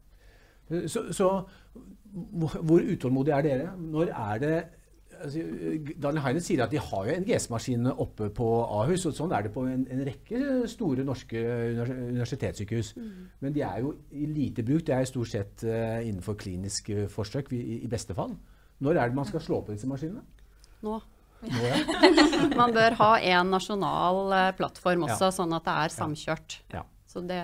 Eh, 0.71 0.87
Så, 0.91 1.13
så 1.13 1.47
hvor 2.13 2.59
hvor 2.67 2.81
utålmodige 2.83 3.35
er 3.39 3.43
dere? 3.43 3.71
Når 3.79 4.11
er 4.11 4.39
det 4.39 4.65
altså, 5.23 5.43
Daniel 6.03 6.23
Heinen 6.25 6.45
sier 6.45 6.63
at 6.65 6.73
de 6.73 6.81
har 6.83 7.07
jo 7.09 7.17
NGS-maskinene 7.23 7.93
oppe 8.03 8.31
på 8.35 8.49
Ahus. 8.65 9.07
og 9.07 9.15
Sånn 9.17 9.33
er 9.37 9.47
det 9.47 9.53
på 9.55 9.65
en, 9.69 9.87
en 9.91 10.03
rekke 10.07 10.41
store 10.71 11.05
norske 11.07 11.39
universitetssykehus. 11.41 12.93
universitetssykehus. 12.97 13.41
Men 13.45 13.55
de 13.57 13.63
er 13.67 13.81
jo 13.85 13.95
i 14.13 14.27
lite 14.27 14.65
bruk. 14.67 14.85
Det 14.87 14.97
er 14.97 15.09
stort 15.09 15.31
sett 15.33 15.65
uh, 15.69 16.01
innenfor 16.05 16.37
kliniske 16.41 17.07
forsøk, 17.13 17.53
i, 17.57 17.81
i 17.85 17.89
beste 17.91 18.17
fall. 18.17 18.35
Når 18.81 18.97
er 18.97 19.09
det 19.13 19.19
man 19.21 19.29
skal 19.29 19.43
slå 19.45 19.61
på 19.67 19.75
disse 19.77 19.89
maskinene? 19.91 20.23
Nå. 20.83 21.01
Nå, 21.41 21.49
ja. 21.65 21.77
Man 22.61 22.73
bør 22.77 22.97
ha 22.99 23.11
en 23.25 23.49
nasjonal 23.55 24.19
eh, 24.37 24.49
plattform 24.59 25.07
også, 25.07 25.31
Ja. 25.31 25.33
sånn 25.33 25.55
at 25.57 25.65
det 25.65 25.77
er 25.87 25.95
samkjørt. 25.95 26.57
Ja. 26.75 26.83
Så 27.09 27.23
det, 27.25 27.39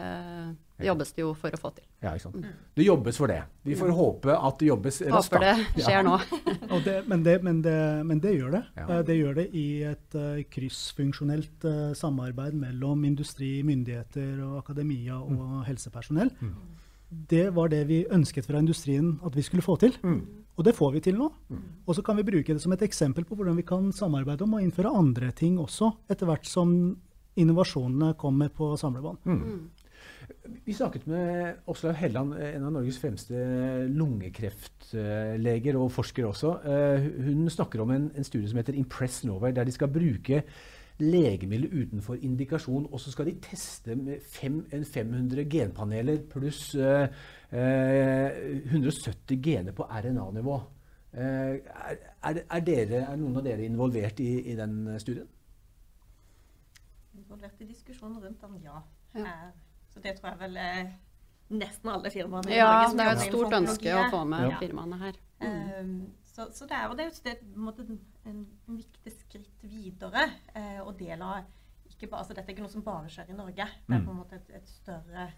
det 0.77 0.89
jobbes 0.91 1.15
det 1.17 1.25
jo 1.25 1.31
for 1.37 1.57
å 1.57 1.61
få 1.61 1.71
til. 1.79 1.87
Ja 2.07 2.15
ikke 2.17 2.29
sant? 2.29 2.47
Det 2.77 2.87
jobbes 2.87 3.19
for 3.21 3.31
det. 3.31 3.41
Vi 3.67 3.77
får 3.79 3.93
håpe 3.97 4.37
at 4.37 4.61
det 4.61 4.71
jobbes 4.71 5.01
raskt. 5.11 5.35
Håper 5.35 5.65
det 5.75 5.85
skjer 5.85 6.07
nå. 6.07 6.15
Og 6.75 6.87
det, 6.87 6.97
men, 7.11 7.25
det, 7.27 7.37
men, 7.45 7.61
det, 7.65 7.77
men 8.07 8.23
det 8.23 8.37
gjør 8.37 8.57
det. 8.57 8.63
Ja. 8.79 8.87
Eh, 8.87 9.03
Det 9.07 9.19
gjør 9.19 9.37
det 9.41 9.47
i 9.57 9.67
et 9.91 10.17
uh, 10.19 10.41
kryssfunksjonelt 10.55 11.67
uh, 11.67 11.93
samarbeid 11.99 12.57
mellom 12.59 13.05
industri, 13.09 13.61
myndigheter 13.67 14.41
og 14.47 14.59
akademia 14.65 15.19
og 15.21 15.63
helsepersonell. 15.69 16.33
Mm. 16.41 16.57
Det 17.31 17.47
var 17.55 17.71
det 17.71 17.85
vi 17.89 18.03
ønsket 18.11 18.49
fra 18.49 18.59
industrien 18.63 19.15
at 19.25 19.37
vi 19.37 19.45
skulle 19.47 19.65
få 19.65 19.77
til. 19.83 19.95
Mm. 20.03 20.21
Og 20.57 20.65
det 20.65 20.75
får 20.75 20.95
vi 20.95 21.03
til 21.05 21.19
nå. 21.21 21.29
Og 21.87 21.95
så 21.95 22.03
kan 22.03 22.17
vi 22.17 22.25
bruke 22.27 22.55
det 22.55 22.63
som 22.63 22.73
et 22.73 22.83
eksempel 22.83 23.27
på 23.29 23.37
hvordan 23.37 23.59
vi 23.59 23.67
kan 23.67 23.91
samarbeide 23.93 24.47
om 24.47 24.57
å 24.57 24.63
innføre 24.65 24.89
andre 24.89 25.29
ting 25.37 25.59
også, 25.61 25.93
etter 26.11 26.29
hvert 26.29 26.49
som 26.49 26.73
innovasjonene 27.37 28.15
kommer 28.17 28.49
på 28.49 28.71
samlebånd. 28.81 29.21
Vi 30.65 30.73
snakket 30.73 31.07
med 31.07 31.55
Åslaug 31.67 31.95
Helland, 31.95 32.35
en 32.35 32.65
av 32.65 32.73
Norges 32.73 32.99
fremste 32.99 33.35
lungekreftleger 33.89 35.79
og 35.79 35.93
forskere 35.95 36.31
også. 36.31 36.53
Eh, 36.67 37.07
Hun 37.27 37.51
snakker 37.51 37.81
om 37.83 37.91
en, 37.91 38.11
en 38.17 38.25
studie 38.25 38.49
som 38.49 38.59
heter 38.61 38.75
Impress 38.79 39.25
Norway, 39.25 39.53
der 39.53 39.65
de 39.65 39.73
skal 39.73 39.89
bruke 39.89 40.43
legemidler 40.99 41.69
utenfor 41.83 42.15
indikasjon, 42.23 42.89
og 42.93 43.01
så 43.01 43.13
skal 43.13 43.27
de 43.29 43.37
teste 43.43 43.97
med 43.97 44.21
fem, 44.21 44.63
en 44.73 44.85
500 44.85 45.45
genpaneler 45.51 46.23
pluss 46.31 46.75
eh, 46.75 47.09
eh, 47.53 48.63
170 48.65 49.43
gener 49.43 49.73
på 49.73 49.83
RNA-nivå. 49.83 50.61
Eh, 51.13 51.23
er, 51.23 52.01
er, 52.23 52.43
er, 52.51 52.97
er 53.03 53.17
noen 53.17 53.37
av 53.37 53.45
dere 53.45 53.65
involvert 53.65 54.21
i, 54.21 54.31
i 54.53 54.57
den 54.57 54.99
studien? 55.01 55.29
Involvert 57.17 57.61
i 57.61 57.69
diskusjonen 57.69 58.23
rundt 58.25 58.43
den, 58.43 58.61
ja. 58.65 58.83
Ja. 59.17 59.37
Eh, 59.97 60.03
Så 60.03 60.03
det 60.03 60.17
tror 60.21 60.31
jeg 60.31 60.39
vel 60.41 60.57
er 60.57 60.93
nesten 61.51 61.89
alle 61.93 62.11
firmaene 62.11 62.51
i 62.51 62.57
Ja, 62.57 62.67
Norge 62.67 62.89
som 62.89 62.97
det 62.99 63.07
er 63.07 63.11
jo 63.11 63.19
et 63.21 63.33
stort 63.33 63.53
ønske 63.61 63.95
å 63.95 64.11
få 64.11 64.25
med 64.27 64.51
Ja. 64.51 64.59
firmaene 64.59 64.99
her. 64.99 65.15
Um, 65.41 66.13
så, 66.25 66.47
så 66.53 66.67
det 66.67 66.73
er 66.77 66.89
jo 66.89 66.95
det, 66.95 67.05
er 67.05 67.11
jo- 67.11 67.25
det 67.25 67.41
på 67.41 67.57
en 67.57 67.65
måte 67.65 67.81
en, 67.89 68.01
en 68.27 68.77
viktig 68.77 69.13
skritt 69.13 69.63
videre. 69.63 70.31
Eh, 70.55 70.81
og 70.81 70.99
del 70.99 71.23
av 71.23 71.45
ikke 71.89 72.09
bare, 72.11 72.21
altså 72.21 72.35
Dette 72.35 72.51
er 72.51 72.55
ikke 72.55 72.63
noe 72.67 72.73
som 72.73 72.83
bare 72.83 73.09
skjer 73.09 73.31
i 73.31 73.37
Norge. 73.37 73.55
Det 73.87 73.95
er 73.95 73.99
Mm. 74.01 74.07
på 74.07 74.11
en 74.11 74.17
måte 74.19 74.35
et, 74.37 74.51
et 74.55 74.69
større 74.69 75.33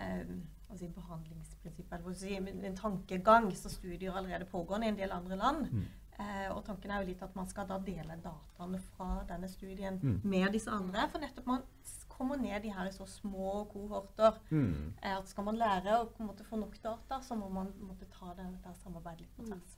um, 0.00 0.42
si, 0.76 0.88
behandlingsprinsipp, 0.88 1.92
eller 1.92 2.14
si, 2.14 2.34
en, 2.36 2.48
en 2.64 2.76
tankegang. 2.76 3.50
Så 3.56 3.70
studier 3.70 4.12
allerede 4.12 4.44
pågående 4.44 4.86
i 4.86 4.88
en 4.88 4.96
del 4.98 5.12
andre 5.12 5.36
land. 5.36 5.70
Mm. 5.72 5.84
Eh, 6.18 6.50
og 6.56 6.64
tanken 6.64 6.90
er 6.90 7.02
jo 7.02 7.08
litt 7.08 7.22
at 7.22 7.34
man 7.36 7.46
skal 7.46 7.66
da 7.68 7.78
dele 7.78 8.16
dataene 8.24 8.80
fra 8.96 9.22
denne 9.28 9.48
studien 9.48 9.98
Mm. 10.02 10.20
med 10.24 10.52
disse 10.52 10.70
andre. 10.70 11.08
For 11.12 11.18
nettopp 11.18 11.46
man 11.46 11.62
kommer 12.16 12.38
ned 12.40 12.64
i 12.64 12.72
her 12.72 12.88
i 12.88 12.94
så 12.94 13.06
små 13.08 13.66
kohorter. 13.72 14.38
Mm. 14.50 14.92
Eh, 15.02 15.12
at 15.18 15.28
skal 15.28 15.44
man 15.44 15.58
lære 15.60 15.98
å 16.00 16.06
på 16.08 16.24
en 16.24 16.30
måte 16.30 16.46
få 16.48 16.58
nok 16.60 16.74
data, 16.82 17.20
så 17.22 17.36
må 17.38 17.50
man 17.52 17.70
måtte 17.84 18.08
ta 18.12 18.32
det, 18.38 18.48
dette 18.56 18.74
samarbeidet 18.82 19.20
litt 19.26 19.36
på 19.36 19.46
tvers. 19.50 19.76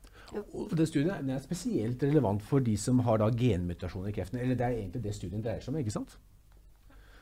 Og 0.54 0.74
den 0.76 0.86
studien 0.86 1.10
er- 1.14 1.22
den 1.22 1.30
er 1.36 1.42
spesielt 1.44 2.02
relevant 2.02 2.42
for 2.42 2.60
de 2.60 2.76
som 2.76 3.00
har 3.00 3.18
da 3.18 3.30
genmutasjoner 3.30 4.08
i 4.08 4.12
kreften. 4.12 4.38
Eller 4.40 4.54
det 4.54 4.66
er 4.66 4.78
egentlig 4.78 5.02
det 5.02 5.14
studien 5.14 5.42
dreier 5.42 5.60
seg 5.60 5.74
om, 5.74 5.80
ikke 5.80 5.92
sant? 5.98 6.16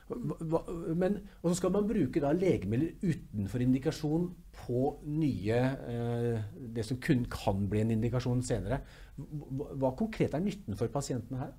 Hva- 0.08 0.94
men, 0.94 1.16
og 1.42 1.50
så 1.50 1.56
skal 1.56 1.72
man 1.74 1.88
bruke 1.88 2.20
da 2.22 2.30
legemidler 2.32 2.92
utenfor 3.02 3.58
indikasjon 3.64 4.28
på 4.54 4.82
nye 5.02 5.56
eh, 5.90 6.42
Det 6.76 6.84
som 6.86 7.00
kun 7.02 7.24
kan 7.24 7.64
bli 7.68 7.80
en 7.80 7.90
indikasjon 7.90 8.40
senere. 8.46 8.78
Hva, 9.18 9.72
hva 9.74 9.90
konkret 9.98 10.34
er 10.34 10.44
nytten 10.44 10.76
for 10.78 10.86
pasientene 10.94 11.38
her? 11.40 11.52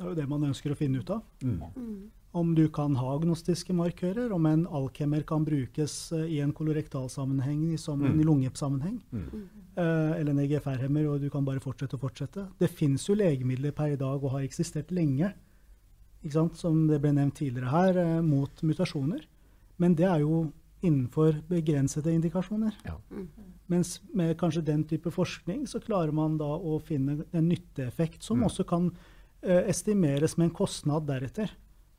Det 0.00 0.06
er 0.06 0.14
jo 0.14 0.16
det 0.16 0.28
man 0.30 0.44
ønsker 0.48 0.72
å 0.72 0.76
finne 0.80 1.02
ut 1.02 1.10
av. 1.12 1.20
Mm. 1.44 2.08
Om 2.32 2.54
du 2.56 2.62
kan 2.72 2.94
ha 2.96 3.08
agnostiske 3.18 3.74
markører, 3.76 4.30
om 4.32 4.46
en 4.48 4.62
alkemer 4.64 5.26
kan 5.28 5.44
brukes 5.44 6.12
eh, 6.16 6.22
i 6.24 6.38
en 6.40 6.54
kolorektalsammenheng 6.56 7.76
som 7.78 8.00
en 8.06 8.14
Mm. 8.16 8.22
lungesammenheng, 8.24 9.00
Mm. 9.12 9.42
eh, 9.76 10.20
eller 10.20 10.30
en 10.30 10.38
EGFR-hemmer, 10.38 11.06
og 11.12 11.20
du 11.20 11.28
kan 11.28 11.44
bare 11.44 11.60
fortsette 11.60 11.94
og 11.94 12.00
fortsette. 12.00 12.46
Det 12.58 12.70
fins 12.70 13.04
jo 13.08 13.14
legemidler 13.14 13.72
per 13.72 13.92
i 13.92 13.96
dag 13.96 14.24
og 14.24 14.30
har 14.30 14.40
eksistert 14.40 14.88
lenge, 14.90 15.34
ikke 16.24 16.32
sant? 16.32 16.56
som 16.56 16.86
det 16.88 17.02
ble 17.02 17.12
nevnt 17.12 17.34
tidligere 17.34 17.68
her, 17.70 17.98
eh, 17.98 18.22
mot 18.22 18.62
mutasjoner. 18.62 19.20
Men 19.78 19.94
det 19.94 20.06
er 20.06 20.20
jo 20.20 20.50
innenfor 20.82 21.42
begrensede 21.46 22.06
indikasjoner. 22.14 22.72
Ja. 22.86 22.96
Mens 23.68 24.00
med 24.14 24.38
kanskje 24.38 24.64
den 24.64 24.84
type 24.84 25.10
forskning 25.10 25.66
så 25.68 25.78
klarer 25.78 26.12
man 26.12 26.38
da 26.38 26.44
å 26.46 26.80
finne 26.82 27.26
en 27.34 27.48
nytteeffekt 27.50 28.22
som 28.22 28.38
Mm. 28.38 28.44
også 28.46 28.66
kan 28.66 28.90
estimeres 29.42 30.36
med 30.36 30.44
en 30.50 30.54
kostnad 30.54 31.06
deretter. 31.08 31.50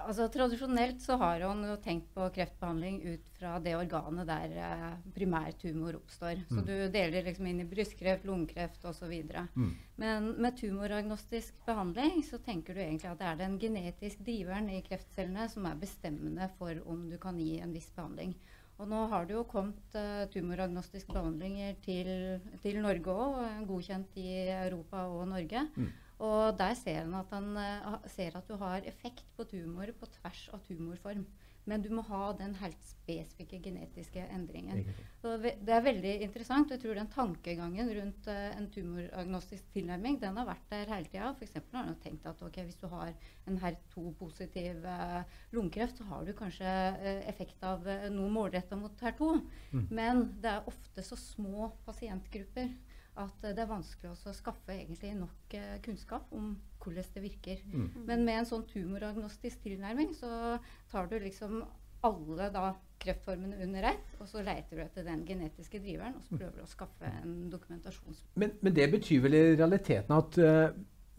Altså 0.06 0.26
Tradisjonelt 0.32 1.00
så 1.02 1.16
har 1.20 1.40
han 1.44 1.62
jo 1.64 1.76
tenkt 1.84 2.08
på 2.14 2.26
kreftbehandling 2.34 3.00
ut 3.14 3.26
fra 3.38 3.54
det 3.62 3.74
organet 3.76 4.26
der 4.28 4.54
eh, 4.60 4.94
primærtumor 5.16 5.96
oppstår. 5.98 6.42
Så 6.48 6.60
Mm. 6.60 6.66
du 6.66 6.74
deler 6.92 7.24
liksom 7.24 7.46
inn 7.46 7.60
i 7.60 7.64
brystkreft, 7.68 8.24
lungekreft 8.24 8.84
osv. 8.84 9.12
Mm. 9.56 9.74
Men 9.96 10.30
med 10.40 10.56
tumoragnostisk 10.60 11.54
behandling 11.66 12.22
så 12.24 12.38
tenker 12.38 12.74
du 12.74 12.80
egentlig 12.80 13.10
at 13.10 13.18
det 13.18 13.26
er 13.26 13.36
den 13.36 13.58
genetiske 13.58 14.24
driveren 14.24 14.68
i 14.70 14.82
kreftcellene 14.82 15.48
som 15.48 15.66
er 15.66 15.76
bestemmende 15.80 16.50
for 16.58 16.74
om 16.86 17.08
du 17.10 17.18
kan 17.18 17.38
gi 17.38 17.58
en 17.60 17.72
viss 17.72 17.90
behandling. 17.96 18.34
Og 18.80 18.88
nå 18.88 19.08
har 19.10 19.26
det 19.28 19.34
jo 19.34 19.44
kommet 19.44 19.94
eh, 19.94 20.26
tumoragnostiske 20.32 21.12
behandlinger 21.12 21.74
til, 21.84 22.40
til 22.62 22.80
Norge 22.80 23.12
òg, 23.12 23.66
godkjent 23.68 24.16
i 24.16 24.48
Europa 24.48 25.02
og 25.08 25.26
Norge. 25.28 25.66
Mm. 25.76 25.90
Og 26.20 26.56
der 26.58 26.74
ser 26.76 27.02
han 27.02 27.14
at 27.16 27.30
han 27.32 27.54
eh, 27.56 28.08
ser 28.12 28.36
at 28.36 28.48
du 28.48 28.58
har 28.60 28.84
effekt 28.88 29.24
på 29.36 29.46
tumorer 29.48 29.94
på 29.96 30.08
tvers 30.18 30.48
av 30.52 30.60
tumorform. 30.68 31.24
Men 31.68 31.82
du 31.84 31.90
må 31.92 32.02
ha 32.08 32.30
den 32.38 32.54
helt 32.58 32.80
spesifikke 32.82 33.60
genetiske 33.62 34.22
endringen. 34.32 34.80
Så 35.20 35.34
det 35.42 35.74
er 35.74 35.84
veldig 35.84 36.14
interessant. 36.24 36.72
Jeg 36.72 36.80
tror 36.82 36.96
den 36.96 37.10
tankegangen 37.12 37.90
rundt 37.98 38.28
uh, 38.32 38.56
en 38.56 38.68
tumoragnostisk 38.72 39.68
tilnærming 39.74 40.16
den 40.22 40.40
har 40.40 40.48
vært 40.48 40.72
der 40.72 40.90
hele 40.94 41.10
tida. 41.12 41.30
F.eks. 41.36 41.58
har 41.60 41.90
han 41.90 41.98
tenkt 42.02 42.26
at 42.26 42.40
okay, 42.46 42.64
hvis 42.66 42.80
du 42.80 42.88
har 42.90 43.12
en 43.46 43.60
HER2-positiv 43.60 44.88
uh, 44.88 45.20
lungekreft, 45.54 46.00
så 46.00 46.08
har 46.10 46.24
du 46.26 46.32
kanskje 46.38 46.64
uh, 46.96 47.10
effekt 47.30 47.62
av 47.66 47.84
noe 48.14 48.32
målretta 48.32 48.80
mot 48.80 49.04
HER2. 49.04 49.30
Mm. 49.74 49.84
Men 49.92 50.24
det 50.40 50.56
er 50.56 50.72
ofte 50.72 51.04
så 51.06 51.18
små 51.20 51.74
pasientgrupper 51.84 52.72
at 53.20 53.44
det 53.44 53.62
er 53.62 53.70
vanskelig 53.70 54.12
å 54.12 54.34
skaffe 54.36 54.74
egentlig 54.74 55.12
nok 55.18 55.56
eh, 55.58 55.76
kunnskap 55.84 56.32
om 56.36 56.54
hvordan 56.80 57.10
det 57.14 57.22
virker. 57.24 57.64
Mm. 57.72 57.88
Men 58.08 58.24
med 58.24 58.40
en 58.40 58.48
sånn 58.48 58.66
tumoragnostisk 58.70 59.62
tilnærming 59.66 60.14
så 60.16 60.58
tar 60.92 61.10
du 61.10 61.18
liksom 61.20 61.60
alle 62.06 62.48
da 62.52 62.70
kreftformene 63.00 63.58
under 63.64 63.86
ett, 63.92 64.14
og 64.20 64.28
så 64.28 64.42
leter 64.44 64.76
du 64.76 64.82
etter 64.84 65.04
den 65.06 65.22
genetiske 65.28 65.80
driveren, 65.80 66.16
og 66.18 66.24
så 66.24 66.36
prøver 66.36 66.60
du 66.60 66.64
å 66.64 66.70
skaffe 66.70 67.12
en 67.22 67.36
dokumentasjon. 67.52 68.16
Men, 68.40 68.56
men 68.60 68.76
det 68.76 68.88
betyr 68.92 69.22
vel 69.24 69.36
i 69.36 69.44
realiteten 69.54 70.16
at 70.16 70.40
uh, 70.40 70.66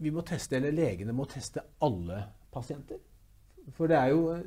vi 0.02 0.12
må 0.14 0.22
teste, 0.26 0.58
eller 0.58 0.74
legene 0.74 1.14
må 1.14 1.26
teste 1.30 1.64
alle 1.82 2.20
pasienter? 2.54 3.02
For 3.76 3.86
det 3.86 3.94
er 3.94 4.08
jo 4.10 4.22
eh, 4.34 4.46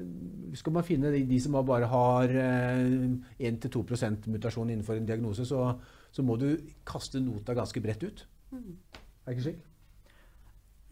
Skal 0.60 0.74
man 0.76 0.84
finne 0.84 1.08
de, 1.14 1.22
de 1.24 1.38
som 1.40 1.56
bare 1.56 1.88
har 1.88 2.34
uh, 2.36 3.38
1-2% 3.40 4.28
mutasjon 4.32 4.74
innenfor 4.74 5.00
en 5.00 5.08
diagnose, 5.08 5.48
så, 5.48 5.70
så 6.16 6.24
må 6.24 6.38
du 6.40 6.50
kaste 6.88 7.20
nota 7.20 7.56
ganske 7.58 7.82
bredt 7.84 8.06
ut. 8.08 8.26
Er 8.56 8.62
det 9.28 9.34
ikke 9.36 9.46
slik? 9.50 9.64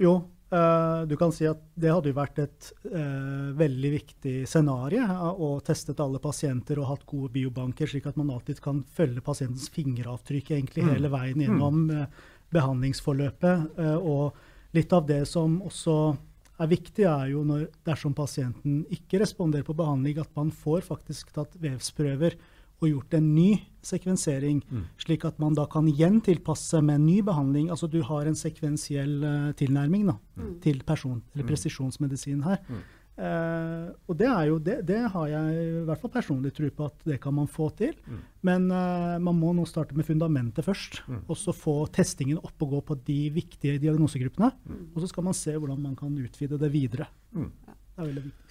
Jo, 0.01 0.13
eh, 0.51 1.03
du 1.07 1.13
kan 1.21 1.32
si 1.32 1.45
at 1.47 1.61
det 1.80 1.91
hadde 1.93 2.09
jo 2.11 2.17
vært 2.17 2.39
et 2.43 2.69
eh, 2.89 3.51
veldig 3.55 3.91
viktig 3.93 4.34
scenario 4.49 5.05
eh, 5.05 5.41
å 5.47 5.53
testet 5.63 6.01
alle 6.03 6.19
pasienter 6.19 6.82
og 6.82 6.89
hatt 6.89 7.05
gode 7.07 7.32
biobanker, 7.36 7.88
slik 7.88 8.09
at 8.09 8.17
man 8.19 8.34
alltid 8.34 8.59
kan 8.63 8.82
følge 8.97 9.24
pasientens 9.24 9.69
fingeravtrykk 9.71 10.51
egentlig 10.57 10.84
Mm. 10.84 10.93
hele 10.95 11.13
veien 11.13 11.45
gjennom 11.45 11.86
eh, 11.93 12.07
behandlingsforløpet. 12.53 13.80
Eh, 13.80 13.95
og 13.95 14.34
litt 14.76 14.93
av 14.93 15.05
det 15.07 15.24
som 15.30 15.61
også 15.61 16.17
er 16.59 16.69
viktig, 16.69 17.05
er 17.05 17.32
jo 17.32 17.43
når 17.47 17.67
dersom 17.86 18.13
pasienten 18.17 18.84
ikke 18.93 19.21
responderer 19.21 19.65
på 19.65 19.78
behandling, 19.78 20.19
at 20.21 20.30
man 20.36 20.51
får 20.51 20.82
faktisk 20.89 21.32
tatt 21.34 21.55
vevsprøver 21.61 22.36
og 22.82 22.89
gjort 22.89 23.13
en 23.13 23.36
ny 23.36 23.61
sekvensering, 23.84 24.61
Mm. 24.71 24.84
slik 24.97 25.26
at 25.26 25.39
man 25.39 25.53
da 25.53 25.65
kan 25.65 25.86
igjen 25.88 26.21
tilpasse 26.24 26.82
med 26.84 26.95
en 26.95 27.05
ny 27.05 27.21
behandling. 27.21 27.69
Altså 27.69 27.88
du 27.89 28.01
har 28.01 28.26
en 28.26 28.36
sekvensiell 28.36 29.24
uh, 29.24 29.51
tilnærming 29.53 30.07
da, 30.07 30.17
til 30.61 30.82
person, 30.84 31.21
eller 31.36 31.47
presisjonsmedisin 31.47 32.43
her. 32.43 32.57
Mm. 32.69 32.82
Uh, 33.13 33.93
og 34.09 34.17
det 34.17 34.26
er 34.26 34.47
jo, 34.49 34.57
det, 34.57 34.86
det 34.89 34.99
har 35.13 35.28
jeg 35.30 35.65
i 35.67 35.84
hvert 35.86 36.01
fall 36.01 36.09
personlig 36.15 36.51
tro 36.57 36.69
på 36.74 36.86
at 36.89 37.03
det 37.05 37.19
kan 37.21 37.34
man 37.38 37.45
få 37.47 37.69
til. 37.78 37.93
Mm. 38.09 38.21
Men 38.49 38.65
uh, 38.71 39.19
man 39.21 39.38
må 39.38 39.53
nå 39.53 39.67
starte 39.69 39.93
med 39.95 40.05
fundamentet 40.07 40.65
først, 40.65 41.03
Mm. 41.07 41.21
og 41.30 41.38
så 41.38 41.53
få 41.53 41.76
testingen 41.93 42.38
opp 42.39 42.61
og 42.63 42.69
gå 42.71 42.82
på 42.88 42.95
de 43.05 43.30
viktige 43.30 43.78
diagnosegruppene. 43.80 44.51
Mm. 44.65 44.88
Og 44.95 45.01
så 45.03 45.09
skal 45.09 45.24
man 45.24 45.34
se 45.38 45.51
hvordan 45.53 45.80
man 45.82 45.95
kan 45.95 46.09
utvide 46.17 46.57
det 46.57 46.71
videre. 46.71 47.07
Mm. 47.36 47.51
Det 47.67 48.01
er 48.01 48.07
veldig 48.07 48.24
viktigst. 48.24 48.42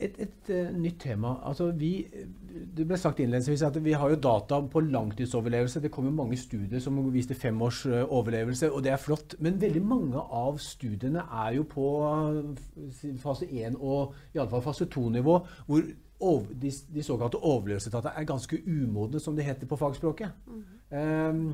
Et, 0.00 0.14
et 0.24 0.50
eh, 0.54 0.70
nytt 0.72 0.98
tema. 1.02 1.34
Altså 1.44 1.66
vi, 1.76 2.06
det 2.76 2.86
ble 2.88 2.96
sagt 2.96 3.18
innledningsvis 3.20 3.62
at 3.66 3.74
vi 3.84 3.92
har 3.92 4.08
jo 4.10 4.16
data 4.16 4.60
på 4.72 4.80
langtidsoverlevelse. 4.80 5.82
Det 5.84 5.90
kom 5.92 6.06
jo 6.08 6.14
mange 6.16 6.38
studier 6.40 6.80
som 6.80 6.96
viste 7.12 7.34
fem 7.36 7.60
års 7.62 7.82
eh, 7.86 8.04
overlevelse, 8.06 8.70
og 8.72 8.82
det 8.86 8.92
er 8.94 9.02
flott. 9.02 9.34
Men 9.44 9.60
veldig 9.60 9.82
mange 9.84 10.16
av 10.22 10.56
studiene 10.64 11.26
er 11.44 11.58
jo 11.58 11.66
på 11.68 11.88
eh, 12.06 13.18
fase 13.20 13.44
1 13.50 13.76
og 13.80 14.14
i 14.32 14.38
alle 14.40 14.48
fall 14.54 14.64
fase 14.70 14.88
2-nivå, 14.88 15.36
hvor 15.66 15.84
over, 16.20 16.48
de, 16.62 16.72
de 16.94 17.02
såkalte 17.04 17.38
overlevelsesdata 17.40 18.14
er 18.16 18.26
ganske 18.28 18.58
umodne, 18.66 19.20
som 19.20 19.36
det 19.36 19.44
heter 19.46 19.68
på 19.68 19.78
fagspråket. 19.80 20.32
Um, 20.92 21.44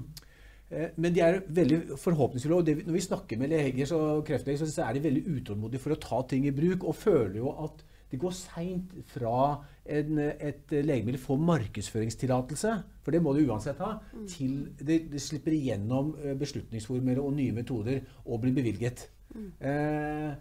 eh, 0.70 0.88
men 0.96 1.14
de 1.14 1.22
er 1.22 1.42
veldig 1.54 1.98
forhåpningsfulle. 2.02 2.56
og 2.62 2.66
det, 2.66 2.78
Når 2.86 2.92
vi 2.96 3.04
snakker 3.04 3.38
med 3.38 3.50
leger 3.54 3.92
og 3.94 4.24
kreftleger, 4.26 4.58
så- 4.62 4.70
så 4.72 4.86
er 4.88 4.94
de 4.94 5.04
veldig 5.10 5.26
utålmodige 5.36 5.80
for 5.80 5.94
å 5.94 6.00
ta 6.00 6.22
ting 6.22 6.46
i 6.46 6.54
bruk, 6.54 6.84
og 6.84 6.94
føler 6.96 7.36
jo 7.42 7.54
at 7.64 7.84
det 8.16 8.22
går 8.22 8.34
seint 8.34 8.96
fra 9.12 9.36
en, 9.84 10.18
et 10.18 10.72
legemiddel 10.72 11.20
får 11.20 11.42
markedsføringstillatelse, 11.52 12.72
for 13.04 13.14
det 13.14 13.20
må 13.22 13.36
det 13.36 13.44
uansett 13.46 13.78
ha, 13.84 13.98
til 14.32 14.64
det, 14.80 15.02
det 15.12 15.22
slipper 15.22 15.54
igjennom 15.54 16.14
eh, 16.22 16.34
beslutningsformer 16.38 17.20
og 17.20 17.36
nye 17.36 17.54
metoder 17.54 18.00
og 18.24 18.40
blir 18.42 18.56
bevilget. 18.56 19.06
Eh, 19.36 20.32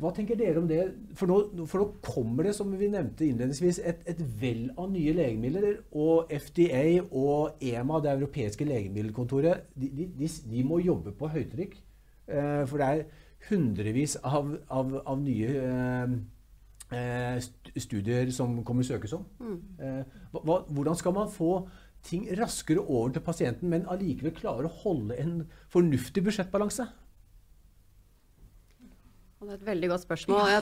hva 0.00 0.10
tenker 0.14 0.38
dere 0.38 0.58
om 0.58 0.66
det? 0.66 0.82
For 1.18 1.30
nå, 1.30 1.66
for 1.70 1.82
nå 1.82 1.86
kommer 2.02 2.48
det, 2.48 2.54
som 2.56 2.72
vi 2.74 2.88
nevnte 2.90 3.26
innledningsvis, 3.28 3.78
et, 3.86 4.02
et 4.10 4.20
vell 4.40 4.66
av 4.80 4.90
nye 4.90 5.14
legemidler. 5.14 5.84
Og 5.94 6.30
FDA 6.32 6.98
og 7.04 7.62
EMA, 7.62 8.00
det 8.02 8.14
europeiske 8.16 8.66
legemiddelkontoret, 8.66 9.68
de, 9.78 9.90
de, 9.94 10.08
de, 10.18 10.30
de 10.50 10.64
må 10.66 10.80
jobbe 10.82 11.14
på 11.18 11.30
høytrykk. 11.36 11.78
Eh, 12.26 12.64
for 12.66 12.82
det 12.82 12.90
er 12.90 13.04
hundrevis 13.50 14.16
av, 14.24 14.54
av, 14.72 14.94
av 15.04 15.20
nye 15.22 15.54
eh, 15.60 16.16
studier 17.76 18.30
som 18.34 18.56
kommer 18.66 18.86
søkes 18.86 19.14
om. 19.16 19.24
Mm. 19.40 19.56
hva, 20.32 20.40
hva, 20.40 20.58
hvordan 20.68 20.98
skal 20.98 21.16
man 21.16 21.32
få 21.32 21.64
ting 22.04 22.26
raskere 22.38 22.82
over 22.82 23.14
til 23.14 23.24
pasienten, 23.24 23.70
men 23.72 23.86
allikevel 23.90 24.34
klare 24.36 24.68
å 24.68 24.76
holde 24.82 25.16
en 25.20 25.38
fornuftig 25.72 26.24
budsjettbalanse? 26.26 26.86
Det 29.44 29.52
er 29.52 29.60
et 29.60 29.66
veldig 29.66 29.90
godt 29.92 30.04
spørsmål. 30.06 30.46
Ja. 30.48 30.60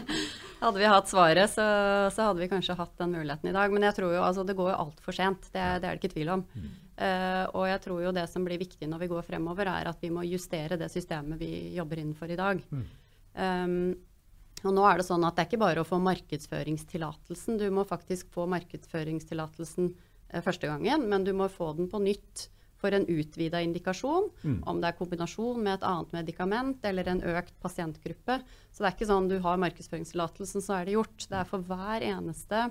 hadde 0.62 0.80
vi 0.80 0.88
hatt 0.88 1.10
svaret, 1.10 1.52
så, 1.52 1.66
så 2.14 2.30
hadde 2.30 2.40
vi 2.40 2.48
kanskje 2.48 2.76
hatt 2.78 2.94
den 3.00 3.12
muligheten 3.12 3.50
i 3.50 3.54
dag. 3.56 3.72
Men 3.72 3.84
jeg 3.88 3.98
tror 3.98 4.14
jo, 4.14 4.24
altså, 4.24 4.44
det 4.46 4.56
går 4.56 4.72
jo 4.72 4.80
altfor 4.86 5.16
sent. 5.16 5.48
Det, 5.52 5.60
det 5.82 5.88
er 5.88 5.96
det 5.96 6.00
ikke 6.00 6.14
tvil 6.14 6.32
om. 6.38 6.44
Eh, 6.96 7.44
og 7.52 7.66
jeg 7.68 7.82
tror 7.84 8.04
jo 8.06 8.14
det 8.16 8.24
som 8.32 8.46
blir 8.46 8.60
viktig 8.60 8.88
når 8.88 9.04
vi 9.04 9.10
går 9.12 9.26
fremover, 9.26 9.68
er 9.68 9.90
at 9.92 10.00
vi 10.04 10.12
må 10.12 10.24
justere 10.24 10.80
det 10.80 10.88
systemet 10.92 11.40
vi 11.40 11.50
jobber 11.76 12.00
innenfor 12.00 12.32
i 12.32 12.40
dag. 12.40 12.62
Um, 13.36 13.92
og 14.68 14.74
nå 14.76 14.84
er 14.88 15.00
det 15.00 15.06
sånn 15.08 15.24
at 15.26 15.36
det 15.36 15.44
er 15.44 15.48
ikke 15.50 15.62
bare 15.62 15.82
å 15.82 15.88
få 15.88 16.00
markedsføringstillatelsen. 16.02 17.60
Du 17.60 17.66
må 17.74 17.86
faktisk 17.88 18.28
få 18.34 18.48
markedsføringstillatelsen 18.52 19.88
eh, 19.92 20.44
første 20.44 20.70
gangen, 20.70 21.08
men 21.10 21.26
du 21.26 21.32
må 21.36 21.48
få 21.52 21.72
den 21.78 21.90
på 21.92 22.02
nytt 22.02 22.48
for 22.76 22.92
en 22.92 23.06
utvida 23.08 23.62
indikasjon, 23.64 24.26
om 24.68 24.80
det 24.82 24.90
er 24.90 24.96
kombinasjon 24.98 25.62
med 25.64 25.78
et 25.78 25.86
annet 25.88 26.10
medikament 26.12 26.84
eller 26.84 27.08
en 27.08 27.22
økt 27.32 27.54
pasientgruppe. 27.64 28.36
Så 28.68 28.82
det 28.82 28.90
er 28.90 28.96
ikke 28.98 29.08
sånn 29.08 29.30
du 29.30 29.38
har 29.44 29.62
markedsføringstillatelsen, 29.62 30.64
så 30.64 30.76
er 30.76 30.84
det 30.84 30.98
gjort. 30.98 31.16
Det 31.24 31.38
er 31.40 31.48
for 31.48 31.64
hver 31.64 32.04
eneste 32.04 32.66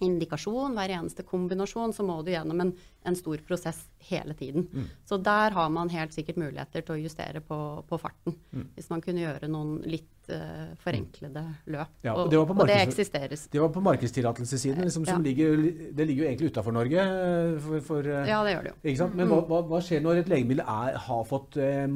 indikasjon, 0.00 0.74
hver 0.74 0.94
eneste 0.98 1.22
kombinasjon, 1.26 1.92
så 1.94 2.06
må 2.06 2.20
du 2.24 2.32
gjennom 2.32 2.60
en, 2.64 2.72
en 3.04 3.16
stor 3.18 3.38
prosess 3.46 3.84
hele 4.10 4.34
tiden. 4.34 4.66
Så 5.08 5.18
der 5.22 5.54
har 5.56 5.70
man 5.72 5.92
helt 5.92 6.14
sikkert 6.16 6.36
muligheter 6.40 6.82
til 6.84 6.96
å 6.96 7.02
justere 7.02 7.40
på, 7.44 7.58
på 7.88 7.98
farten. 8.00 8.36
Hvis 8.74 8.90
man 8.90 9.00
kunne 9.04 9.22
gjøre 9.24 9.48
noen 9.48 9.78
litt 9.88 10.10
uh, 10.28 10.74
forenklede 10.80 11.42
løp. 11.72 11.94
Ja, 12.04 12.14
og 12.14 12.26
og, 12.26 12.30
det 12.32 12.40
var 12.40 12.50
og 12.50 12.68
det 12.68 12.78
eksisteres. 12.82 13.46
Det 13.52 13.60
var 13.60 13.72
på 13.72 13.82
markedstillatelsessiden, 13.84 14.84
liksom, 14.84 15.04
Ja. 15.06 15.18
ligger, 15.18 15.56
det 15.92 16.06
ligger 16.06 16.24
jo 16.24 16.28
egentlig 16.30 16.50
utafor 16.52 16.72
Norge. 16.72 17.00
eh, 17.00 17.58
For, 17.60 17.80
for, 17.80 18.00
eh, 18.00 18.28
Ja, 18.28 18.42
det 18.44 18.54
gjør 18.54 18.62
det 18.62 18.72
jo. 18.72 19.08
Men 19.14 19.28
hva, 19.28 19.40
hva, 19.48 19.62
hva 19.68 19.80
skjer 19.80 20.02
når 20.02 20.22
et 20.22 20.28
legemiddel 20.28 20.64
er, 20.66 20.96
har 20.98 21.24
fått 21.24 21.56
eh, 21.56 21.86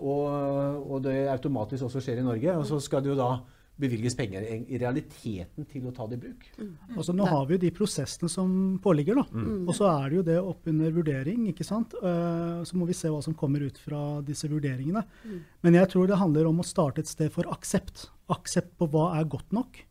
og, 0.00 0.90
og 0.90 1.02
det 1.02 1.28
automatisk 1.28 1.84
også 1.84 2.00
skjer 2.00 2.18
i 2.18 2.26
Norge? 2.26 2.56
Og 2.56 2.66
så 2.66 2.80
skal 2.80 3.02
det 3.02 3.12
jo 3.12 3.18
da 3.18 3.40
bevilges 3.80 4.16
penger 4.18 4.44
i 4.44 4.78
realiteten 4.80 5.66
til 5.70 5.88
å 5.88 5.94
ta 5.96 6.06
det 6.10 6.18
i 6.18 6.22
bruk. 6.26 6.46
Altså, 6.96 7.14
nå 7.16 7.26
har 7.28 7.46
vi 7.48 7.56
jo 7.56 7.62
de 7.64 7.72
prosessene 7.74 8.30
som 8.32 8.52
påligger, 8.82 9.20
da. 9.20 9.44
Og 9.66 9.74
så 9.76 9.88
er 9.90 10.08
det 10.08 10.18
jo 10.18 10.24
det 10.30 10.38
oppunder 10.40 10.94
vurdering, 10.94 11.46
ikke 11.50 11.66
sant. 11.66 11.96
Uh, 12.02 12.62
så 12.68 12.78
må 12.78 12.88
vi 12.88 12.96
se 12.96 13.10
hva 13.12 13.20
som 13.24 13.36
kommer 13.36 13.64
ut 13.66 13.80
fra 13.80 14.20
disse 14.26 14.50
vurderingene. 14.50 15.04
Men 15.64 15.78
jeg 15.80 15.92
tror 15.92 16.10
det 16.10 16.20
handler 16.20 16.50
om 16.50 16.62
å 16.62 16.66
starte 16.66 17.04
et 17.04 17.10
sted 17.10 17.32
for 17.34 17.48
aksept. 17.52 18.08
Aksept 18.32 18.76
på 18.78 18.90
hva 18.92 19.10
er 19.18 19.30
godt 19.30 19.56
nok. 19.56 19.82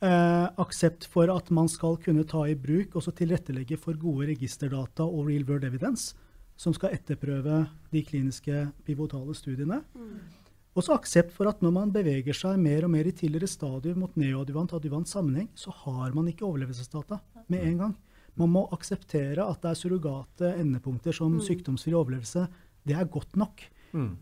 Uh, 0.00 0.48
aksept 0.62 1.04
for 1.12 1.28
at 1.28 1.50
man 1.52 1.68
skal 1.68 1.98
kunne 2.00 2.24
ta 2.24 2.46
i 2.48 2.56
bruk 2.56 2.94
og 2.96 3.04
tilrettelegge 3.18 3.76
for 3.76 3.98
gode 4.00 4.30
registerdata 4.30 5.04
og 5.04 5.26
real 5.28 5.44
world 5.44 5.66
evidence, 5.68 6.14
som 6.56 6.72
skal 6.76 6.94
etterprøve 6.96 7.66
de 7.92 8.04
kliniske 8.08 8.62
pivotale 8.86 9.36
studiene. 9.36 9.82
Også 10.76 10.94
aksept 10.94 11.32
for 11.34 11.48
at 11.50 11.60
når 11.62 11.72
man 11.74 11.90
beveger 11.92 12.32
seg 12.36 12.58
mer 12.62 12.84
og 12.86 12.90
mer 12.90 13.08
i 13.10 13.12
tidligere 13.12 13.48
stadium 13.50 13.98
mot 14.04 14.14
neoadjuvant 14.16 14.72
adjuvant 14.72 15.08
sammenheng, 15.10 15.48
så 15.58 15.72
har 15.84 16.12
man 16.14 16.28
ikke 16.30 16.46
overlevelsesdata 16.46 17.18
med 17.50 17.64
en 17.66 17.78
gang. 17.78 17.96
Man 18.38 18.48
må 18.54 18.68
akseptere 18.72 19.42
at 19.50 19.60
det 19.62 19.70
er 19.72 19.74
surrogate 19.80 20.52
endepunkter 20.60 21.12
som 21.12 21.32
Mm. 21.34 21.40
sykdomsfri 21.40 21.92
overlevelse. 21.92 22.46
Det 22.86 22.94
er 22.96 23.04
godt 23.04 23.34
nok. 23.36 23.60
Mm. 23.92 24.16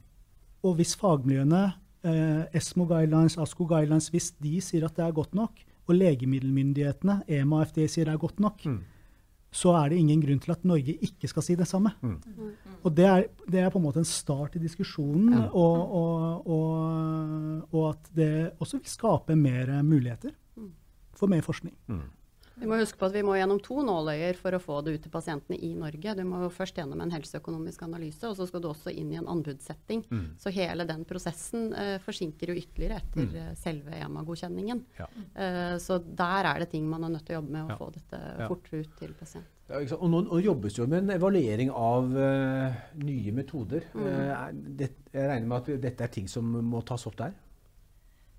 Og 0.64 0.74
hvis 0.76 0.96
fagmiljøene, 0.96 1.74
eh, 2.04 2.44
ESMO 2.54 2.86
guidelines, 2.86 3.36
ASCO 3.38 3.66
guidelines, 3.66 4.08
hvis 4.08 4.32
de 4.40 4.60
sier 4.60 4.84
at 4.84 4.96
det 4.96 5.04
er 5.04 5.12
godt 5.12 5.34
nok, 5.34 5.52
og 5.86 5.94
legemiddelmyndighetene, 5.94 7.22
EMA 7.28 7.56
og 7.60 7.66
FDA 7.68 7.86
sier 7.86 8.04
det 8.06 8.14
er 8.14 8.18
godt 8.18 8.40
nok, 8.40 8.64
Mm. 8.64 8.80
Så 9.50 9.72
er 9.78 9.88
det 9.90 9.98
ingen 9.98 10.20
grunn 10.20 10.40
til 10.44 10.52
at 10.52 10.64
Norge 10.68 10.94
ikke 11.02 11.28
skal 11.30 11.42
si 11.42 11.54
det 11.56 11.66
samme. 11.70 11.94
Mm. 12.02 12.18
Og 12.84 12.92
det 12.94 13.04
er, 13.08 13.24
det 13.48 13.60
er 13.62 13.70
på 13.72 13.78
en 13.80 13.84
måte 13.86 14.02
en 14.02 14.04
start 14.08 14.56
i 14.56 14.62
diskusjonen, 14.62 15.32
Ja. 15.32 15.46
og, 15.52 15.94
og, 16.00 16.46
og, 16.46 17.62
og 17.72 17.88
at 17.94 18.10
det 18.14 18.52
også 18.60 18.78
vil 18.78 18.86
skape 18.92 19.36
mer 19.36 19.82
muligheter 19.82 20.30
for 21.16 21.26
mer 21.32 21.40
forskning. 21.42 21.74
Mm. 21.88 22.02
Vi 22.58 22.66
må 22.66 22.76
huske 22.80 22.98
på 22.98 23.06
at 23.06 23.14
vi 23.14 23.22
må 23.22 23.36
gjennom 23.38 23.60
to 23.62 23.76
nåløyer 23.86 24.34
for 24.38 24.56
å 24.56 24.60
få 24.62 24.78
det 24.84 24.96
ut 24.96 25.02
til 25.06 25.12
pasientene 25.14 25.58
i 25.62 25.70
Norge. 25.78 26.14
Du 26.18 26.24
må 26.26 26.40
jo 26.42 26.48
først 26.50 26.74
gjennom 26.80 27.00
en 27.04 27.12
helseøkonomisk 27.14 27.82
analyse, 27.86 28.24
og 28.26 28.34
så 28.38 28.46
skal 28.48 28.62
du 28.64 28.68
også 28.72 28.90
inn 28.90 29.12
i 29.14 29.18
en 29.20 29.28
anbudssetting. 29.30 30.02
Mm. 30.10 30.24
Så 30.42 30.50
hele 30.56 30.86
den 30.88 31.04
prosessen 31.08 31.68
uh, 31.72 31.98
forsinker 32.02 32.50
jo 32.52 32.58
ytterligere 32.58 32.98
etter 33.02 33.28
Mm. 33.28 33.34
eh, 33.36 33.54
selve 33.58 33.90
EMA-godkjenningen. 33.98 34.82
Ja. 34.98 35.06
Uh, 35.36 35.76
så 35.82 35.98
der 36.02 36.46
er 36.50 36.58
det 36.64 36.70
ting 36.70 36.86
man 36.88 37.04
er 37.04 37.08
nødt 37.14 37.26
til 37.26 37.36
å 37.36 37.40
jobbe 37.42 37.50
med 37.54 37.64
å 37.66 37.68
Ja. 37.70 37.76
få 37.76 37.92
dette 37.94 38.20
Ja. 38.38 38.48
fortere 38.48 38.80
ut 38.84 38.96
til 38.98 39.14
pasient. 39.14 39.44
Ja, 39.68 39.80
ikke 39.80 39.88
sant? 39.90 40.02
og 40.02 40.10
nå, 40.10 40.20
nå 40.28 40.42
jobbes 40.42 40.76
jo 40.78 40.86
med 40.86 41.02
en 41.04 41.10
evaluering 41.10 41.70
av 41.70 42.04
uh, 42.16 42.72
nye 42.94 43.32
metoder. 43.32 43.82
Mm. 43.94 44.76
Det, 44.76 44.90
jeg 45.12 45.28
regner 45.28 45.46
med 45.46 45.58
at 45.68 45.80
dette 45.82 46.00
er 46.04 46.08
ting 46.08 46.26
som 46.28 46.44
må 46.44 46.82
tas 46.84 47.06
opp 47.06 47.16
der? 47.16 47.32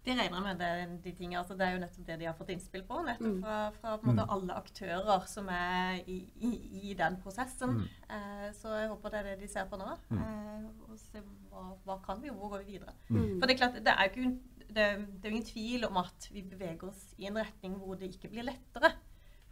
De 0.09 0.15
regner 0.17 0.41
med 0.45 0.59
det, 0.61 0.69
de 1.05 1.11
tingene. 1.17 1.39
Altså, 1.43 1.55
det 1.59 1.67
er 1.67 1.75
jo 1.75 1.81
nettopp 1.83 2.05
det 2.07 2.19
de 2.19 2.27
har 2.29 2.35
fått 2.37 2.49
innspill 2.55 2.83
på. 2.87 2.99
Nettopp 3.05 3.27
Mm. 3.29 3.41
fra, 3.43 3.57
fra 3.77 3.95
på 4.01 4.09
en 4.09 4.15
måte, 4.15 4.25
alle 4.35 4.55
aktører 4.57 5.25
som 5.29 5.49
er 5.53 5.99
i, 6.09 6.19
i, 6.49 6.51
i 6.89 6.93
den 6.97 7.17
prosessen. 7.21 7.75
Mm. 7.77 7.89
Eh, 8.17 8.47
så 8.57 8.73
jeg 8.79 8.89
håper 8.89 9.13
det 9.13 9.19
er 9.19 9.27
det 9.31 9.39
de 9.43 9.49
ser 9.51 9.67
på 9.69 9.77
nå. 9.79 9.89
Mm. 10.09 10.21
Eh, 10.23 10.69
og 10.89 10.97
se 10.99 11.21
hva, 11.51 11.65
hva 11.85 11.99
kan 12.05 12.21
vi, 12.23 12.31
og 12.33 12.39
hvor 12.41 12.55
går 12.55 12.63
vi 12.65 12.77
videre. 12.79 12.95
Mm. 13.09 13.37
For 13.39 13.45
det 13.45 13.53
er 13.55 13.61
klart, 13.61 13.77
det 13.85 13.93
er 13.93 14.09
jo 14.23 14.31
det, 14.69 14.87
det 15.21 15.25
er 15.25 15.31
ingen 15.33 15.45
tvil 15.47 15.85
om 15.87 15.97
at 15.97 16.27
vi 16.31 16.43
beveger 16.45 16.89
oss 16.91 17.13
i 17.17 17.25
en 17.25 17.37
retning 17.41 17.77
hvor 17.81 17.95
det 17.97 18.11
ikke 18.13 18.29
blir 18.29 18.45
lettere. 18.45 18.91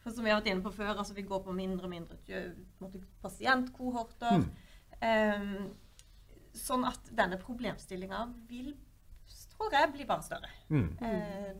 For 0.03 0.13
som 0.13 0.23
vi 0.23 0.29
har 0.29 0.37
vært 0.41 0.51
inne 0.51 0.61
på 0.63 0.71
før, 0.75 0.93
altså 1.01 1.15
vi 1.17 1.23
går 1.25 1.41
på 1.43 1.55
mindre 1.57 1.87
og 1.87 1.89
mindre 1.89 2.17
pasientkohorter. 3.23 4.41
Mm. 4.41 4.49
Eh, 5.01 5.67
sånn 6.57 6.85
at 6.89 7.09
denne 7.13 7.37
problemstillinga 7.41 8.23
vil, 8.49 8.71
tror 9.57 9.73
jeg, 9.73 9.93
blir 9.93 10.05
bare 10.09 10.23
større. 10.23 10.49
Mm. 10.69 10.97
Eh, 11.01 11.55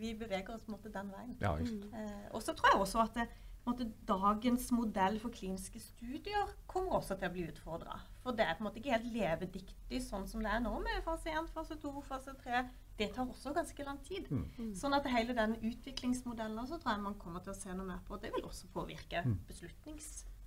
vi 0.00 0.14
beveger 0.18 0.54
oss 0.54 0.62
på 0.64 0.72
en 0.72 0.76
måte 0.78 0.92
den 0.92 1.10
veien. 1.12 1.36
Ja, 1.40 1.54
ikke. 1.60 1.88
Eh, 1.94 2.26
og 2.34 2.42
så 2.42 2.54
tror 2.56 2.72
jeg 2.72 2.80
også 2.80 3.02
at 3.04 3.14
det, 3.14 3.28
på 3.60 3.70
en 3.70 3.74
måte, 3.76 3.92
dagens 4.08 4.70
modell 4.72 5.18
for 5.20 5.28
kliniske 5.36 5.80
studier 5.84 6.48
kommer 6.66 6.96
også 6.96 7.18
til 7.20 7.28
å 7.28 7.32
bli 7.34 7.44
utfordra. 7.50 7.98
For 8.24 8.32
det 8.32 8.46
er 8.46 8.54
på 8.56 8.64
en 8.64 8.68
måte 8.70 8.80
ikke 8.80 8.94
helt 8.94 9.10
levedyktig 9.12 10.00
sånn 10.02 10.24
som 10.28 10.40
det 10.44 10.50
er 10.50 10.62
nå 10.64 10.72
med 10.80 11.02
fase 11.04 11.30
1, 11.32 11.50
fase 11.52 11.76
2, 11.82 11.92
fase 12.08 12.32
3. 12.44 12.62
Det 13.00 13.10
tar 13.16 13.28
også 13.28 13.52
ganske 13.56 13.84
lang 13.84 14.00
tid. 14.04 14.26
Mm. 14.32 14.72
Sånn 14.76 14.92
at 14.96 15.06
hele 15.08 15.36
den 15.36 15.54
utviklingsmodellen 15.60 16.58
også 16.60 16.80
tror 16.82 16.94
jeg 16.96 17.04
man 17.04 17.14
kommer 17.20 17.40
til 17.44 17.52
å 17.52 17.56
se 17.56 17.72
noe 17.72 17.86
mer 17.86 18.00
på. 18.08 18.18
Det 18.20 18.32
vil 18.34 18.44
også 18.48 18.68
påvirke 18.74 19.22
Mm. 19.24 19.38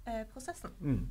Beslutningsprosessen. 0.04 0.70
Mm. 0.80 1.08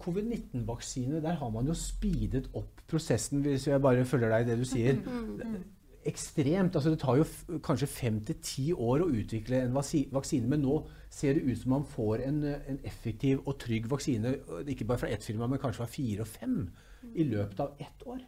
Covid-19-vaksine, 0.00 1.22
der 1.22 1.32
har 1.32 1.50
man 1.50 1.66
jo 1.66 1.74
speedet 1.74 2.50
opp 2.54 2.80
prosessen, 2.88 3.40
hvis 3.40 3.66
jeg 3.66 3.82
bare 3.82 4.04
følger 4.04 4.30
deg 4.32 4.46
i 4.46 4.50
det 4.50 4.58
du 4.58 4.64
sier. 4.64 4.94
Mm. 4.94 5.64
Ekstremt. 6.06 6.74
altså 6.74 6.90
Det 6.90 7.00
tar 7.00 7.16
jo 7.16 7.22
f 7.22 7.44
kanskje 7.62 7.86
fem 7.86 8.24
til 8.24 8.36
ti 8.42 8.72
år 8.72 9.02
å 9.04 9.10
utvikle 9.10 9.62
en 9.62 9.74
vaksine, 9.74 10.48
men 10.48 10.62
nå 10.62 10.86
ser 11.10 11.34
det 11.34 11.44
ut 11.44 11.58
som 11.58 11.70
man 11.70 11.84
får 11.84 12.22
en, 12.24 12.42
eh, 12.44 12.60
en 12.68 12.80
effektiv 12.84 13.40
og 13.46 13.58
trygg 13.58 13.90
vaksine, 13.90 14.38
ikke 14.66 14.84
bare 14.84 14.98
fra 14.98 15.08
ett 15.08 15.24
firma, 15.24 15.46
men 15.46 15.58
kanskje 15.58 15.82
fra 15.82 15.86
fire 15.86 16.20
og 16.20 16.28
fem, 16.28 16.70
i 17.14 17.24
løpet 17.24 17.60
av 17.60 17.74
ett 17.78 18.06
år. 18.06 18.20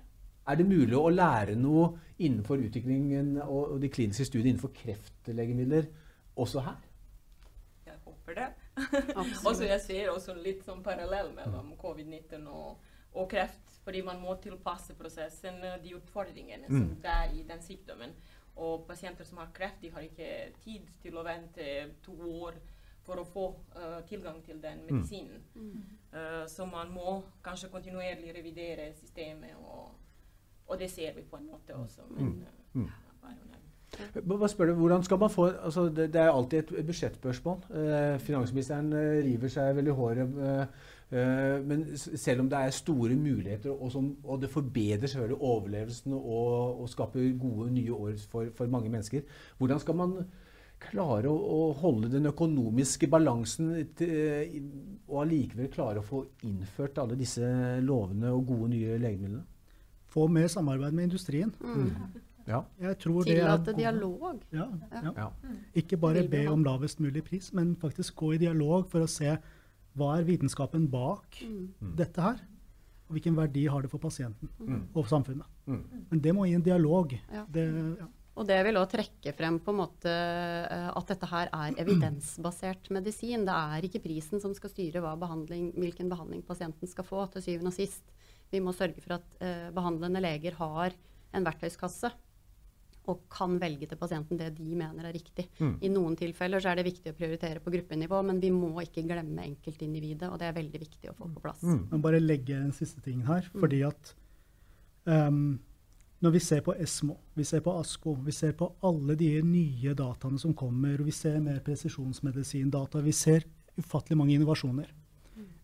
Er 0.48 0.56
det 0.56 0.66
mulig 0.66 0.96
å 0.96 1.10
lære 1.10 1.54
noe 1.56 1.98
innenfor 2.18 2.58
utviklingen 2.58 3.40
og 3.42 3.80
de 3.80 3.88
kliniske 3.88 4.24
studiene 4.24 4.54
innenfor 4.54 4.72
kreftlegemidler 4.74 5.86
også 6.36 6.60
her? 6.60 6.80
Jeg 7.86 7.94
håper 8.04 8.34
det. 8.34 8.48
Absolutt. 8.76 9.46
Og 9.46 9.56
så 9.56 9.64
jeg 9.64 9.80
ser 9.80 10.10
også 10.10 10.34
litt 10.34 10.64
sånn 10.64 10.82
parallell 10.82 11.32
mellom 11.36 11.72
covid-19 11.80 12.46
og, 12.48 12.76
og 13.14 13.28
kreft. 13.30 13.66
Fordi 13.84 14.02
man 14.04 14.20
må 14.20 14.34
tilpasse 14.42 14.94
prosessen 14.94 15.62
eh, 15.64 15.78
de 15.82 15.94
utfordringene 15.96 16.66
som 16.68 16.82
Mm. 16.84 17.00
det 17.02 17.10
er 17.10 17.32
i 17.34 17.42
den 17.48 17.62
sykdommen. 17.62 18.12
Og 18.56 18.84
pasienter 18.86 19.24
som 19.24 19.38
har 19.38 19.48
kreft, 19.54 19.80
de 19.82 19.90
har 19.90 20.00
ikke 20.04 20.52
tid 20.64 20.86
til 21.02 21.16
å 21.16 21.24
vente 21.24 21.94
to 22.04 22.12
år 22.42 22.54
for 23.02 23.16
å 23.16 23.24
få 23.24 23.44
uh, 23.76 24.02
tilgang 24.06 24.42
til 24.44 24.60
den 24.62 24.82
medisinen. 24.86 25.40
Eh, 26.12 26.46
så 26.46 26.66
man 26.68 26.90
må 26.92 27.22
kanskje 27.42 27.70
kontinuerlig 27.72 28.34
revidere 28.36 28.92
systemet, 28.94 29.54
og, 29.56 29.94
og 30.66 30.78
det 30.78 30.90
ser 30.90 31.14
vi 31.16 31.22
på 31.22 31.36
en 31.40 31.46
måte 31.46 31.74
også. 31.74 32.02
Men, 32.10 32.46
Mm. 32.74 32.90
Eh, 33.98 34.20
Mm. 34.20 34.28
bare. 34.28 34.48
Spør 34.48 34.66
du, 34.66 34.74
hvordan 34.74 35.02
skal 35.02 35.18
man 35.18 35.30
få, 35.30 35.46
altså 35.50 35.88
det, 35.88 36.12
det 36.12 36.20
er 36.20 36.30
alltid 36.30 36.58
et 36.58 36.86
budsjettspørsmål. 36.86 37.58
Eh, 37.74 38.18
finansministeren 38.18 38.92
eh, 38.92 39.22
river 39.24 39.48
seg 39.48 39.76
vel 39.76 39.90
i 39.90 39.96
håret. 40.00 40.36
Eh, 40.48 40.66
eh, 41.18 41.56
men 41.66 41.86
selv 41.96 42.40
om 42.40 42.48
det 42.48 42.58
er 42.58 42.70
store 42.70 43.16
muligheter, 43.16 43.70
og, 43.70 43.90
som, 43.92 44.16
og 44.24 44.40
det 44.42 44.50
forbedrer 44.50 45.06
selvfølgelig 45.06 45.40
overlevelsen 45.40 46.12
og, 46.12 46.80
og 46.82 46.88
skaper 46.88 47.32
gode 47.38 47.72
nye 47.74 47.92
år 47.92 48.14
for, 48.30 48.46
for 48.56 48.66
mange 48.66 48.88
mennesker, 48.88 49.20
hvordan 49.58 49.80
skal 49.80 49.94
man 49.94 50.16
klare 50.80 51.28
å, 51.28 51.36
å 51.36 51.72
holde 51.76 52.08
den 52.08 52.26
økonomiske 52.30 53.08
balansen 53.12 53.74
til, 53.98 54.62
og 55.10 55.18
allikevel 55.26 55.68
klare 55.68 56.00
å 56.00 56.06
få 56.06 56.22
innført 56.48 56.96
alle 57.02 57.18
disse 57.20 57.44
lovene 57.84 58.30
og 58.32 58.46
gode 58.48 58.70
nye 58.72 58.96
legemidlene? 59.02 59.44
Få 60.10 60.24
mer 60.26 60.48
samarbeid 60.50 60.96
med 60.96 61.10
industrien. 61.10 61.52
Mm. 61.60 61.90
Ja. 62.48 62.62
Jeg 62.80 62.98
tror 62.98 63.24
det 63.24 63.36
er 63.38 63.40
Tillate 63.42 63.74
dialog. 63.76 64.40
Ja, 64.52 64.66
ja. 64.92 65.12
ja. 65.16 65.30
Ikke 65.74 65.98
bare 66.00 66.22
be 66.28 66.46
om 66.50 66.64
lavest 66.64 67.00
mulig 67.00 67.24
pris, 67.24 67.52
men 67.52 67.74
faktisk 67.76 68.16
gå 68.16 68.34
i 68.34 68.38
dialog 68.38 68.88
for 68.90 69.00
å 69.04 69.08
se 69.10 69.36
hva 69.98 70.12
er 70.18 70.24
vitenskapen 70.28 70.88
bak 70.90 71.40
Mm. 71.42 71.96
dette 71.96 72.20
her, 72.22 72.38
og 73.08 73.16
hvilken 73.16 73.34
verdi 73.36 73.66
har 73.66 73.82
det 73.82 73.90
for 73.90 73.98
pasienten 73.98 74.48
Mm. 74.60 74.88
og 74.94 75.06
samfunnet. 75.06 75.46
Mm. 75.66 75.84
Men 76.10 76.20
det 76.20 76.34
må 76.34 76.46
i 76.48 76.54
en 76.54 76.62
dialog. 76.62 77.12
Ja. 77.32 77.44
Det, 77.50 77.98
ja. 77.98 78.06
Og 78.36 78.46
det 78.46 78.64
vil 78.64 78.74
også 78.78 78.92
trekke 78.96 79.34
frem 79.36 79.58
på 79.60 79.70
en 79.72 79.80
måte 79.82 80.06
eh, 80.08 80.90
at 80.96 81.06
dette 81.06 81.26
her 81.26 81.48
er 81.52 81.74
evidensbasert 81.82 82.88
medisin. 82.90 83.44
Det 83.44 83.52
er 83.52 83.82
ikke 83.84 84.02
prisen 84.02 84.40
som 84.40 84.54
skal 84.54 84.70
styre 84.70 85.02
hva 85.02 85.16
behandling, 85.18 85.72
hvilken 85.74 86.08
behandling 86.08 86.42
pasienten 86.46 86.88
skal 86.88 87.04
få 87.04 87.26
til 87.32 87.42
syvende 87.42 87.72
og 87.72 87.76
sist. 87.76 88.02
Vi 88.50 88.60
må 88.60 88.72
sørge 88.72 89.00
for 89.02 89.14
at 89.18 89.26
uh, 89.42 89.70
behandlende 89.70 90.20
leger 90.22 90.56
har 90.58 90.90
en 91.32 91.44
verktøyskasse 91.44 92.10
og 93.08 93.22
kan 93.32 93.56
velge 93.60 93.88
til 93.88 93.98
pasienten 93.98 94.38
det 94.38 94.50
de 94.58 94.74
mener 94.76 95.08
er 95.08 95.14
riktig. 95.16 95.46
Mm. 95.58 95.72
I 95.82 95.88
noen 95.92 96.18
tilfeller 96.20 96.60
så 96.62 96.70
er 96.70 96.80
det 96.80 96.84
viktig 96.90 97.12
å 97.12 97.16
prioritere 97.16 97.62
på 97.64 97.72
gruppenivå, 97.72 98.20
men 98.26 98.42
vi 98.42 98.50
må 98.54 98.74
ikke 98.84 99.06
glemme 99.08 99.46
enkeltindividet, 99.46 100.28
og 100.28 100.38
det 100.38 100.50
er 100.50 100.58
veldig 100.58 100.82
viktig 100.82 101.10
å 101.10 101.16
få 101.16 101.30
på 101.32 101.42
plass. 101.42 101.64
Mm. 101.64 101.80
Men 101.90 102.04
bare 102.04 102.20
legge 102.20 102.58
en 102.58 102.74
siste 102.76 103.00
ting 103.04 103.24
her. 103.26 103.48
Fordi 103.56 103.80
at 103.88 104.14
um, 105.08 105.58
når 106.20 106.36
vi 106.36 106.42
ser 106.44 106.60
på 106.66 106.74
ESMO, 106.76 107.16
vi 107.34 107.44
ser 107.48 107.64
på 107.64 107.72
ASKO, 107.80 108.14
vi 108.26 108.32
ser 108.36 108.52
på 108.58 108.68
alle 108.84 109.16
de 109.16 109.32
nye 109.42 109.94
dataene 109.96 110.38
som 110.38 110.52
kommer, 110.54 111.00
og 111.00 111.08
vi 111.08 111.16
ser 111.16 111.40
mer 111.40 111.62
presisjonsmedisindata, 111.64 113.00
vi 113.00 113.16
ser 113.16 113.48
ufattelig 113.80 114.18
mange 114.20 114.36
innovasjoner. 114.36 114.90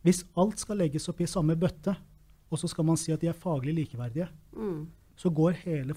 Hvis 0.07 0.22
alt 0.39 0.62
skal 0.62 0.80
legges 0.80 1.09
opp 1.11 1.20
i 1.20 1.28
samme 1.28 1.57
bøtte, 1.59 1.93
og 2.47 2.61
så 2.61 2.70
skal 2.70 2.87
man 2.89 2.97
si 2.97 3.12
at 3.12 3.20
de 3.20 3.28
er 3.28 3.37
faglig 3.37 3.74
likeverdige, 3.74 4.28
Mm. 4.57 4.87
så 5.16 5.28
går 5.30 5.53
hele 5.66 5.95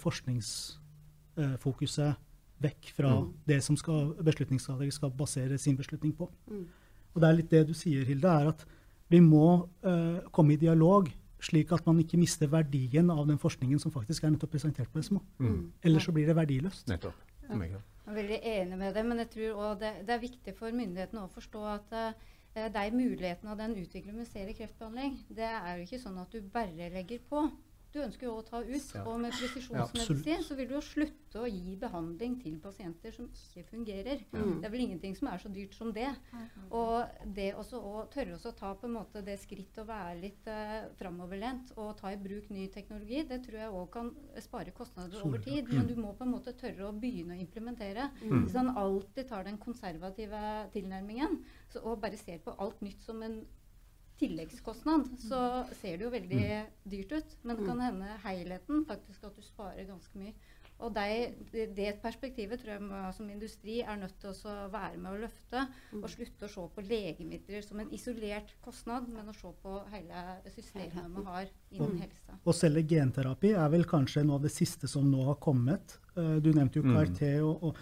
forskningsfokuset 1.40 2.26
vekk 2.60 2.92
fra 2.96 3.14
Mm. 3.20 3.34
det 3.48 3.64
som 3.64 3.78
skal, 3.78 4.14
beslutningstaker 4.24 4.92
skal 4.92 5.12
basere 5.12 5.58
sin 5.58 5.78
beslutning 5.78 6.16
på. 6.18 6.30
Mm. 6.48 6.68
Og 7.14 7.22
det 7.22 7.30
er 7.30 7.36
litt 7.36 7.52
det 7.52 7.68
du 7.68 7.74
sier, 7.74 8.06
Hilde, 8.06 8.28
er 8.28 8.50
at 8.50 8.66
vi 9.10 9.20
må 9.20 9.70
eh, 9.84 10.20
komme 10.32 10.54
i 10.54 10.58
dialog, 10.58 11.10
slik 11.40 11.72
at 11.72 11.86
man 11.86 12.00
ikke 12.00 12.18
mister 12.18 12.48
verdien 12.48 13.10
av 13.10 13.28
den 13.28 13.38
forskningen 13.38 13.80
som 13.80 13.92
faktisk 13.92 14.24
er 14.24 14.30
nettopp 14.30 14.52
presentert 14.52 14.92
på 14.92 15.02
SMO. 15.02 15.22
Mm. 15.40 15.72
Ellers 15.84 16.04
så 16.04 16.12
blir 16.12 16.28
det 16.28 16.36
verdiløst. 16.36 16.88
Nettopp. 16.88 17.16
Jeg 17.50 17.72
er 17.72 18.14
veldig 18.14 18.40
enig 18.44 18.78
med 18.78 18.94
det, 18.94 19.06
men 19.06 19.18
jeg 19.18 19.30
tror 19.30 19.56
også 19.56 19.80
det, 19.80 19.94
det 20.06 20.14
er 20.14 20.20
viktig 20.20 20.54
for 20.58 20.76
myndighetene 20.76 21.24
å 21.24 21.32
forstå 21.34 21.64
at 21.70 21.96
uh, 21.96 22.70
de 22.74 22.92
mulighetene 22.92 23.56
den 23.58 23.76
utviklingen 23.78 24.20
vi 24.20 24.26
ser 24.26 24.50
i 24.50 24.54
kreftbehandling, 24.58 25.18
det 25.30 25.46
er 25.46 25.78
jo 25.78 25.86
ikke 25.86 26.02
sånn 26.02 26.18
at 26.22 26.34
du 26.34 26.42
bare 26.54 26.90
legger 26.94 27.22
på. 27.30 27.48
Du 27.90 27.98
ønsker 28.04 28.28
jo 28.28 28.36
å 28.38 28.44
ta 28.46 28.60
ut. 28.62 28.92
Ja. 28.94 29.02
Og 29.10 29.18
med 29.22 29.34
Ja, 29.74 29.88
så 30.46 30.56
vil 30.58 30.68
du 30.70 30.76
jo 30.76 30.82
slutte 30.86 31.42
å 31.42 31.48
gi 31.50 31.74
behandling 31.80 32.36
til 32.42 32.60
pasienter 32.62 33.14
som 33.16 33.30
ikke 33.34 33.64
fungerer. 33.72 34.22
Mm. 34.30 34.60
Det 34.62 34.68
er 34.68 34.74
vel 34.74 34.84
ingenting 34.84 35.16
som 35.18 35.30
er 35.32 35.42
så 35.42 35.50
dyrt 35.54 35.74
som 35.78 35.90
det. 35.96 36.10
Og 36.70 37.26
det 37.38 37.50
også 37.58 37.82
å 37.82 38.06
tørre 38.14 38.38
også 38.38 38.54
å 38.54 38.58
ta 38.60 38.74
på 38.78 38.86
en 38.90 38.96
måte 39.00 39.24
det 39.26 39.40
skrittet 39.42 39.82
å 39.82 39.88
være 39.90 40.20
litt 40.22 40.50
eh, 40.52 40.90
framoverlent 41.00 41.74
og 41.78 41.96
ta 42.00 42.14
i 42.14 42.20
bruk 42.22 42.52
ny 42.54 42.68
teknologi, 42.74 43.24
det 43.30 43.42
tror 43.46 43.60
jeg 43.64 43.76
òg 43.82 43.90
kan 43.94 44.12
spare 44.44 44.74
kostnader 44.76 45.26
over 45.26 45.42
tid. 45.44 45.72
Men 45.74 45.90
du 45.90 45.96
må 45.98 46.14
på 46.18 46.28
en 46.28 46.36
måte 46.36 46.54
tørre 46.60 46.90
å 46.90 46.96
begynne 46.96 47.38
å 47.38 47.42
implementere. 47.42 48.12
Mm. 48.22 48.44
Hvis 48.46 48.58
han 48.60 48.74
alltid 48.78 49.30
tar 49.32 49.50
den 49.50 49.58
konservative 49.62 50.44
tilnærmingen 50.76 51.40
så, 51.70 51.82
og 51.82 52.02
bare 52.04 52.18
ser 52.22 52.42
på 52.44 52.54
alt 52.62 52.82
nytt 52.86 53.02
som 53.06 53.22
en 53.26 53.42
tilleggskostnad, 54.20 55.10
så 55.24 55.42
ser 55.82 55.98
det 55.98 56.06
jo 56.08 56.14
veldig 56.14 56.46
dyrt 56.92 57.12
ut. 57.18 57.36
Men 57.44 57.58
det 57.60 57.66
kan 57.70 57.82
hende 57.88 58.16
helheten 58.26 58.86
faktisk 58.90 59.24
at 59.30 59.36
du 59.36 59.44
sparer 59.46 59.88
ganske 59.90 60.20
mye. 60.20 60.34
Og 60.80 60.94
det, 60.96 61.34
det 61.76 61.90
perspektivet 62.00 62.62
tror 62.62 62.72
jeg 62.78 62.82
må, 62.86 63.00
som 63.12 63.28
industri 63.28 63.82
er 63.84 63.98
nødt 64.00 64.14
til 64.22 64.30
å 64.32 64.54
være 64.72 64.96
med 64.96 65.12
å 65.12 65.18
løfte. 65.26 65.66
Og 66.00 66.08
slutte 66.08 66.48
å 66.48 66.52
se 66.54 66.64
på 66.76 66.86
legemidler 66.88 67.66
som 67.66 67.82
en 67.84 67.90
isolert 67.92 68.54
kostnad, 68.64 69.10
men 69.12 69.28
å 69.28 69.36
se 69.36 69.52
på 69.60 69.74
hele 69.92 70.22
systemet 70.54 71.12
vi 71.18 71.26
har 71.28 71.52
innen 71.76 72.00
helse. 72.06 72.38
Å 72.48 72.56
selge 72.56 72.86
genterapi 72.96 73.52
er 73.60 73.68
vel 73.76 73.84
kanskje 73.92 74.24
noe 74.24 74.40
av 74.40 74.48
det 74.48 74.54
siste 74.56 74.88
som 74.88 75.04
nå 75.12 75.26
har 75.28 75.36
kommet. 75.44 75.98
Eh, 76.16 76.38
Du 76.40 76.54
nevnte 76.54 76.80
jo 76.80 76.88
Mm. 76.88 76.96
KRT, 76.96 77.22
og, 77.44 77.64
og 77.64 77.76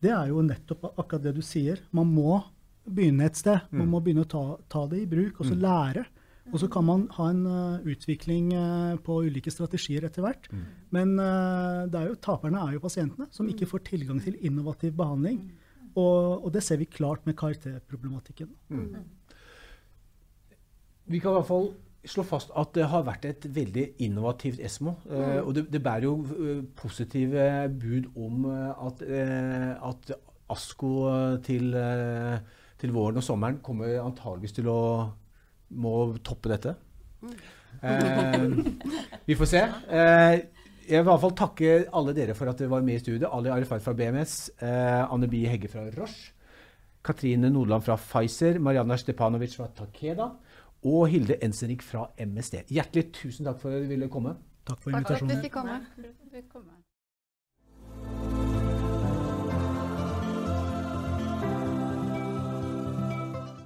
det 0.00 0.12
er 0.14 0.30
jo 0.30 0.42
nettopp 0.46 0.92
akkurat 0.94 1.22
det 1.26 1.34
du 1.34 1.42
sier. 1.42 1.82
Man 1.90 2.06
må 2.14 2.38
begynne 2.86 3.24
et 3.24 3.36
sted. 3.36 3.60
Man 3.72 3.86
Mm. 3.86 3.90
må 3.90 4.00
begynne 4.04 4.24
å 4.24 4.28
ta, 4.28 4.58
ta 4.68 4.86
det 4.86 5.02
i 5.02 5.06
bruk, 5.06 5.40
og 5.40 5.46
så 5.46 5.54
lære. 5.54 6.04
Og 6.52 6.60
så 6.60 6.68
kan 6.68 6.84
man 6.84 7.08
ha 7.16 7.30
en 7.30 7.46
uh, 7.46 7.78
utvikling 7.88 8.52
uh, 8.52 8.96
på 9.00 9.22
ulike 9.24 9.50
strategier 9.50 10.04
etter 10.04 10.20
hvert. 10.20 10.48
Mm. 10.52 10.64
Men 10.92 11.14
uh, 11.18 11.86
det 11.88 12.00
er 12.00 12.10
jo, 12.10 12.18
taperne 12.20 12.60
er 12.60 12.74
jo 12.74 12.82
pasientene, 12.84 13.28
som 13.32 13.48
ikke 13.48 13.66
får 13.66 13.84
tilgang 13.88 14.20
til 14.20 14.36
innovativ 14.44 14.92
behandling. 14.92 15.40
Og, 15.96 16.44
og 16.44 16.52
det 16.52 16.62
ser 16.62 16.76
vi 16.76 16.84
klart 16.84 17.24
med 17.24 17.36
KRT-problematikken. 17.36 18.50
Vi 21.06 21.18
kan 21.20 21.30
i 21.30 21.34
hvert 21.38 21.48
fall 21.48 21.70
slå 22.04 22.24
fast 22.28 22.50
at 22.52 22.74
det 22.76 22.90
har 22.92 23.06
vært 23.06 23.24
et 23.24 23.46
veldig 23.54 23.84
innovativt 24.04 24.60
Esmo. 24.60 24.98
og 25.08 25.54
det, 25.54 25.68
det 25.72 25.80
bærer 25.82 26.04
jo 26.04 26.18
positive 26.76 27.68
bud 27.80 28.10
om 28.20 28.44
at, 28.52 29.00
at 29.00 30.12
ASKO 30.50 30.92
til, 31.44 31.74
eh, 31.74 32.38
til 32.84 32.92
våren 32.94 33.20
og 33.20 33.24
sommeren 33.24 33.60
kommer 33.64 33.96
antageligvis 34.04 34.58
til 34.58 34.68
å 34.68 34.80
må 35.74 35.94
toppe 36.24 36.52
dette. 36.52 36.74
Eh, 37.82 38.44
vi 39.28 39.36
får 39.38 39.48
se. 39.50 39.62
Eh, 39.88 40.34
jeg 40.84 41.00
vil 41.00 41.06
i 41.06 41.08
hvert 41.08 41.22
fall 41.22 41.34
takke 41.38 41.72
alle 41.96 42.14
dere 42.16 42.36
for 42.36 42.50
at 42.50 42.60
dere 42.60 42.72
var 42.72 42.84
med 42.84 42.98
i 42.98 43.02
studio. 43.02 43.30
Ali 43.32 43.50
Arifat 43.52 43.82
fra 43.84 43.96
BMS, 43.96 44.36
eh, 44.60 45.00
Anne 45.02 45.30
Bie 45.32 45.48
Hegge 45.50 45.70
fra 45.72 45.86
Roche, 45.96 46.32
Katrine 47.04 47.50
Nordland 47.52 47.84
fra 47.84 47.96
Pfizer, 48.00 48.60
Marianna 48.60 48.96
Stepanovic 49.00 49.56
fra 49.56 49.68
Takeda 49.76 50.30
og 50.84 51.08
Hilde 51.08 51.40
Ensenik 51.44 51.82
fra 51.82 52.06
MSD. 52.20 52.62
Hjertelig 52.68 53.10
tusen 53.16 53.48
takk 53.48 53.60
for 53.60 53.72
at 53.72 53.80
dere 53.80 53.92
ville 53.96 54.12
komme. 54.12 54.36
Takk 54.64 54.80
for 54.80 54.92
invitasjonen. 54.92 55.42
Takk 55.44 55.60
for 55.60 56.08
at 56.08 56.16
vi 56.24 56.40
fikk 56.40 56.52
komme. 56.52 56.73